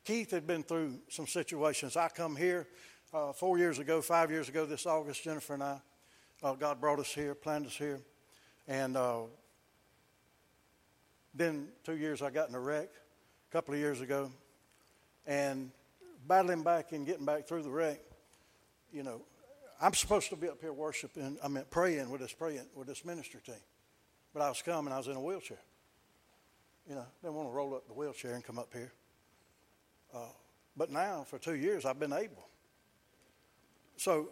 Keith 0.05 0.31
had 0.31 0.47
been 0.47 0.63
through 0.63 0.99
some 1.09 1.27
situations. 1.27 1.97
I 1.97 2.09
come 2.09 2.35
here 2.35 2.67
uh, 3.13 3.33
four 3.33 3.59
years 3.59 3.79
ago, 3.79 4.01
five 4.01 4.31
years 4.31 4.49
ago 4.49 4.67
this 4.67 4.87
August, 4.87 5.23
Jennifer 5.23 5.55
and 5.55 5.63
I, 5.63 5.81
uh, 6.43 6.55
God 6.55 6.81
brought 6.81 6.99
us 6.99 7.13
here, 7.13 7.35
planned 7.35 7.67
us 7.67 7.75
here. 7.77 8.01
And 8.67 8.97
uh, 8.97 9.23
then 11.35 11.69
two 11.85 11.97
years 11.97 12.23
I 12.23 12.31
got 12.31 12.49
in 12.49 12.55
a 12.55 12.61
wreck 12.61 12.89
a 13.49 13.53
couple 13.53 13.75
of 13.75 13.81
years 13.81 14.01
ago. 14.01 14.31
And 15.27 15.71
battling 16.27 16.63
back 16.63 16.93
and 16.93 17.07
getting 17.07 17.25
back 17.25 17.47
through 17.47 17.63
the 17.63 17.71
wreck, 17.71 18.01
you 18.93 19.03
know, 19.03 19.23
I'm 19.81 19.95
supposed 19.95 20.29
to 20.31 20.37
be 20.37 20.49
up 20.49 20.61
here 20.61 20.73
worshiping, 20.73 21.39
I 21.43 21.49
mean 21.49 21.65
praying 21.71 22.11
with 22.11 22.21
this 22.21 22.33
praying 22.33 22.67
with 22.75 22.87
this 22.87 23.05
ministry 23.05 23.41
team. 23.45 23.55
But 24.35 24.43
I 24.43 24.49
was 24.49 24.63
coming, 24.63 24.93
I 24.93 24.99
was 24.99 25.09
in 25.09 25.17
a 25.17 25.21
wheelchair. 25.21 25.59
You 26.89 26.97
know, 26.97 27.07
didn't 27.23 27.35
want 27.35 27.49
to 27.49 27.53
roll 27.53 27.75
up 27.75 27.87
the 27.87 27.95
wheelchair 27.95 28.35
and 28.35 28.45
come 28.45 28.59
up 28.59 28.71
here. 28.73 28.93
Uh, 30.15 30.27
but 30.77 30.91
now, 30.91 31.25
for 31.27 31.39
two 31.39 31.55
years, 31.55 31.85
I've 31.85 31.99
been 31.99 32.13
able. 32.13 32.49
So, 33.97 34.31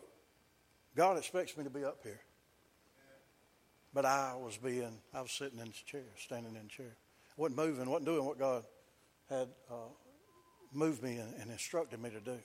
God 0.96 1.18
expects 1.18 1.56
me 1.56 1.64
to 1.64 1.70
be 1.70 1.84
up 1.84 1.98
here. 2.02 2.20
But 3.94 4.04
I 4.04 4.34
was 4.36 4.56
being, 4.56 5.00
I 5.14 5.22
was 5.22 5.32
sitting 5.32 5.58
in 5.58 5.66
the 5.66 5.72
chair, 5.86 6.04
standing 6.16 6.54
in 6.54 6.62
the 6.64 6.68
chair. 6.68 6.96
wasn't 7.36 7.58
moving, 7.58 7.88
wasn't 7.88 8.06
doing 8.06 8.24
what 8.24 8.38
God 8.38 8.64
had 9.30 9.48
uh, 9.70 9.88
moved 10.72 11.02
me 11.02 11.16
and, 11.16 11.34
and 11.40 11.50
instructed 11.50 12.00
me 12.00 12.10
to 12.10 12.20
do. 12.20 12.38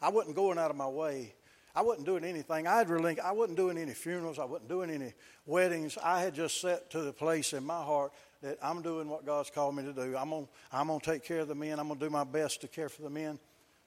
I 0.00 0.10
wasn't 0.10 0.36
going 0.36 0.58
out 0.58 0.70
of 0.70 0.76
my 0.76 0.88
way 0.88 1.34
I 1.78 1.82
wasn't 1.82 2.06
doing 2.06 2.24
anything. 2.24 2.66
I 2.66 2.78
had 2.78 2.88
relinqu- 2.88 3.20
I 3.20 3.30
wasn't 3.30 3.56
doing 3.56 3.78
any 3.78 3.94
funerals. 3.94 4.40
I 4.40 4.44
wasn't 4.44 4.68
doing 4.68 4.90
any 4.90 5.12
weddings. 5.46 5.96
I 6.02 6.20
had 6.20 6.34
just 6.34 6.60
set 6.60 6.90
to 6.90 7.02
the 7.02 7.12
place 7.12 7.52
in 7.52 7.64
my 7.64 7.80
heart 7.80 8.12
that 8.42 8.58
I'm 8.60 8.82
doing 8.82 9.08
what 9.08 9.24
God's 9.24 9.50
called 9.50 9.76
me 9.76 9.84
to 9.84 9.92
do. 9.92 10.16
I'm 10.16 10.30
going 10.30 10.48
I'm 10.72 10.88
to 10.88 10.98
take 10.98 11.22
care 11.22 11.38
of 11.38 11.46
the 11.46 11.54
men. 11.54 11.78
I'm 11.78 11.86
going 11.86 12.00
to 12.00 12.06
do 12.06 12.10
my 12.10 12.24
best 12.24 12.62
to 12.62 12.68
care 12.68 12.88
for 12.88 13.02
the 13.02 13.10
men 13.10 13.38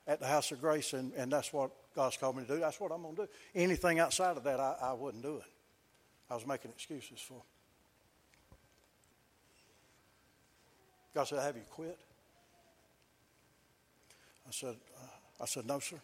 at 0.08 0.22
the 0.22 0.26
House 0.26 0.54
of 0.54 0.62
Grace, 0.62 0.94
and, 0.94 1.12
and 1.16 1.30
that's 1.30 1.52
what 1.52 1.72
God's 1.94 2.16
called 2.16 2.38
me 2.38 2.44
to 2.44 2.54
do, 2.56 2.60
that's 2.62 2.80
what 2.80 2.94
I'm 2.94 3.02
going 3.02 3.16
to 3.18 3.22
do. 3.24 3.28
Anything 3.54 4.00
outside 4.00 4.38
of 4.38 4.44
that, 4.46 4.62
I, 4.62 4.78
I 4.82 4.94
wouldn't 4.94 5.22
do 5.22 5.38
it. 5.38 5.44
I 6.32 6.36
was 6.36 6.48
making 6.48 6.72
excuses 6.72 7.20
for. 7.20 7.44
God 11.14 11.26
said, 11.26 11.42
Have 11.42 11.58
you 11.58 11.64
quit? 11.70 12.00
I 14.48 14.52
said, 14.52 14.76
uh, 14.98 15.44
I 15.44 15.46
said, 15.46 15.66
No, 15.66 15.80
sir. 15.80 15.98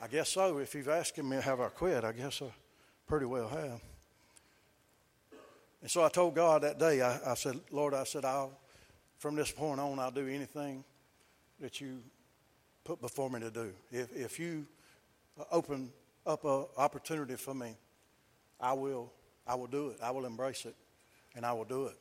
I 0.00 0.08
guess 0.08 0.30
so. 0.30 0.56
If 0.58 0.74
you've 0.74 0.88
asked 0.88 1.18
me, 1.18 1.36
have 1.36 1.60
I 1.60 1.68
quit? 1.68 2.02
I 2.02 2.12
guess 2.12 2.40
I 2.40 2.46
pretty 3.06 3.26
well 3.26 3.48
have. 3.48 3.80
And 5.82 5.90
so 5.90 6.02
I 6.02 6.08
told 6.08 6.34
God 6.34 6.62
that 6.62 6.78
day, 6.78 7.02
I, 7.02 7.32
I 7.32 7.34
said, 7.34 7.60
Lord, 7.70 7.94
I 7.94 8.04
said, 8.04 8.24
I'll, 8.24 8.52
from 9.18 9.36
this 9.36 9.50
point 9.50 9.80
on, 9.80 9.98
I'll 9.98 10.10
do 10.10 10.26
anything 10.26 10.82
that 11.60 11.80
you 11.80 12.02
put 12.84 13.00
before 13.00 13.30
me 13.30 13.40
to 13.40 13.50
do. 13.50 13.72
If, 13.90 14.14
if 14.14 14.38
you 14.38 14.66
open 15.50 15.92
up 16.26 16.44
an 16.44 16.66
opportunity 16.76 17.36
for 17.36 17.54
me, 17.54 17.76
I 18.60 18.72
will, 18.72 19.12
I 19.46 19.54
will 19.54 19.66
do 19.66 19.88
it. 19.88 19.98
I 20.02 20.10
will 20.10 20.26
embrace 20.26 20.66
it, 20.66 20.74
and 21.34 21.46
I 21.46 21.52
will 21.52 21.64
do 21.64 21.86
it. 21.86 21.96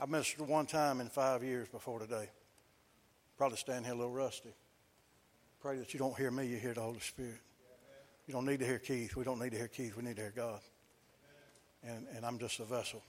I 0.00 0.06
ministered 0.06 0.48
one 0.48 0.66
time 0.66 1.00
in 1.00 1.08
five 1.08 1.42
years 1.42 1.68
before 1.68 1.98
today. 1.98 2.30
Probably 3.36 3.58
stand 3.58 3.84
here 3.84 3.94
a 3.94 3.96
little 3.96 4.12
rusty. 4.12 4.54
Pray 5.60 5.78
that 5.78 5.92
you 5.94 5.98
don't 5.98 6.16
hear 6.16 6.30
me, 6.30 6.46
you 6.46 6.56
hear 6.56 6.74
the 6.74 6.80
Holy 6.80 7.00
Spirit. 7.00 7.40
You 8.26 8.32
don't 8.32 8.46
need 8.46 8.60
to 8.60 8.66
hear 8.66 8.78
Keith. 8.78 9.16
We 9.16 9.24
don't 9.24 9.40
need 9.40 9.50
to 9.50 9.58
hear 9.58 9.68
Keith. 9.68 9.96
We 9.96 10.02
need 10.02 10.16
to 10.16 10.22
hear 10.22 10.32
God 10.34 10.60
and, 11.86 12.06
and 12.14 12.24
I'm 12.24 12.38
just 12.38 12.60
a 12.60 12.64
vessel. 12.64 13.02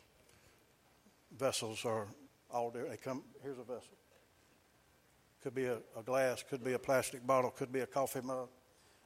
Vessels 1.38 1.86
are 1.86 2.08
all 2.52 2.72
there. 2.72 2.88
They 2.88 2.98
come, 2.98 3.24
here's 3.42 3.58
a 3.58 3.64
vessel. 3.64 3.98
Could 5.44 5.56
be 5.56 5.66
a, 5.66 5.78
a 5.98 6.04
glass, 6.04 6.44
could 6.48 6.64
be 6.64 6.74
a 6.74 6.80
plastic 6.80 7.26
bottle, 7.26 7.52
could 7.52 7.72
be 7.72 7.82
a 7.82 7.88
coffee 7.88 8.22
mug. 8.22 8.50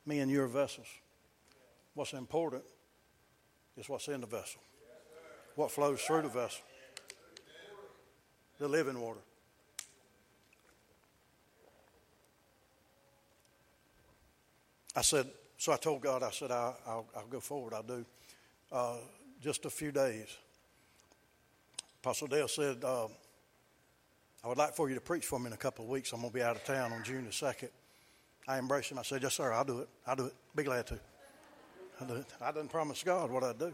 Me 0.06 0.20
and 0.20 0.32
your 0.32 0.48
vessels. 0.48 0.88
What's 1.94 2.14
important 2.14 2.64
is 3.78 3.90
what's 3.90 4.08
in 4.08 4.22
the 4.22 4.28
vessel, 4.28 4.62
what 5.56 5.72
flows 5.72 6.02
through 6.02 6.24
the 6.24 6.30
vessel, 6.30 6.62
the 8.60 8.68
living 8.68 9.00
water. 9.00 9.20
I 14.96 15.02
said, 15.02 15.28
so 15.58 15.72
I 15.72 15.78
told 15.78 16.02
God, 16.02 16.24
I 16.24 16.32
said, 16.32 16.52
I, 16.52 16.74
will 16.88 17.06
go 17.30 17.40
forward, 17.40 17.74
I'll 17.74 17.84
do. 17.84 18.06
Uh, 18.72 18.98
just 19.42 19.66
a 19.66 19.70
few 19.70 19.92
days. 19.92 20.28
Apostle 22.02 22.28
Dale 22.28 22.48
said, 22.48 22.84
uh, 22.84 23.08
I 24.44 24.48
would 24.48 24.58
like 24.58 24.74
for 24.74 24.90
you 24.90 24.96
to 24.96 25.02
preach 25.02 25.26
for 25.26 25.40
me 25.40 25.48
in 25.48 25.54
a 25.54 25.58
couple 25.58 25.86
of 25.86 25.92
weeks. 25.92 26.14
I'm 26.14 26.22
going 26.22 26.32
to 26.32 26.36
be 26.36 26.42
out 26.42 26.56
of 26.56 26.64
town 26.64 26.94
on 26.94 27.04
June 27.04 27.26
the 27.26 27.32
2nd. 27.32 27.70
I 28.48 28.58
embraced 28.58 28.92
him. 28.92 29.00
I 29.00 29.04
said, 29.04 29.22
Yes, 29.22 29.36
sir, 29.36 29.52
I'll 29.52 29.66
do 29.66 29.80
it. 29.80 29.90
I'll 30.08 30.16
do 30.16 30.26
it. 30.26 30.34
Be 30.56 30.64
glad 30.64 30.88
to. 30.88 31.00
I 32.42 32.52
didn't 32.52 32.70
promise 32.70 33.04
God 33.04 33.32
what 33.32 33.44
I'd 33.44 33.60
do. 33.60 33.74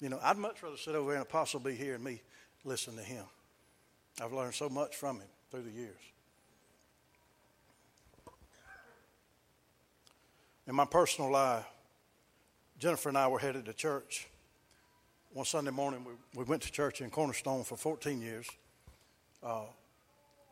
You 0.00 0.08
know, 0.08 0.18
I'd 0.22 0.36
much 0.36 0.62
rather 0.62 0.76
sit 0.76 0.94
over 0.94 1.10
here 1.10 1.20
and 1.20 1.26
Apostle 1.26 1.60
be 1.60 1.74
here 1.74 1.94
and 1.94 2.04
me 2.04 2.22
listen 2.64 2.96
to 2.96 3.02
him. 3.02 3.24
I've 4.20 4.32
learned 4.32 4.54
so 4.54 4.68
much 4.68 4.96
from 4.96 5.16
him 5.16 5.28
through 5.50 5.62
the 5.62 5.70
years. 5.70 6.00
In 10.66 10.74
my 10.74 10.84
personal 10.84 11.30
life, 11.30 11.64
Jennifer 12.78 13.08
and 13.08 13.18
I 13.18 13.28
were 13.28 13.38
headed 13.38 13.64
to 13.66 13.72
church 13.72 14.28
one 15.34 15.46
Sunday 15.46 15.70
morning, 15.70 16.04
we, 16.04 16.12
we 16.40 16.44
went 16.44 16.62
to 16.62 16.70
church 16.70 17.00
in 17.00 17.08
Cornerstone 17.08 17.64
for 17.64 17.76
14 17.76 18.20
years. 18.20 18.46
Uh, 19.42 19.62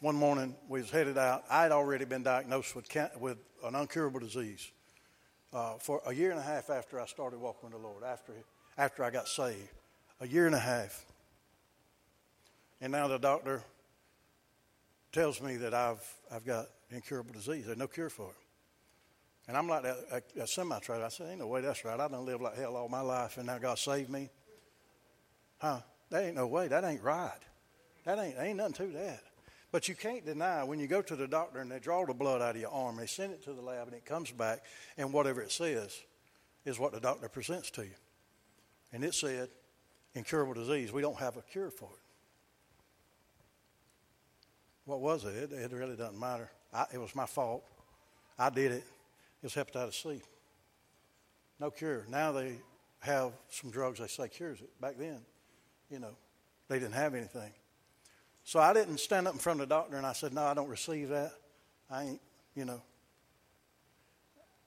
one 0.00 0.16
morning, 0.16 0.56
we 0.68 0.80
was 0.80 0.90
headed 0.90 1.18
out. 1.18 1.44
I 1.50 1.64
had 1.64 1.72
already 1.72 2.06
been 2.06 2.22
diagnosed 2.22 2.74
with, 2.74 2.86
with 3.18 3.36
an 3.62 3.74
uncurable 3.74 4.20
disease 4.20 4.70
uh, 5.52 5.74
for 5.78 6.00
a 6.06 6.14
year 6.14 6.30
and 6.30 6.38
a 6.38 6.42
half 6.42 6.70
after 6.70 7.00
I 7.00 7.06
started 7.06 7.38
walking 7.40 7.70
with 7.70 7.80
the 7.80 7.86
Lord, 7.86 8.02
after, 8.04 8.32
after 8.78 9.04
I 9.04 9.10
got 9.10 9.28
saved. 9.28 9.68
A 10.20 10.26
year 10.26 10.46
and 10.46 10.54
a 10.54 10.60
half. 10.60 11.04
And 12.80 12.92
now 12.92 13.08
the 13.08 13.18
doctor 13.18 13.62
tells 15.12 15.40
me 15.40 15.56
that 15.56 15.74
I've, 15.74 16.02
I've 16.30 16.44
got 16.44 16.66
incurable 16.90 17.32
disease. 17.32 17.66
There's 17.66 17.78
no 17.78 17.86
cure 17.86 18.10
for 18.10 18.30
it. 18.30 18.36
And 19.48 19.56
I'm 19.56 19.68
like 19.68 19.82
that, 19.82 19.96
a, 20.36 20.42
a 20.42 20.46
semi-trailer. 20.46 21.04
I 21.04 21.08
said, 21.08 21.28
ain't 21.30 21.40
no 21.40 21.46
way 21.46 21.60
that's 21.60 21.84
right. 21.84 21.98
I 21.98 22.06
done 22.08 22.24
lived 22.24 22.42
like 22.42 22.56
hell 22.56 22.76
all 22.76 22.88
my 22.88 23.00
life, 23.00 23.36
and 23.36 23.46
now 23.46 23.58
God 23.58 23.78
saved 23.78 24.10
me. 24.10 24.28
Huh? 25.58 25.80
That 26.10 26.24
ain't 26.24 26.36
no 26.36 26.46
way. 26.46 26.68
That 26.68 26.84
ain't 26.84 27.02
right. 27.02 27.40
That 28.04 28.18
ain't 28.18 28.36
ain't 28.38 28.56
nothing 28.56 28.86
to 28.86 28.92
that. 28.98 29.22
But 29.72 29.88
you 29.88 29.94
can't 29.94 30.24
deny 30.24 30.64
when 30.64 30.80
you 30.80 30.86
go 30.88 31.00
to 31.00 31.14
the 31.14 31.28
doctor 31.28 31.60
and 31.60 31.70
they 31.70 31.78
draw 31.78 32.04
the 32.04 32.14
blood 32.14 32.42
out 32.42 32.56
of 32.56 32.60
your 32.60 32.72
arm, 32.72 32.96
they 32.96 33.06
send 33.06 33.32
it 33.32 33.44
to 33.44 33.52
the 33.52 33.62
lab 33.62 33.86
and 33.86 33.96
it 33.96 34.04
comes 34.04 34.30
back, 34.32 34.64
and 34.96 35.12
whatever 35.12 35.40
it 35.40 35.52
says 35.52 35.96
is 36.64 36.78
what 36.78 36.92
the 36.92 37.00
doctor 37.00 37.28
presents 37.28 37.70
to 37.70 37.82
you. 37.82 37.94
And 38.92 39.04
it 39.04 39.14
said, 39.14 39.48
incurable 40.14 40.54
disease. 40.54 40.92
We 40.92 41.02
don't 41.02 41.18
have 41.18 41.36
a 41.36 41.42
cure 41.42 41.70
for 41.70 41.88
it. 41.88 42.00
What 44.84 45.00
was 45.00 45.24
it? 45.24 45.34
It, 45.34 45.52
it 45.52 45.72
really 45.72 45.96
doesn't 45.96 46.18
matter. 46.18 46.50
I, 46.74 46.86
it 46.92 46.98
was 46.98 47.14
my 47.14 47.26
fault. 47.26 47.64
I 48.38 48.50
did 48.50 48.72
it. 48.72 48.84
It's 49.42 49.54
hepatitis 49.54 50.02
C. 50.02 50.20
No 51.60 51.70
cure. 51.70 52.06
Now 52.08 52.32
they 52.32 52.56
have 53.00 53.32
some 53.50 53.70
drugs 53.70 54.00
they 54.00 54.08
say 54.08 54.28
cures 54.28 54.60
it. 54.60 54.80
Back 54.80 54.96
then, 54.98 55.20
you 55.90 56.00
know, 56.00 56.16
they 56.68 56.78
didn't 56.78 56.94
have 56.94 57.14
anything. 57.14 57.52
So 58.44 58.58
I 58.58 58.72
didn't 58.72 58.98
stand 58.98 59.28
up 59.28 59.34
in 59.34 59.38
front 59.38 59.60
of 59.60 59.68
the 59.68 59.74
doctor 59.74 59.96
and 59.96 60.06
I 60.06 60.12
said, 60.12 60.32
No, 60.32 60.42
I 60.44 60.54
don't 60.54 60.68
receive 60.68 61.08
that. 61.10 61.32
I 61.90 62.04
ain't, 62.04 62.20
you 62.54 62.64
know. 62.64 62.82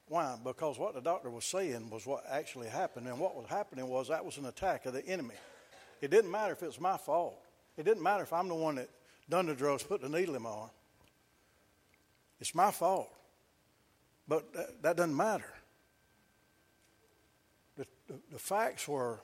Why? 0.08 0.36
Because 0.44 0.78
what 0.78 0.94
the 0.94 1.02
doctor 1.02 1.30
was 1.30 1.46
saying 1.46 1.90
was 1.90 2.06
what 2.06 2.24
actually 2.30 2.68
happened. 2.68 3.08
And 3.08 3.20
what 3.20 3.36
was 3.36 3.48
happening 3.50 3.88
was 3.88 4.10
that 4.10 4.24
was 4.24 4.38
an 4.38 4.46
attack 4.46 4.86
of 4.86 4.94
the 4.94 5.06
enemy. 5.08 5.36
It 6.02 6.12
didn't 6.12 6.32
matter 6.32 6.54
if 6.54 6.62
it 6.62 6.68
was 6.68 6.80
my 6.80 6.98
fault. 6.98 7.40
It 7.78 7.84
didn't 7.84 8.04
matter 8.04 8.24
if 8.24 8.34
I'm 8.34 8.48
the 8.48 8.56
one 8.56 8.76
that 8.76 8.90
done 9.30 9.48
the 9.48 9.56
drugs, 9.56 9.84
put 9.84 10.02
the 10.02 10.10
needle 10.10 10.36
in 10.36 10.42
my 10.42 10.50
arm. 10.50 10.70
It's 12.40 12.54
my 12.54 12.72
fault. 12.72 13.10
But 14.28 14.54
that, 14.54 14.82
that 14.84 14.98
doesn't 14.98 15.16
matter. 15.16 15.52
The, 17.78 17.86
the, 18.08 18.20
the 18.34 18.40
facts 18.40 18.88
were 18.88 19.22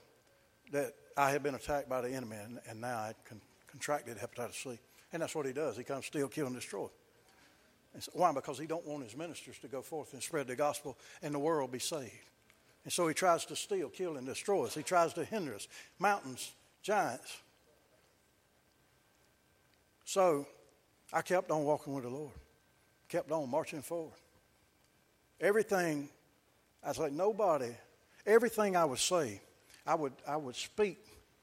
that 0.72 0.94
I 1.18 1.32
had 1.32 1.44
been 1.44 1.56
attacked 1.56 1.90
by 1.90 2.02
the 2.02 2.10
enemy, 2.10 2.38
and, 2.38 2.60
and 2.70 2.82
now 2.82 2.98
I 2.98 3.14
con- 3.28 3.42
contracted 3.70 4.18
hepatitis 4.18 4.64
C. 4.64 4.80
And 5.12 5.22
that's 5.22 5.36
what 5.36 5.46
he 5.46 5.54
does. 5.54 5.78
He 5.78 5.84
comes 5.84 6.06
steal, 6.06 6.28
kill, 6.28 6.48
and 6.48 6.56
destroy. 6.56 6.88
And 7.94 8.04
so, 8.04 8.12
why? 8.14 8.32
Because 8.32 8.60
he 8.60 8.68
don't 8.68 8.86
want 8.86 9.04
his 9.04 9.18
ministers 9.18 9.58
to 9.60 9.68
go 9.68 9.82
forth 9.82 10.14
and 10.14 10.22
spread 10.22 10.48
the 10.48 10.56
gospel 10.56 10.98
and 11.22 11.34
the 11.34 11.40
world 11.40 11.72
be 11.72 11.80
saved. 11.80 12.14
And 12.84 12.94
so 12.94 13.08
he 13.08 13.14
tries 13.14 13.46
to 13.46 13.56
steal, 13.56 13.90
kill, 13.90 14.18
and 14.18 14.26
destroy 14.26 14.66
us. 14.66 14.76
He 14.76 14.84
tries 14.84 15.14
to 15.14 15.26
hinder 15.26 15.56
us. 15.56 15.68
Mountains, 15.98 16.52
giants. 16.82 17.38
So 20.06 20.48
I 21.12 21.22
kept 21.22 21.52
on 21.52 21.64
walking 21.66 21.94
with 21.94 22.04
the 22.04 22.10
Lord. 22.10 22.32
Kept 23.10 23.32
on 23.32 23.50
marching 23.50 23.82
forward. 23.82 24.14
Everything, 25.42 26.10
I 26.84 26.90
was 26.90 27.00
like, 27.00 27.12
nobody, 27.12 27.76
everything 28.26 28.76
I 28.76 28.86
would 28.86 29.00
say, 29.00 29.42
I 29.86 29.96
would, 29.96 30.14
I 30.28 30.38
would 30.38 30.56
speak 30.56 31.00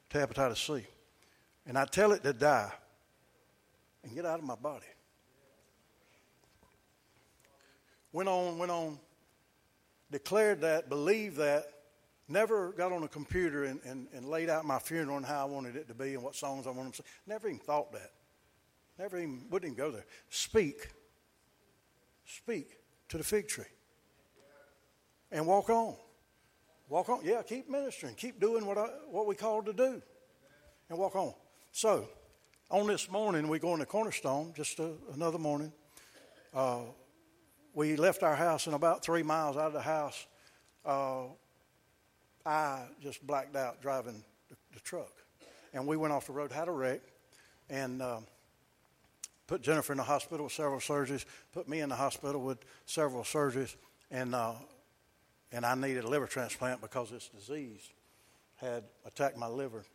to 0.09 0.17
hepatitis 0.17 0.65
C. 0.65 0.87
And 1.67 1.77
I 1.77 1.85
tell 1.85 2.13
it 2.13 2.23
to 2.23 2.33
die 2.33 2.71
and 4.03 4.15
get 4.15 4.25
out 4.25 4.39
of 4.39 4.45
my 4.45 4.55
body. 4.55 4.85
Went 8.13 8.29
on, 8.29 8.57
went 8.57 8.71
on, 8.71 8.97
declared 10.09 10.61
that, 10.61 10.87
believed 10.87 11.37
that, 11.37 11.65
never 12.29 12.71
got 12.71 12.93
on 12.93 13.03
a 13.03 13.07
computer 13.07 13.65
and, 13.65 13.81
and, 13.83 14.07
and 14.13 14.25
laid 14.25 14.49
out 14.49 14.65
my 14.65 14.79
funeral 14.79 15.17
and 15.17 15.25
how 15.25 15.41
I 15.41 15.45
wanted 15.45 15.75
it 15.75 15.89
to 15.89 15.93
be 15.93 16.13
and 16.13 16.23
what 16.23 16.35
songs 16.35 16.67
I 16.67 16.71
wanted 16.71 16.93
to 16.93 16.97
sing. 16.97 17.05
Never 17.27 17.49
even 17.49 17.59
thought 17.59 17.91
that. 17.91 18.11
Never 18.97 19.17
even, 19.17 19.45
wouldn't 19.49 19.73
even 19.73 19.77
go 19.77 19.91
there. 19.91 20.05
Speak. 20.29 20.89
Speak 22.25 22.79
to 23.09 23.17
the 23.17 23.23
fig 23.23 23.47
tree. 23.47 23.65
And 25.31 25.45
walk 25.45 25.69
on. 25.69 25.95
Walk 26.87 27.09
on. 27.09 27.19
Yeah, 27.23 27.41
keep 27.41 27.69
ministering. 27.69 28.15
Keep 28.15 28.39
doing 28.39 28.65
what, 28.65 28.77
I, 28.77 28.85
what 29.09 29.27
we 29.27 29.35
called 29.35 29.65
to 29.65 29.73
do. 29.73 30.01
And 30.89 30.97
walk 30.97 31.15
on. 31.17 31.33
So, 31.77 32.09
on 32.71 32.87
this 32.87 33.07
morning, 33.11 33.47
we 33.49 33.59
go 33.59 33.73
into 33.73 33.85
Cornerstone, 33.85 34.51
just 34.55 34.79
a, 34.79 34.93
another 35.13 35.37
morning. 35.37 35.71
Uh, 36.51 36.79
we 37.75 37.95
left 37.95 38.23
our 38.23 38.35
house, 38.35 38.65
and 38.65 38.73
about 38.73 39.05
three 39.05 39.21
miles 39.21 39.57
out 39.57 39.67
of 39.67 39.73
the 39.73 39.81
house, 39.81 40.25
uh, 40.83 41.25
I 42.43 42.85
just 42.99 43.27
blacked 43.27 43.55
out 43.55 43.79
driving 43.79 44.23
the, 44.49 44.55
the, 44.73 44.79
truck. 44.79 45.11
And 45.71 45.85
we 45.85 45.97
went 45.97 46.13
off 46.13 46.25
the 46.25 46.31
road, 46.31 46.51
had 46.51 46.67
a 46.67 46.71
wreck, 46.71 47.01
and 47.69 48.01
um, 48.01 48.25
put 49.45 49.61
Jennifer 49.61 49.93
in 49.93 49.97
the 49.97 50.03
hospital 50.03 50.45
with 50.45 50.53
several 50.53 50.79
surgeries, 50.79 51.25
put 51.53 51.69
me 51.69 51.81
in 51.81 51.89
the 51.89 51.95
hospital 51.95 52.41
with 52.41 52.57
several 52.87 53.21
surgeries, 53.21 53.75
and 54.09 54.33
uh, 54.33 54.53
and 55.51 55.63
I 55.63 55.75
needed 55.75 56.05
a 56.05 56.07
liver 56.07 56.25
transplant 56.25 56.81
because 56.81 57.11
this 57.11 57.29
disease 57.29 57.87
had 58.55 58.83
attacked 59.05 59.37
my 59.37 59.45
liver, 59.45 59.85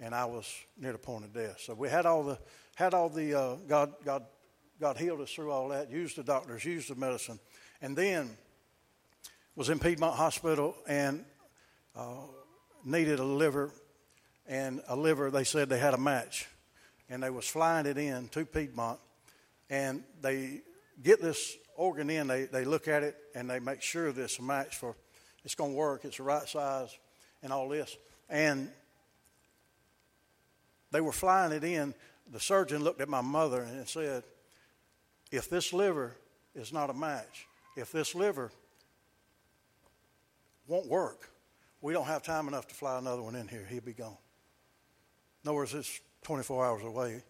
and 0.00 0.14
I 0.14 0.24
was 0.24 0.46
near 0.76 0.92
the 0.92 0.98
point 0.98 1.24
of 1.24 1.32
death. 1.32 1.60
So 1.60 1.74
we 1.74 1.88
had 1.88 2.06
all 2.06 2.22
the 2.22 2.38
had 2.74 2.94
all 2.94 3.08
the 3.08 3.34
uh, 3.34 3.54
God 3.66 3.94
God 4.04 4.24
God 4.80 4.96
healed 4.96 5.20
us 5.20 5.32
through 5.32 5.50
all 5.50 5.68
that. 5.68 5.90
Used 5.90 6.16
the 6.16 6.22
doctors, 6.22 6.64
used 6.64 6.90
the 6.90 6.94
medicine, 6.94 7.40
and 7.82 7.96
then 7.96 8.30
was 9.56 9.68
in 9.68 9.78
Piedmont 9.78 10.14
Hospital 10.14 10.76
and 10.86 11.24
uh, 11.96 12.14
needed 12.84 13.18
a 13.18 13.24
liver, 13.24 13.72
and 14.46 14.80
a 14.86 14.94
liver. 14.94 15.30
They 15.30 15.44
said 15.44 15.68
they 15.68 15.80
had 15.80 15.94
a 15.94 15.98
match, 15.98 16.46
and 17.08 17.22
they 17.22 17.30
was 17.30 17.46
flying 17.46 17.86
it 17.86 17.98
in 17.98 18.28
to 18.28 18.44
Piedmont, 18.44 19.00
and 19.68 20.04
they 20.22 20.62
get 21.02 21.20
this 21.20 21.56
organ 21.76 22.10
in. 22.10 22.28
They 22.28 22.44
they 22.44 22.64
look 22.64 22.86
at 22.86 23.02
it 23.02 23.16
and 23.34 23.50
they 23.50 23.58
make 23.58 23.82
sure 23.82 24.12
a 24.38 24.42
match 24.42 24.76
for 24.76 24.96
it's 25.44 25.54
going 25.54 25.72
to 25.72 25.76
work. 25.76 26.04
It's 26.04 26.18
the 26.18 26.22
right 26.22 26.48
size, 26.48 26.96
and 27.42 27.52
all 27.52 27.68
this, 27.68 27.96
and 28.28 28.70
they 30.90 31.00
were 31.00 31.12
flying 31.12 31.52
it 31.52 31.64
in. 31.64 31.94
The 32.30 32.40
surgeon 32.40 32.84
looked 32.84 33.00
at 33.00 33.08
my 33.08 33.20
mother 33.20 33.62
and 33.62 33.88
said, 33.88 34.24
"If 35.30 35.48
this 35.48 35.72
liver 35.72 36.16
is 36.54 36.72
not 36.72 36.90
a 36.90 36.94
match, 36.94 37.46
if 37.76 37.92
this 37.92 38.14
liver 38.14 38.50
won't 40.66 40.86
work, 40.86 41.30
we 41.80 41.92
don't 41.92 42.06
have 42.06 42.22
time 42.22 42.48
enough 42.48 42.66
to 42.68 42.74
fly 42.74 42.98
another 42.98 43.22
one 43.22 43.34
in 43.34 43.48
here. 43.48 43.64
He'll 43.68 43.80
be 43.80 43.92
gone. 43.92 44.16
In 45.44 45.48
other 45.48 45.56
words, 45.56 45.74
it's 45.74 46.00
24 46.22 46.66
hours 46.66 46.82
away, 46.82 47.22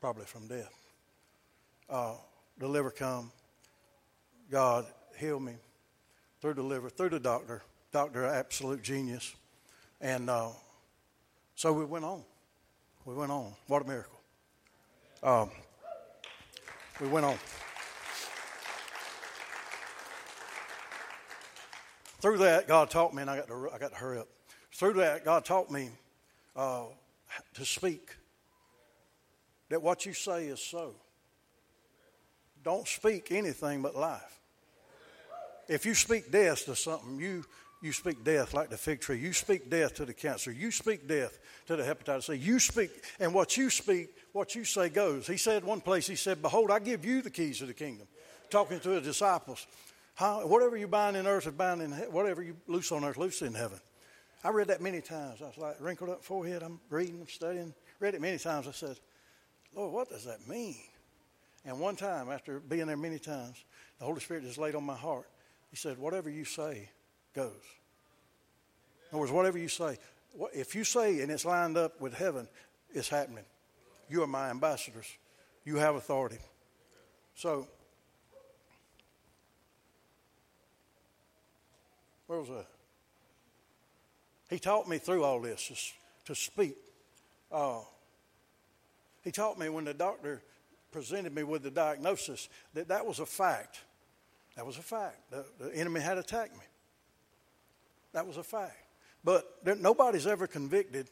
probably 0.00 0.26
from 0.26 0.46
death. 0.46 0.74
Uh, 1.88 2.14
the 2.58 2.68
liver 2.68 2.90
come. 2.90 3.32
God 4.50 4.86
healed 5.18 5.42
me 5.42 5.54
through 6.40 6.54
the 6.54 6.62
liver, 6.62 6.90
through 6.90 7.10
the 7.10 7.20
doctor. 7.20 7.62
Doctor, 7.92 8.26
absolute 8.26 8.82
genius. 8.82 9.34
And 10.00 10.28
uh, 10.28 10.50
so 11.54 11.72
we 11.72 11.84
went 11.84 12.04
on. 12.04 12.22
We 13.04 13.14
went 13.14 13.32
on. 13.32 13.52
What 13.66 13.82
a 13.82 13.86
miracle. 13.86 14.20
Um, 15.22 15.50
we 17.00 17.08
went 17.08 17.26
on. 17.26 17.36
Through 22.20 22.38
that, 22.38 22.66
God 22.66 22.90
taught 22.90 23.14
me, 23.14 23.22
and 23.22 23.30
I 23.30 23.36
got 23.36 23.48
to, 23.48 23.70
I 23.72 23.78
got 23.78 23.92
to 23.92 23.96
hurry 23.96 24.18
up. 24.18 24.28
Through 24.72 24.94
that, 24.94 25.24
God 25.24 25.44
taught 25.44 25.70
me 25.70 25.90
uh, 26.56 26.84
to 27.54 27.64
speak. 27.64 28.16
That 29.68 29.82
what 29.82 30.04
you 30.04 30.12
say 30.12 30.46
is 30.46 30.60
so. 30.60 30.94
Don't 32.64 32.86
speak 32.86 33.30
anything 33.30 33.82
but 33.82 33.94
life. 33.94 34.40
If 35.68 35.86
you 35.86 35.94
speak 35.94 36.32
death 36.32 36.64
to 36.64 36.74
something, 36.74 37.20
you 37.20 37.44
you 37.80 37.92
speak 37.92 38.24
death 38.24 38.54
like 38.54 38.70
the 38.70 38.76
fig 38.76 39.00
tree. 39.00 39.18
You 39.18 39.32
speak 39.32 39.70
death 39.70 39.94
to 39.94 40.04
the 40.04 40.14
cancer. 40.14 40.50
You 40.50 40.70
speak 40.70 41.06
death 41.06 41.38
to 41.66 41.76
the 41.76 41.82
hepatitis 41.82 42.24
C. 42.24 42.34
You 42.34 42.58
speak, 42.58 42.90
and 43.20 43.32
what 43.32 43.56
you 43.56 43.70
speak, 43.70 44.08
what 44.32 44.54
you 44.54 44.64
say 44.64 44.88
goes. 44.88 45.26
He 45.26 45.36
said 45.36 45.64
one 45.64 45.80
place, 45.80 46.06
he 46.06 46.16
said, 46.16 46.42
Behold, 46.42 46.70
I 46.70 46.80
give 46.80 47.04
you 47.04 47.22
the 47.22 47.30
keys 47.30 47.62
of 47.62 47.68
the 47.68 47.74
kingdom. 47.74 48.08
Talking 48.50 48.80
to 48.80 48.90
his 48.90 49.04
disciples. 49.04 49.66
How, 50.14 50.44
whatever 50.46 50.76
you 50.76 50.88
bind 50.88 51.16
in 51.16 51.26
earth 51.26 51.46
is 51.46 51.52
bound 51.52 51.80
in 51.80 51.92
heaven. 51.92 52.12
whatever 52.12 52.42
you 52.42 52.56
loose 52.66 52.90
on 52.90 53.04
earth, 53.04 53.16
loose 53.16 53.42
in 53.42 53.54
heaven. 53.54 53.78
I 54.42 54.50
read 54.50 54.68
that 54.68 54.80
many 54.80 55.00
times. 55.00 55.40
I 55.40 55.46
was 55.46 55.58
like 55.58 55.76
wrinkled 55.80 56.10
up 56.10 56.24
forehead. 56.24 56.62
I'm 56.62 56.80
reading, 56.90 57.20
I'm 57.20 57.28
studying. 57.28 57.74
Read 58.00 58.14
it 58.14 58.20
many 58.20 58.38
times. 58.38 58.66
I 58.66 58.72
said, 58.72 58.98
Lord, 59.74 59.92
what 59.92 60.08
does 60.08 60.24
that 60.24 60.48
mean? 60.48 60.76
And 61.64 61.78
one 61.78 61.96
time, 61.96 62.30
after 62.30 62.58
being 62.58 62.86
there 62.86 62.96
many 62.96 63.18
times, 63.18 63.62
the 63.98 64.04
Holy 64.04 64.20
Spirit 64.20 64.44
just 64.44 64.58
laid 64.58 64.74
on 64.74 64.84
my 64.84 64.96
heart. 64.96 65.28
He 65.70 65.76
said, 65.76 65.98
Whatever 65.98 66.30
you 66.30 66.44
say 66.44 66.88
goes. 67.38 67.52
In 69.10 69.14
other 69.14 69.20
words, 69.20 69.32
whatever 69.32 69.58
you 69.58 69.68
say, 69.68 69.96
if 70.52 70.74
you 70.74 70.84
say 70.84 71.20
and 71.20 71.30
it's 71.30 71.44
lined 71.44 71.76
up 71.76 72.00
with 72.00 72.14
heaven, 72.14 72.48
it's 72.92 73.08
happening. 73.08 73.44
You 74.08 74.22
are 74.22 74.26
my 74.26 74.50
ambassadors. 74.50 75.06
You 75.64 75.76
have 75.76 75.94
authority. 75.94 76.38
So 77.34 77.68
Where 82.28 82.38
was 82.38 82.48
that? 82.48 82.66
He 84.50 84.58
taught 84.58 84.86
me 84.86 84.98
through 84.98 85.24
all 85.24 85.40
this 85.40 85.92
to 86.26 86.34
speak. 86.34 86.76
Uh, 87.50 87.80
he 89.24 89.32
taught 89.32 89.58
me 89.58 89.70
when 89.70 89.84
the 89.84 89.94
doctor 89.94 90.42
presented 90.92 91.34
me 91.34 91.42
with 91.42 91.62
the 91.62 91.70
diagnosis 91.70 92.48
that 92.74 92.88
that 92.88 93.06
was 93.06 93.18
a 93.18 93.26
fact. 93.26 93.80
That 94.56 94.66
was 94.66 94.76
a 94.76 94.82
fact. 94.82 95.30
The, 95.30 95.44
the 95.58 95.74
enemy 95.74 96.00
had 96.00 96.18
attacked 96.18 96.52
me. 96.52 96.64
That 98.12 98.26
was 98.26 98.36
a 98.36 98.42
fact. 98.42 98.76
But 99.24 99.44
there, 99.64 99.74
nobody's 99.74 100.26
ever 100.26 100.46
convicted 100.46 101.08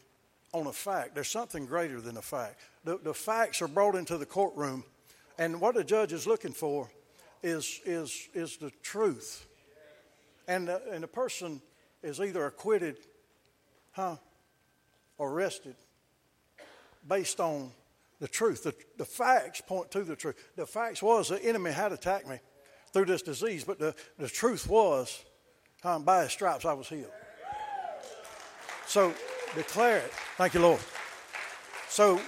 on 0.52 0.66
a 0.66 0.72
fact. 0.72 1.14
There's 1.14 1.28
something 1.28 1.66
greater 1.66 2.00
than 2.00 2.16
a 2.16 2.22
fact. 2.22 2.60
The, 2.84 2.98
the 2.98 3.14
facts 3.14 3.60
are 3.62 3.68
brought 3.68 3.94
into 3.94 4.16
the 4.16 4.26
courtroom, 4.26 4.84
and 5.38 5.60
what 5.60 5.74
the 5.74 5.84
judge 5.84 6.12
is 6.12 6.26
looking 6.26 6.52
for 6.52 6.90
is, 7.42 7.80
is, 7.84 8.28
is 8.34 8.56
the 8.56 8.70
truth 8.82 9.46
and 10.48 10.68
the, 10.68 10.80
and 10.90 11.02
the 11.02 11.08
person 11.08 11.60
is 12.02 12.20
either 12.20 12.46
acquitted, 12.46 12.98
huh, 13.92 14.16
or 15.18 15.30
arrested 15.30 15.74
based 17.06 17.40
on 17.40 17.70
the 18.20 18.28
truth. 18.28 18.64
The, 18.64 18.74
the 18.96 19.04
facts 19.04 19.60
point 19.60 19.90
to 19.92 20.02
the 20.02 20.16
truth. 20.16 20.36
The 20.56 20.66
facts 20.66 21.02
was 21.02 21.28
the 21.28 21.42
enemy 21.44 21.72
had 21.72 21.92
attacked 21.92 22.28
me 22.28 22.38
through 22.92 23.06
this 23.06 23.22
disease, 23.22 23.64
but 23.64 23.78
the, 23.78 23.94
the 24.18 24.28
truth 24.28 24.68
was, 24.68 25.24
huh, 25.82 25.98
by 26.00 26.22
his 26.22 26.32
stripes 26.32 26.64
I 26.64 26.72
was 26.72 26.88
healed. 26.88 27.10
So 28.86 29.14
declare 29.54 29.98
it. 29.98 30.12
Thank 30.36 30.54
you, 30.54 30.60
Lord. 30.60 30.80
So, 31.88 32.20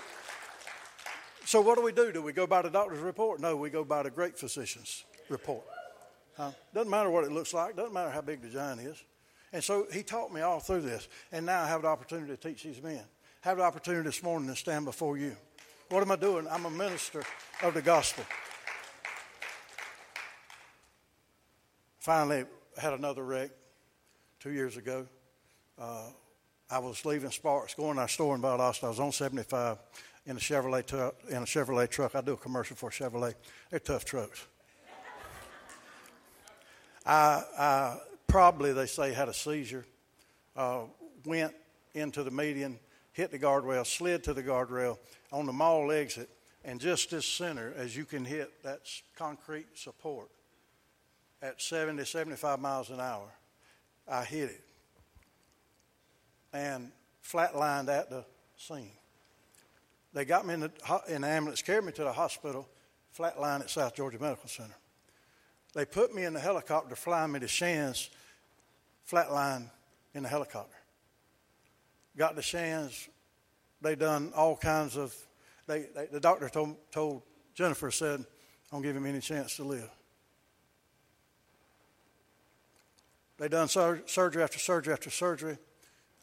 so 1.45 1.61
what 1.61 1.77
do 1.77 1.83
we 1.83 1.93
do? 1.93 2.13
Do 2.13 2.23
we 2.23 2.33
go 2.33 2.47
by 2.47 2.63
the 2.63 2.71
doctor's 2.71 3.01
report? 3.01 3.41
No, 3.41 3.57
we 3.57 3.71
go 3.71 3.85
by 3.85 4.03
the 4.03 4.11
great 4.11 4.39
physician's 4.39 5.05
report. 5.29 5.65
Huh? 6.37 6.53
Doesn't 6.73 6.91
matter 6.91 7.11
what 7.11 7.25
it 7.25 7.33
looks 7.33 7.53
like, 7.53 7.77
doesn't 7.77 7.93
matter 7.93 8.11
how 8.11 8.21
big 8.21 8.43
the 8.43 8.49
giant 8.49 8.81
is. 8.81 9.03
And 9.53 9.63
so 9.63 9.87
he 9.93 10.03
taught 10.03 10.33
me 10.33 10.41
all 10.41 10.61
through 10.61 10.83
this. 10.83 11.09
And 11.33 11.47
now 11.47 11.63
I 11.63 11.69
have 11.69 11.83
the 11.83 11.89
opportunity 11.89 12.35
to 12.35 12.37
teach 12.37 12.63
these 12.63 12.83
men. 12.83 13.03
Have 13.41 13.59
the 13.59 13.63
opportunity 13.63 14.05
this 14.05 14.23
morning 14.23 14.49
to 14.49 14.57
stand 14.57 14.85
before 14.85 15.17
you. 15.17 15.37
What 15.91 16.03
am 16.03 16.11
I 16.11 16.17
doing? 16.17 16.47
I'm 16.51 16.67
a 16.67 16.71
minister 16.71 17.23
of 17.63 17.73
the 17.75 17.83
gospel. 17.83 18.25
Finally, 21.99 22.45
had 22.79 22.93
another 22.93 23.25
wreck 23.25 23.51
two 24.41 24.53
years 24.53 24.77
ago. 24.77 25.07
Uh, 25.79 26.11
I 26.71 26.79
was 26.79 27.05
leaving 27.05 27.31
Sparks, 27.31 27.75
going 27.75 27.97
to 27.97 28.03
our 28.03 28.09
store 28.09 28.35
in 28.35 28.43
Valdosta. 28.43 28.85
I 28.85 28.89
was 28.89 29.01
on 29.01 29.13
75 29.13 29.79
in 30.27 30.37
a 30.37 30.41
Chevrolet, 30.41 30.87
t- 30.87 31.35
in 31.35 31.43
a 31.43 31.47
Chevrolet 31.47 31.89
truck. 31.89 32.15
I 32.15 32.21
do 32.21 32.35
a 32.35 32.37
commercial 32.37 32.77
for 32.77 32.91
Chevrolet. 32.91 33.35
They're 33.71 33.81
tough 33.81 34.05
trucks. 34.05 34.47
I, 37.07 37.43
I 37.59 37.99
probably, 38.27 38.73
they 38.73 38.87
say, 38.87 39.13
had 39.13 39.29
a 39.29 39.35
seizure, 39.35 39.87
uh, 40.57 40.83
went 41.25 41.55
into 41.95 42.23
the 42.23 42.31
median, 42.31 42.79
hit 43.13 43.31
the 43.31 43.39
guardrail, 43.39 43.87
slid 43.87 44.23
to 44.25 44.35
the 44.35 44.43
guardrail 44.43 44.99
on 45.33 45.47
the 45.47 45.53
mall 45.53 45.91
exit, 45.91 46.29
and 46.65 46.79
just 46.79 47.13
as 47.15 47.25
center 47.25 47.73
as 47.77 47.97
you 47.97 48.05
can 48.05 48.25
hit 48.25 48.63
that 48.63 48.81
concrete 49.17 49.67
support 49.75 50.29
at 51.43 51.61
70, 51.61 52.05
75 52.05 52.61
miles 52.61 52.91
an 52.91 53.01
hour, 53.01 53.33
I 54.07 54.25
hit 54.25 54.51
it 54.51 54.65
and 56.53 56.91
flatlined 57.25 57.89
at 57.89 58.11
the 58.11 58.25
scene. 58.57 58.93
They 60.13 60.25
got 60.25 60.47
me 60.47 60.55
in 60.55 60.61
the, 60.61 60.73
in 61.09 61.23
the 61.23 61.29
ambulance, 61.29 61.63
carried 61.63 61.85
me 61.85 61.93
to 61.93 62.05
the 62.05 62.13
hospital, 62.13 62.69
flatlined 63.17 63.61
at 63.61 63.71
South 63.71 63.95
Georgia 63.95 64.19
Medical 64.19 64.49
Center. 64.49 64.75
They 65.75 65.85
put 65.85 66.15
me 66.15 66.25
in 66.25 66.33
the 66.33 66.41
helicopter, 66.41 66.97
flying 66.97 67.33
me 67.33 67.41
to 67.41 67.49
Shands, 67.49 68.11
flatline 69.09 69.71
in 70.15 70.23
the 70.23 70.29
helicopter. 70.29 70.77
Got 72.17 72.37
to 72.37 72.43
Shands, 72.43 73.09
they 73.81 73.95
done 73.95 74.33
all 74.35 74.57
kinds 74.57 74.97
of. 74.97 75.15
They, 75.67 75.87
they, 75.95 76.07
the 76.07 76.19
doctor 76.19 76.49
told, 76.49 76.77
told 76.91 77.23
Jennifer 77.55 77.91
said, 77.91 78.21
"I 78.21 78.25
don't 78.73 78.83
give 78.83 78.97
him 78.97 79.07
any 79.07 79.21
chance 79.21 79.57
to 79.57 79.65
live." 79.65 79.89
They 83.39 83.49
done 83.49 83.69
sur- 83.69 84.03
surgery 84.07 84.43
after 84.43 84.59
surgery 84.59 84.93
after 84.93 85.11
surgery. 85.11 85.59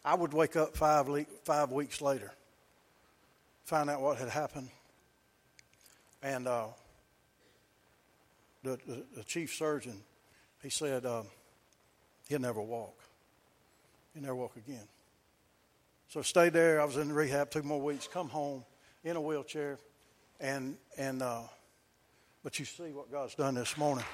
I 0.03 0.15
would 0.15 0.33
wake 0.33 0.55
up 0.55 0.75
five, 0.75 1.07
le- 1.07 1.25
five 1.43 1.71
weeks 1.71 2.01
later, 2.01 2.31
find 3.63 3.89
out 3.89 4.01
what 4.01 4.17
had 4.17 4.29
happened, 4.29 4.69
and 6.21 6.47
uh, 6.47 6.67
the, 8.63 8.77
the, 8.85 9.03
the 9.15 9.23
chief 9.23 9.53
surgeon, 9.53 10.01
he 10.61 10.69
said 10.69 11.05
um, 11.05 11.27
he'll 12.27 12.39
never 12.39 12.61
walk. 12.61 12.97
He'll 14.13 14.23
never 14.23 14.35
walk 14.35 14.55
again. 14.57 14.87
So 16.09 16.21
stayed 16.21 16.53
there. 16.53 16.81
I 16.81 16.85
was 16.85 16.97
in 16.97 17.11
rehab 17.11 17.49
two 17.49 17.63
more 17.63 17.81
weeks. 17.81 18.07
Come 18.07 18.29
home 18.29 18.63
in 19.03 19.15
a 19.15 19.21
wheelchair, 19.21 19.79
and 20.39 20.77
and 20.97 21.21
uh, 21.21 21.41
but 22.43 22.59
you 22.59 22.65
see 22.65 22.91
what 22.91 23.11
God's 23.11 23.35
done 23.35 23.55
this 23.55 23.77
morning. 23.77 24.05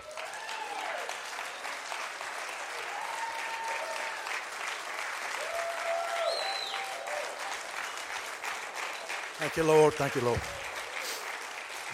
Thank 9.41 9.57
you, 9.57 9.63
Lord. 9.63 9.93
Thank 9.95 10.13
you, 10.13 10.21
Lord. 10.21 10.39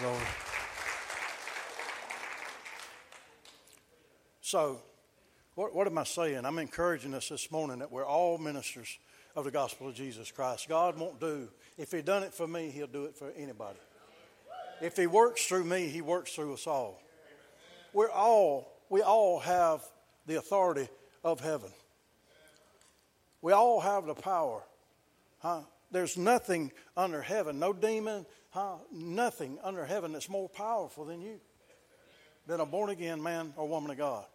Lord. 0.02 0.22
So, 4.42 4.82
What, 5.54 5.74
what 5.74 5.86
am 5.86 5.96
I 5.96 6.04
saying? 6.04 6.44
I'm 6.44 6.58
encouraging 6.58 7.14
us 7.14 7.30
this 7.30 7.50
morning 7.50 7.78
that 7.78 7.90
we're 7.90 8.04
all 8.04 8.36
ministers 8.36 8.98
of 9.34 9.46
the 9.46 9.50
gospel 9.50 9.88
of 9.88 9.94
Jesus 9.94 10.30
Christ. 10.30 10.68
God 10.68 10.98
won't 10.98 11.20
do, 11.20 11.48
if 11.78 11.90
He 11.90 12.02
done 12.02 12.22
it 12.22 12.34
for 12.34 12.46
me, 12.46 12.68
He'll 12.68 12.86
do 12.86 13.06
it 13.06 13.16
for 13.16 13.30
anybody. 13.34 13.78
If 14.82 14.98
He 14.98 15.06
works 15.06 15.46
through 15.46 15.64
me, 15.64 15.88
He 15.88 16.02
works 16.02 16.34
through 16.34 16.52
us 16.52 16.66
all. 16.66 17.00
We're 17.94 18.10
all, 18.10 18.76
we 18.90 19.00
all 19.00 19.40
have 19.40 19.80
the 20.26 20.36
authority 20.36 20.90
of 21.24 21.40
heaven. 21.40 21.70
We 23.40 23.52
all 23.52 23.80
have 23.80 24.04
the 24.04 24.12
power. 24.12 24.62
Huh? 25.38 25.62
There's 25.90 26.16
nothing 26.16 26.72
under 26.96 27.22
heaven, 27.22 27.58
no 27.58 27.72
demon, 27.72 28.26
huh? 28.50 28.76
nothing 28.92 29.58
under 29.62 29.84
heaven 29.84 30.12
that's 30.12 30.28
more 30.28 30.48
powerful 30.48 31.04
than 31.04 31.20
you, 31.20 31.40
than 32.46 32.60
a 32.60 32.66
born 32.66 32.90
again 32.90 33.22
man 33.22 33.54
or 33.56 33.66
woman 33.66 33.90
of 33.90 33.98
God, 33.98 34.26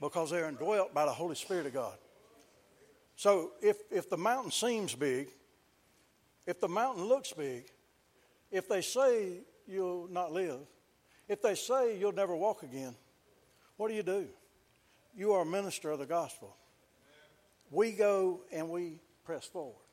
because 0.00 0.30
they're 0.30 0.48
indwelt 0.48 0.94
by 0.94 1.04
the 1.04 1.12
Holy 1.12 1.34
Spirit 1.34 1.66
of 1.66 1.74
God. 1.74 1.94
So 3.16 3.52
if, 3.62 3.76
if 3.90 4.08
the 4.08 4.16
mountain 4.16 4.50
seems 4.50 4.94
big, 4.94 5.28
if 6.46 6.60
the 6.60 6.68
mountain 6.68 7.04
looks 7.04 7.32
big, 7.32 7.66
if 8.50 8.68
they 8.68 8.80
say 8.80 9.40
you'll 9.66 10.08
not 10.08 10.32
live, 10.32 10.60
if 11.28 11.40
they 11.42 11.54
say 11.54 11.98
you'll 11.98 12.12
never 12.12 12.34
walk 12.34 12.62
again, 12.62 12.94
what 13.76 13.88
do 13.88 13.94
you 13.94 14.02
do? 14.02 14.26
You 15.16 15.32
are 15.32 15.42
a 15.42 15.46
minister 15.46 15.90
of 15.90 15.98
the 15.98 16.06
gospel. 16.06 16.56
We 17.70 17.92
go 17.92 18.40
and 18.52 18.68
we 18.68 19.00
press 19.24 19.44
forward. 19.44 19.83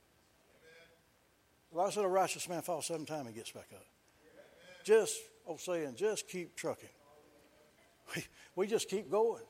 The 1.72 1.78
Bible 1.78 1.91
said 1.91 2.05
a 2.05 2.09
righteous 2.09 2.49
man 2.49 2.61
falls 2.61 2.88
seven 2.88 3.05
times 3.05 3.28
and 3.28 3.36
gets 3.36 3.51
back 3.51 3.69
up. 3.74 3.86
Just, 4.84 5.17
oh, 5.47 5.57
saying, 5.57 5.95
just 5.95 6.28
keep 6.28 6.55
trucking. 6.55 6.89
We, 8.15 8.26
we 8.55 8.67
just 8.67 8.89
keep 8.89 9.09
going. 9.09 9.43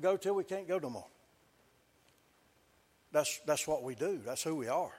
Go 0.00 0.16
till 0.16 0.34
we 0.34 0.44
can't 0.44 0.66
go 0.66 0.78
no 0.78 0.88
more. 0.88 1.06
That's, 3.12 3.40
that's 3.46 3.66
what 3.66 3.82
we 3.82 3.94
do. 3.94 4.20
That's 4.24 4.42
who 4.42 4.54
we 4.54 4.68
are. 4.68 4.92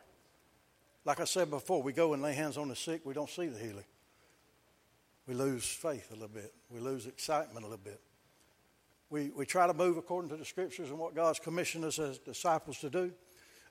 Like 1.03 1.19
I 1.19 1.23
said 1.23 1.49
before, 1.49 1.81
we 1.81 1.93
go 1.93 2.13
and 2.13 2.21
lay 2.21 2.33
hands 2.33 2.57
on 2.57 2.67
the 2.67 2.75
sick, 2.75 3.01
we 3.05 3.13
don't 3.13 3.29
see 3.29 3.47
the 3.47 3.57
healing. 3.57 3.85
We 5.27 5.33
lose 5.33 5.65
faith 5.65 6.11
a 6.11 6.13
little 6.13 6.27
bit. 6.27 6.53
We 6.69 6.79
lose 6.79 7.07
excitement 7.07 7.65
a 7.65 7.67
little 7.67 7.83
bit. 7.83 8.01
We, 9.09 9.31
we 9.35 9.45
try 9.45 9.65
to 9.65 9.73
move 9.73 9.97
according 9.97 10.29
to 10.31 10.37
the 10.37 10.45
scriptures 10.45 10.89
and 10.89 10.99
what 10.99 11.15
God's 11.15 11.39
commissioned 11.39 11.85
us 11.85 11.97
as 11.99 12.19
disciples 12.19 12.79
to 12.79 12.89
do, 12.89 13.11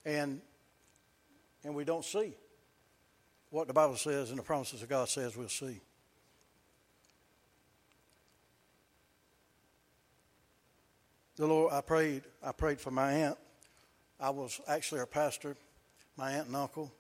and, 0.05 0.41
and 1.62 1.74
we 1.74 1.84
don't 1.84 2.05
see 2.05 2.34
what 3.51 3.66
the 3.66 3.74
Bible 3.74 3.96
says 3.96 4.30
and 4.30 4.38
the 4.38 4.42
promises 4.42 4.82
of 4.82 4.88
God 4.88 5.09
says 5.09 5.36
we'll 5.36 5.48
see. 5.48 5.80
The 11.36 11.46
Lord, 11.46 11.72
I 11.72 11.80
prayed, 11.80 12.22
I 12.42 12.53
prayed 12.53 12.80
for 12.80 12.90
my 12.90 13.12
aunt 13.12 13.38
I 14.22 14.28
was 14.28 14.61
actually 14.68 15.01
a 15.01 15.07
pastor, 15.07 15.57
my 16.18 16.32
aunt 16.32 16.48
and 16.48 16.57
uncle, 16.57 16.92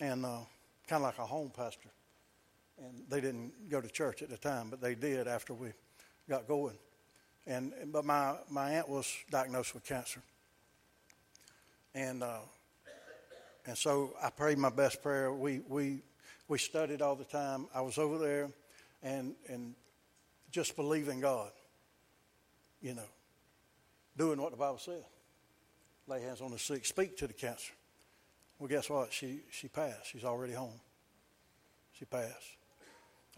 and 0.00 0.24
uh, 0.24 0.38
kind 0.88 1.02
of 1.02 1.02
like 1.02 1.18
a 1.18 1.26
home 1.26 1.52
pastor. 1.54 1.90
And 2.78 3.04
they 3.10 3.20
didn't 3.20 3.68
go 3.68 3.82
to 3.82 3.88
church 3.88 4.22
at 4.22 4.30
the 4.30 4.38
time, 4.38 4.70
but 4.70 4.80
they 4.80 4.94
did 4.94 5.28
after 5.28 5.52
we 5.52 5.68
got 6.28 6.48
going. 6.48 6.78
And 7.46 7.74
but 7.92 8.06
my 8.06 8.36
my 8.48 8.70
aunt 8.70 8.88
was 8.88 9.14
diagnosed 9.30 9.74
with 9.74 9.84
cancer, 9.84 10.20
and 11.94 12.22
uh, 12.22 12.38
and 13.66 13.76
so 13.76 14.14
I 14.22 14.30
prayed 14.30 14.58
my 14.58 14.70
best 14.70 15.02
prayer. 15.02 15.32
We 15.32 15.60
we 15.68 16.02
we 16.48 16.58
studied 16.58 17.02
all 17.02 17.16
the 17.16 17.24
time. 17.24 17.66
I 17.74 17.80
was 17.80 17.98
over 17.98 18.18
there, 18.18 18.50
and 19.02 19.34
and 19.48 19.74
just 20.50 20.76
believing 20.76 21.20
God, 21.20 21.50
you 22.80 22.94
know, 22.94 23.08
doing 24.16 24.40
what 24.40 24.52
the 24.52 24.56
Bible 24.56 24.78
says 24.78 25.02
lay 26.06 26.22
hands 26.22 26.40
on 26.40 26.50
the 26.50 26.58
sick, 26.58 26.84
speak 26.86 27.16
to 27.18 27.26
the 27.26 27.32
cancer. 27.32 27.72
Well, 28.58 28.68
guess 28.68 28.88
what? 28.88 29.12
She, 29.12 29.40
she 29.50 29.68
passed. 29.68 30.06
She's 30.06 30.24
already 30.24 30.52
home. 30.52 30.80
She 31.92 32.04
passed. 32.04 32.56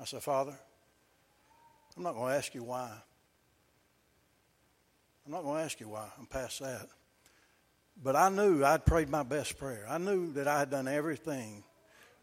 I 0.01 0.05
said, 0.05 0.23
Father, 0.23 0.57
I'm 1.97 2.03
not 2.03 2.15
going 2.15 2.31
to 2.31 2.37
ask 2.37 2.55
you 2.55 2.63
why. 2.63 2.91
I'm 5.27 5.33
not 5.33 5.43
going 5.43 5.59
to 5.59 5.65
ask 5.65 5.81
you 5.81 5.89
why. 5.89 6.07
I'm 6.19 6.27
past 6.27 6.61
that. 6.61 6.89
But 8.03 8.17
I 8.17 8.29
knew 8.29 8.65
I'd 8.65 8.87
prayed 8.87 9.09
my 9.09 9.23
best 9.23 9.59
prayer. 9.59 9.85
I 9.89 9.99
knew 9.99 10.33
that 10.35 10.47
I 10.47 10.61
had 10.61 10.71
done 10.71 10.87
everything 10.87 11.65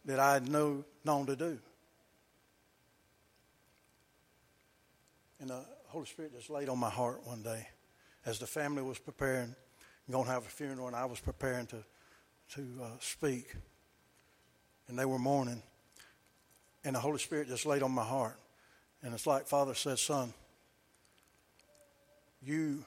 that 0.05 0.19
I 0.19 0.34
had 0.34 0.47
know, 0.47 0.86
known 1.03 1.26
to 1.26 1.36
do. 1.36 1.59
And 5.39 5.49
the 5.49 5.65
Holy 5.88 6.05
Spirit 6.05 6.34
just 6.34 6.49
laid 6.49 6.69
on 6.69 6.80
my 6.80 6.89
heart 6.89 7.26
one 7.26 7.41
day 7.43 7.67
as 8.26 8.39
the 8.39 8.47
family 8.47 8.82
was 8.82 8.99
preparing 8.99 9.55
going 10.11 10.26
to 10.26 10.32
have 10.32 10.45
a 10.45 10.49
funeral, 10.49 10.88
and 10.88 10.95
I 10.95 11.05
was 11.05 11.19
preparing 11.19 11.65
to 11.67 11.84
to 12.53 12.61
uh, 12.84 12.88
speak, 12.99 13.55
and 14.88 14.99
they 14.99 15.05
were 15.05 15.17
mourning, 15.17 15.63
and 16.84 16.95
the 16.95 16.99
Holy 16.99 17.17
Spirit 17.17 17.47
just 17.47 17.65
laid 17.65 17.82
on 17.82 17.91
my 17.91 18.03
heart, 18.03 18.38
and 19.01 19.13
it's 19.13 19.26
like 19.26 19.47
Father 19.47 19.73
said, 19.73 19.97
"Son, 19.97 20.32
you 22.43 22.86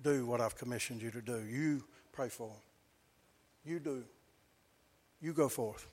do 0.00 0.24
what 0.24 0.40
I've 0.40 0.56
commissioned 0.56 1.02
you 1.02 1.10
to 1.10 1.20
do. 1.20 1.44
You 1.44 1.84
pray 2.14 2.28
for 2.28 2.48
them. 2.48 2.62
You 3.64 3.80
do. 3.80 4.04
You 5.20 5.32
go 5.32 5.48
forth." 5.48 5.86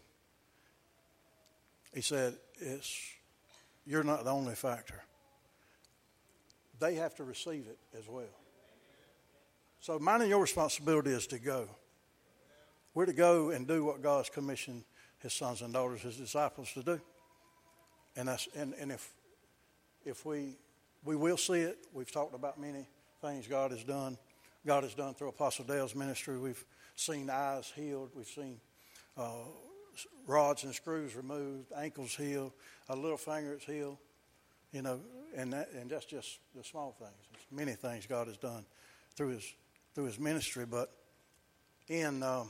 He 1.94 2.02
said, 2.02 2.38
"It's 2.56 3.14
you're 3.86 4.04
not 4.04 4.24
the 4.24 4.32
only 4.32 4.56
factor. 4.56 5.04
They 6.80 6.96
have 6.96 7.16
to 7.16 7.24
receive 7.24 7.68
it 7.68 7.80
as 7.98 8.08
well." 8.08 8.36
So 9.80 9.98
mine 9.98 10.22
and 10.22 10.30
your 10.30 10.42
responsibility 10.42 11.12
is 11.12 11.28
to 11.28 11.40
go. 11.40 11.68
We're 12.94 13.08
to 13.08 13.14
go 13.14 13.50
and 13.50 13.68
do 13.68 13.84
what 13.84 14.02
God's 14.02 14.30
commissioned 14.30 14.84
his 15.22 15.34
sons 15.34 15.62
and 15.62 15.74
daughters, 15.74 16.02
his 16.02 16.18
disciples 16.18 16.72
to 16.74 16.84
do. 16.84 17.02
And 18.16 18.28
that's 18.28 18.48
and, 18.56 18.74
and 18.76 18.92
if 18.92 19.10
if 20.04 20.26
we 20.26 20.58
we 21.04 21.16
will 21.16 21.38
see 21.38 21.62
it, 21.62 21.88
we've 21.94 22.12
talked 22.12 22.36
about 22.36 22.60
many 22.60 22.88
things 23.22 23.48
God 23.48 23.72
has 23.72 23.84
done. 23.84 24.18
God 24.66 24.84
has 24.84 24.94
done 24.94 25.14
through 25.14 25.30
Apostle 25.30 25.66
Dale's 25.66 25.96
ministry. 25.96 26.38
We've 26.38 26.64
seen 26.96 27.30
eyes 27.30 27.72
healed. 27.76 28.12
We've 28.16 28.28
seen 28.28 28.60
uh, 29.18 29.46
rods 30.28 30.64
and 30.64 30.74
screws 30.74 31.16
removed, 31.16 31.72
ankles 31.76 32.16
healed, 32.16 32.54
a 32.90 32.96
little 32.96 33.18
finger 33.18 33.56
is 33.56 33.64
healed. 33.64 33.98
You 34.72 34.82
know, 34.82 35.02
and 35.36 35.52
that, 35.52 35.70
and 35.78 35.90
that's 35.90 36.06
just 36.06 36.40
the 36.56 36.64
small 36.64 36.96
things. 36.98 37.12
There's 37.34 37.46
many 37.52 37.74
things 37.74 38.06
God 38.06 38.28
has 38.28 38.38
done 38.38 38.66
through 39.16 39.30
His 39.30 39.54
through 39.94 40.06
his 40.06 40.20
ministry, 40.20 40.66
but 40.66 40.92
in 41.88 42.24
um, 42.24 42.50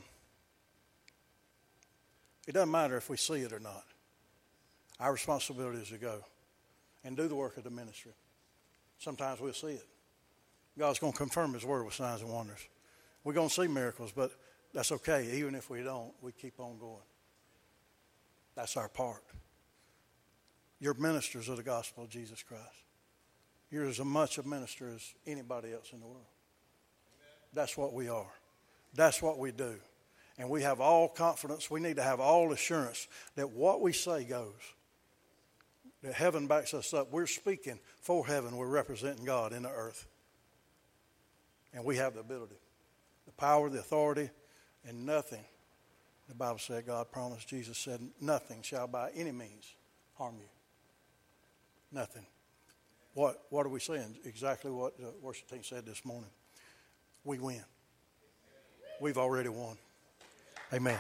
it 2.48 2.54
doesn't 2.54 2.72
matter 2.72 2.98
if 2.98 3.10
we 3.10 3.18
see 3.18 3.42
it 3.42 3.54
or 3.54 3.60
not. 3.60 3.84
Our 5.00 5.14
responsibility 5.14 5.80
is 5.80 5.90
to 5.90 5.98
go 5.98 6.24
and 7.04 7.18
do 7.18 7.28
the 7.28 7.36
work 7.36 7.58
of 7.58 7.64
the 7.64 7.72
ministry. 7.72 8.12
Sometimes 9.00 9.40
we'll 9.40 9.54
see 9.54 9.70
it. 9.70 9.88
God's 10.78 11.00
going 11.00 11.14
to 11.14 11.18
confirm 11.18 11.54
His 11.54 11.66
word 11.66 11.86
with 11.86 11.94
signs 11.94 12.22
and 12.22 12.32
wonders. 12.32 12.60
We're 13.24 13.34
going 13.34 13.50
to 13.50 13.54
see 13.54 13.68
miracles, 13.68 14.12
but 14.16 14.32
that's 14.74 14.92
okay. 14.92 15.30
Even 15.34 15.56
if 15.56 15.70
we 15.70 15.84
don't, 15.84 16.12
we 16.22 16.32
keep 16.32 16.60
on 16.60 16.78
going. 16.80 17.04
That's 18.56 18.78
our 18.78 18.90
part. 18.90 19.24
You're 20.80 20.94
ministers 20.96 21.48
of 21.50 21.58
the 21.58 21.64
gospel 21.64 22.04
of 22.04 22.10
Jesus 22.10 22.42
Christ. 22.42 22.64
You're 23.70 23.88
as 23.88 24.00
much 24.00 24.38
a 24.38 24.44
minister 24.44 24.90
as 24.94 25.14
anybody 25.26 25.72
else 25.72 25.94
in 25.94 26.00
the 26.00 26.08
world. 26.08 26.26
That's 27.54 27.78
what 27.78 27.94
we 27.94 28.10
are. 28.10 28.32
That's 28.94 29.22
what 29.22 29.38
we 29.38 29.52
do. 29.52 29.76
And 30.38 30.50
we 30.50 30.64
have 30.64 30.82
all 30.82 31.08
confidence. 31.08 31.70
We 31.70 31.80
need 31.80 31.98
to 31.98 32.04
have 32.04 32.20
all 32.20 32.52
assurance 32.52 33.08
that 33.36 33.52
what 33.52 33.82
we 33.82 33.94
say 33.94 34.24
goes. 34.24 34.54
That 36.02 36.14
heaven 36.14 36.48
backs 36.48 36.74
us 36.74 36.94
up. 36.94 37.12
We're 37.12 37.28
speaking 37.28 37.80
for 38.00 38.26
heaven. 38.26 38.58
We're 38.58 38.66
representing 38.66 39.24
God 39.24 39.54
in 39.54 39.64
the 39.64 39.70
earth. 39.70 40.08
And 41.74 41.86
we 41.86 41.98
have 41.98 42.14
the 42.14 42.20
ability, 42.20 42.56
the 43.26 43.32
power, 43.34 43.70
the 43.70 43.80
authority, 43.80 44.30
and 44.88 45.06
nothing. 45.06 45.44
The 46.28 46.36
Bible 46.36 46.60
said, 46.60 46.86
God 46.86 47.12
promised, 47.12 47.48
Jesus 47.48 47.78
said, 47.78 48.02
nothing 48.20 48.62
shall 48.62 48.88
by 48.88 49.12
any 49.16 49.32
means 49.32 49.74
harm 50.18 50.36
you. 50.38 50.48
Nothing. 51.92 52.26
What, 53.14 53.42
what 53.50 53.66
are 53.66 53.70
we 53.70 53.80
saying? 53.80 54.18
Exactly 54.24 54.72
what 54.72 54.98
the 54.98 55.14
worship 55.22 55.50
team 55.50 55.64
said 55.64 55.86
this 55.86 56.06
morning 56.06 56.30
we 57.24 57.40
win. 57.40 57.64
We've 59.00 59.18
already 59.18 59.50
won. 59.50 59.78
Amen. 60.74 61.00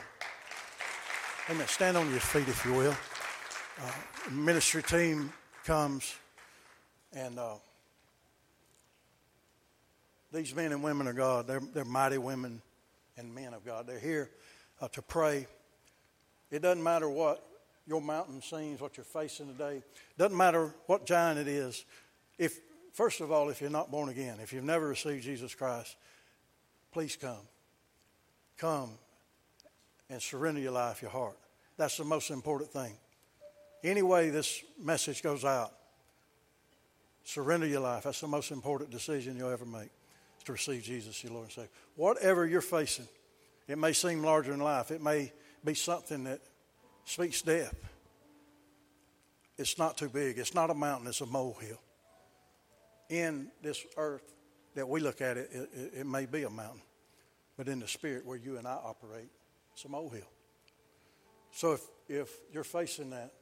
Amen. 1.49 1.67
Stand 1.67 1.97
on 1.97 2.09
your 2.11 2.19
feet 2.19 2.47
if 2.47 2.65
you 2.65 2.73
will. 2.73 2.95
Uh, 3.81 4.31
ministry 4.31 4.83
team 4.83 5.31
comes 5.65 6.15
and 7.13 7.39
uh, 7.39 7.55
these 10.31 10.55
men 10.55 10.71
and 10.71 10.83
women 10.83 11.07
of 11.07 11.15
God, 11.15 11.47
they're, 11.47 11.61
they're 11.73 11.85
mighty 11.85 12.17
women 12.17 12.61
and 13.17 13.33
men 13.33 13.53
of 13.53 13.65
God. 13.65 13.87
They're 13.87 13.99
here 13.99 14.29
uh, 14.79 14.87
to 14.89 15.01
pray. 15.01 15.47
It 16.49 16.61
doesn't 16.61 16.83
matter 16.83 17.09
what 17.09 17.45
your 17.87 18.01
mountain 18.01 18.41
seems, 18.41 18.81
what 18.81 18.97
you're 18.97 19.03
facing 19.03 19.47
today. 19.47 19.83
Doesn't 20.17 20.37
matter 20.37 20.73
what 20.85 21.05
giant 21.05 21.39
it 21.39 21.47
is. 21.47 21.85
If 22.37 22.59
first 22.93 23.21
of 23.21 23.31
all, 23.31 23.49
if 23.49 23.61
you're 23.61 23.69
not 23.69 23.91
born 23.91 24.09
again, 24.09 24.37
if 24.41 24.53
you've 24.53 24.63
never 24.63 24.87
received 24.87 25.23
Jesus 25.23 25.55
Christ, 25.55 25.95
please 26.91 27.15
come. 27.15 27.47
Come 28.57 28.91
and 30.09 30.21
surrender 30.21 30.61
your 30.61 30.71
life, 30.71 31.01
your 31.01 31.11
heart. 31.11 31.37
That's 31.77 31.97
the 31.97 32.03
most 32.03 32.29
important 32.29 32.71
thing. 32.71 32.93
Any 33.83 34.03
way 34.03 34.29
this 34.29 34.61
message 34.79 35.23
goes 35.23 35.43
out, 35.43 35.71
surrender 37.23 37.65
your 37.65 37.79
life. 37.79 38.03
That's 38.03 38.21
the 38.21 38.27
most 38.27 38.51
important 38.51 38.91
decision 38.91 39.35
you'll 39.35 39.49
ever 39.49 39.65
make, 39.65 39.89
to 40.43 40.53
receive 40.53 40.83
Jesus, 40.83 41.23
your 41.23 41.33
Lord 41.33 41.45
and 41.45 41.51
Savior. 41.53 41.69
Whatever 41.95 42.45
you're 42.45 42.61
facing, 42.61 43.07
it 43.67 43.77
may 43.77 43.93
seem 43.93 44.23
larger 44.23 44.51
than 44.51 44.59
life. 44.59 44.91
It 44.91 45.01
may 45.01 45.31
be 45.63 45.73
something 45.73 46.23
that 46.25 46.41
speaks 47.05 47.41
death. 47.41 47.75
It's 49.57 49.77
not 49.77 49.97
too 49.97 50.09
big. 50.09 50.37
It's 50.37 50.55
not 50.55 50.69
a 50.69 50.73
mountain. 50.73 51.07
It's 51.07 51.21
a 51.21 51.25
molehill. 51.25 51.81
In 53.09 53.51
this 53.61 53.85
earth 53.97 54.33
that 54.75 54.87
we 54.87 55.01
look 55.01 55.21
at 55.21 55.37
it, 55.37 55.49
it, 55.51 55.69
it, 55.73 55.93
it 55.99 56.05
may 56.07 56.25
be 56.25 56.43
a 56.43 56.49
mountain. 56.49 56.81
But 57.57 57.67
in 57.67 57.79
the 57.79 57.87
spirit 57.87 58.25
where 58.25 58.37
you 58.37 58.57
and 58.57 58.67
I 58.67 58.73
operate, 58.73 59.29
it's 59.73 59.85
a 59.85 59.89
molehill. 59.89 60.29
So 61.51 61.73
if, 61.73 61.81
if 62.07 62.29
you're 62.51 62.63
facing 62.63 63.11
that, 63.11 63.33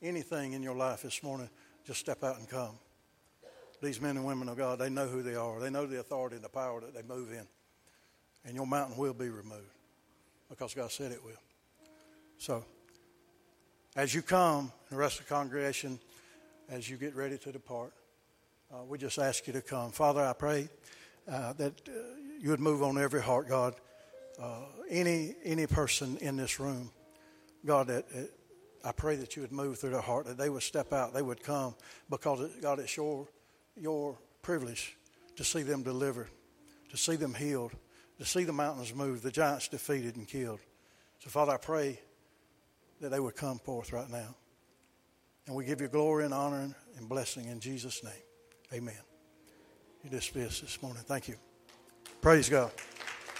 anything 0.00 0.52
in 0.52 0.62
your 0.62 0.76
life 0.76 1.02
this 1.02 1.22
morning, 1.22 1.50
just 1.86 2.00
step 2.00 2.22
out 2.22 2.38
and 2.38 2.48
come. 2.48 2.78
These 3.80 4.00
men 4.00 4.16
and 4.16 4.26
women 4.26 4.48
of 4.48 4.56
God, 4.56 4.78
they 4.78 4.90
know 4.90 5.06
who 5.06 5.22
they 5.22 5.34
are. 5.34 5.60
They 5.60 5.70
know 5.70 5.86
the 5.86 6.00
authority 6.00 6.36
and 6.36 6.44
the 6.44 6.48
power 6.48 6.80
that 6.80 6.94
they 6.94 7.02
move 7.02 7.32
in. 7.32 7.46
And 8.44 8.54
your 8.54 8.66
mountain 8.66 8.96
will 8.96 9.14
be 9.14 9.28
removed 9.28 9.70
because 10.48 10.74
God 10.74 10.90
said 10.90 11.12
it 11.12 11.24
will. 11.24 11.32
So, 12.38 12.64
as 13.96 14.14
you 14.14 14.22
come, 14.22 14.72
the 14.90 14.96
rest 14.96 15.20
of 15.20 15.26
the 15.26 15.34
congregation, 15.34 15.98
as 16.68 16.88
you 16.88 16.96
get 16.96 17.14
ready 17.14 17.38
to 17.38 17.52
depart, 17.52 17.92
uh, 18.72 18.84
we 18.84 18.98
just 18.98 19.18
ask 19.18 19.46
you 19.46 19.52
to 19.54 19.62
come. 19.62 19.90
Father, 19.90 20.22
I 20.22 20.32
pray 20.32 20.68
uh, 21.30 21.52
that 21.54 21.72
uh, 21.88 21.92
you 22.38 22.50
would 22.50 22.60
move 22.60 22.82
on 22.82 22.98
every 22.98 23.22
heart, 23.22 23.48
God. 23.48 23.74
Uh, 24.40 24.60
any 24.88 25.34
any 25.44 25.66
person 25.66 26.16
in 26.18 26.36
this 26.36 26.60
room, 26.60 26.90
God, 27.66 27.88
that 27.88 28.04
I 28.84 28.92
pray 28.92 29.16
that 29.16 29.34
you 29.34 29.42
would 29.42 29.52
move 29.52 29.78
through 29.78 29.90
their 29.90 30.00
heart, 30.00 30.26
that 30.26 30.38
they 30.38 30.48
would 30.48 30.62
step 30.62 30.92
out, 30.92 31.12
they 31.12 31.22
would 31.22 31.42
come, 31.42 31.74
because 32.08 32.40
it, 32.40 32.62
God, 32.62 32.78
it's 32.78 32.96
your 32.96 33.26
your 33.80 34.18
privilege 34.42 34.96
to 35.36 35.44
see 35.44 35.62
them 35.62 35.82
delivered, 35.82 36.28
to 36.90 36.96
see 36.96 37.16
them 37.16 37.34
healed, 37.34 37.72
to 38.18 38.24
see 38.24 38.44
the 38.44 38.52
mountains 38.52 38.94
move, 38.94 39.22
the 39.22 39.30
giants 39.30 39.68
defeated 39.68 40.16
and 40.16 40.26
killed. 40.26 40.60
So, 41.20 41.30
Father, 41.30 41.52
I 41.52 41.56
pray 41.56 42.00
that 43.00 43.10
they 43.10 43.20
would 43.20 43.36
come 43.36 43.58
forth 43.58 43.92
right 43.92 44.10
now. 44.10 44.34
And 45.46 45.56
we 45.56 45.64
give 45.64 45.80
you 45.80 45.88
glory 45.88 46.24
and 46.24 46.34
honor 46.34 46.74
and 46.96 47.08
blessing 47.08 47.46
in 47.46 47.60
Jesus' 47.60 48.04
name. 48.04 48.12
Amen. 48.72 48.94
You 50.04 50.10
dismissed 50.10 50.60
this 50.60 50.80
morning. 50.82 51.02
Thank 51.06 51.28
you. 51.28 51.36
Praise 52.20 52.48
God. 52.48 52.70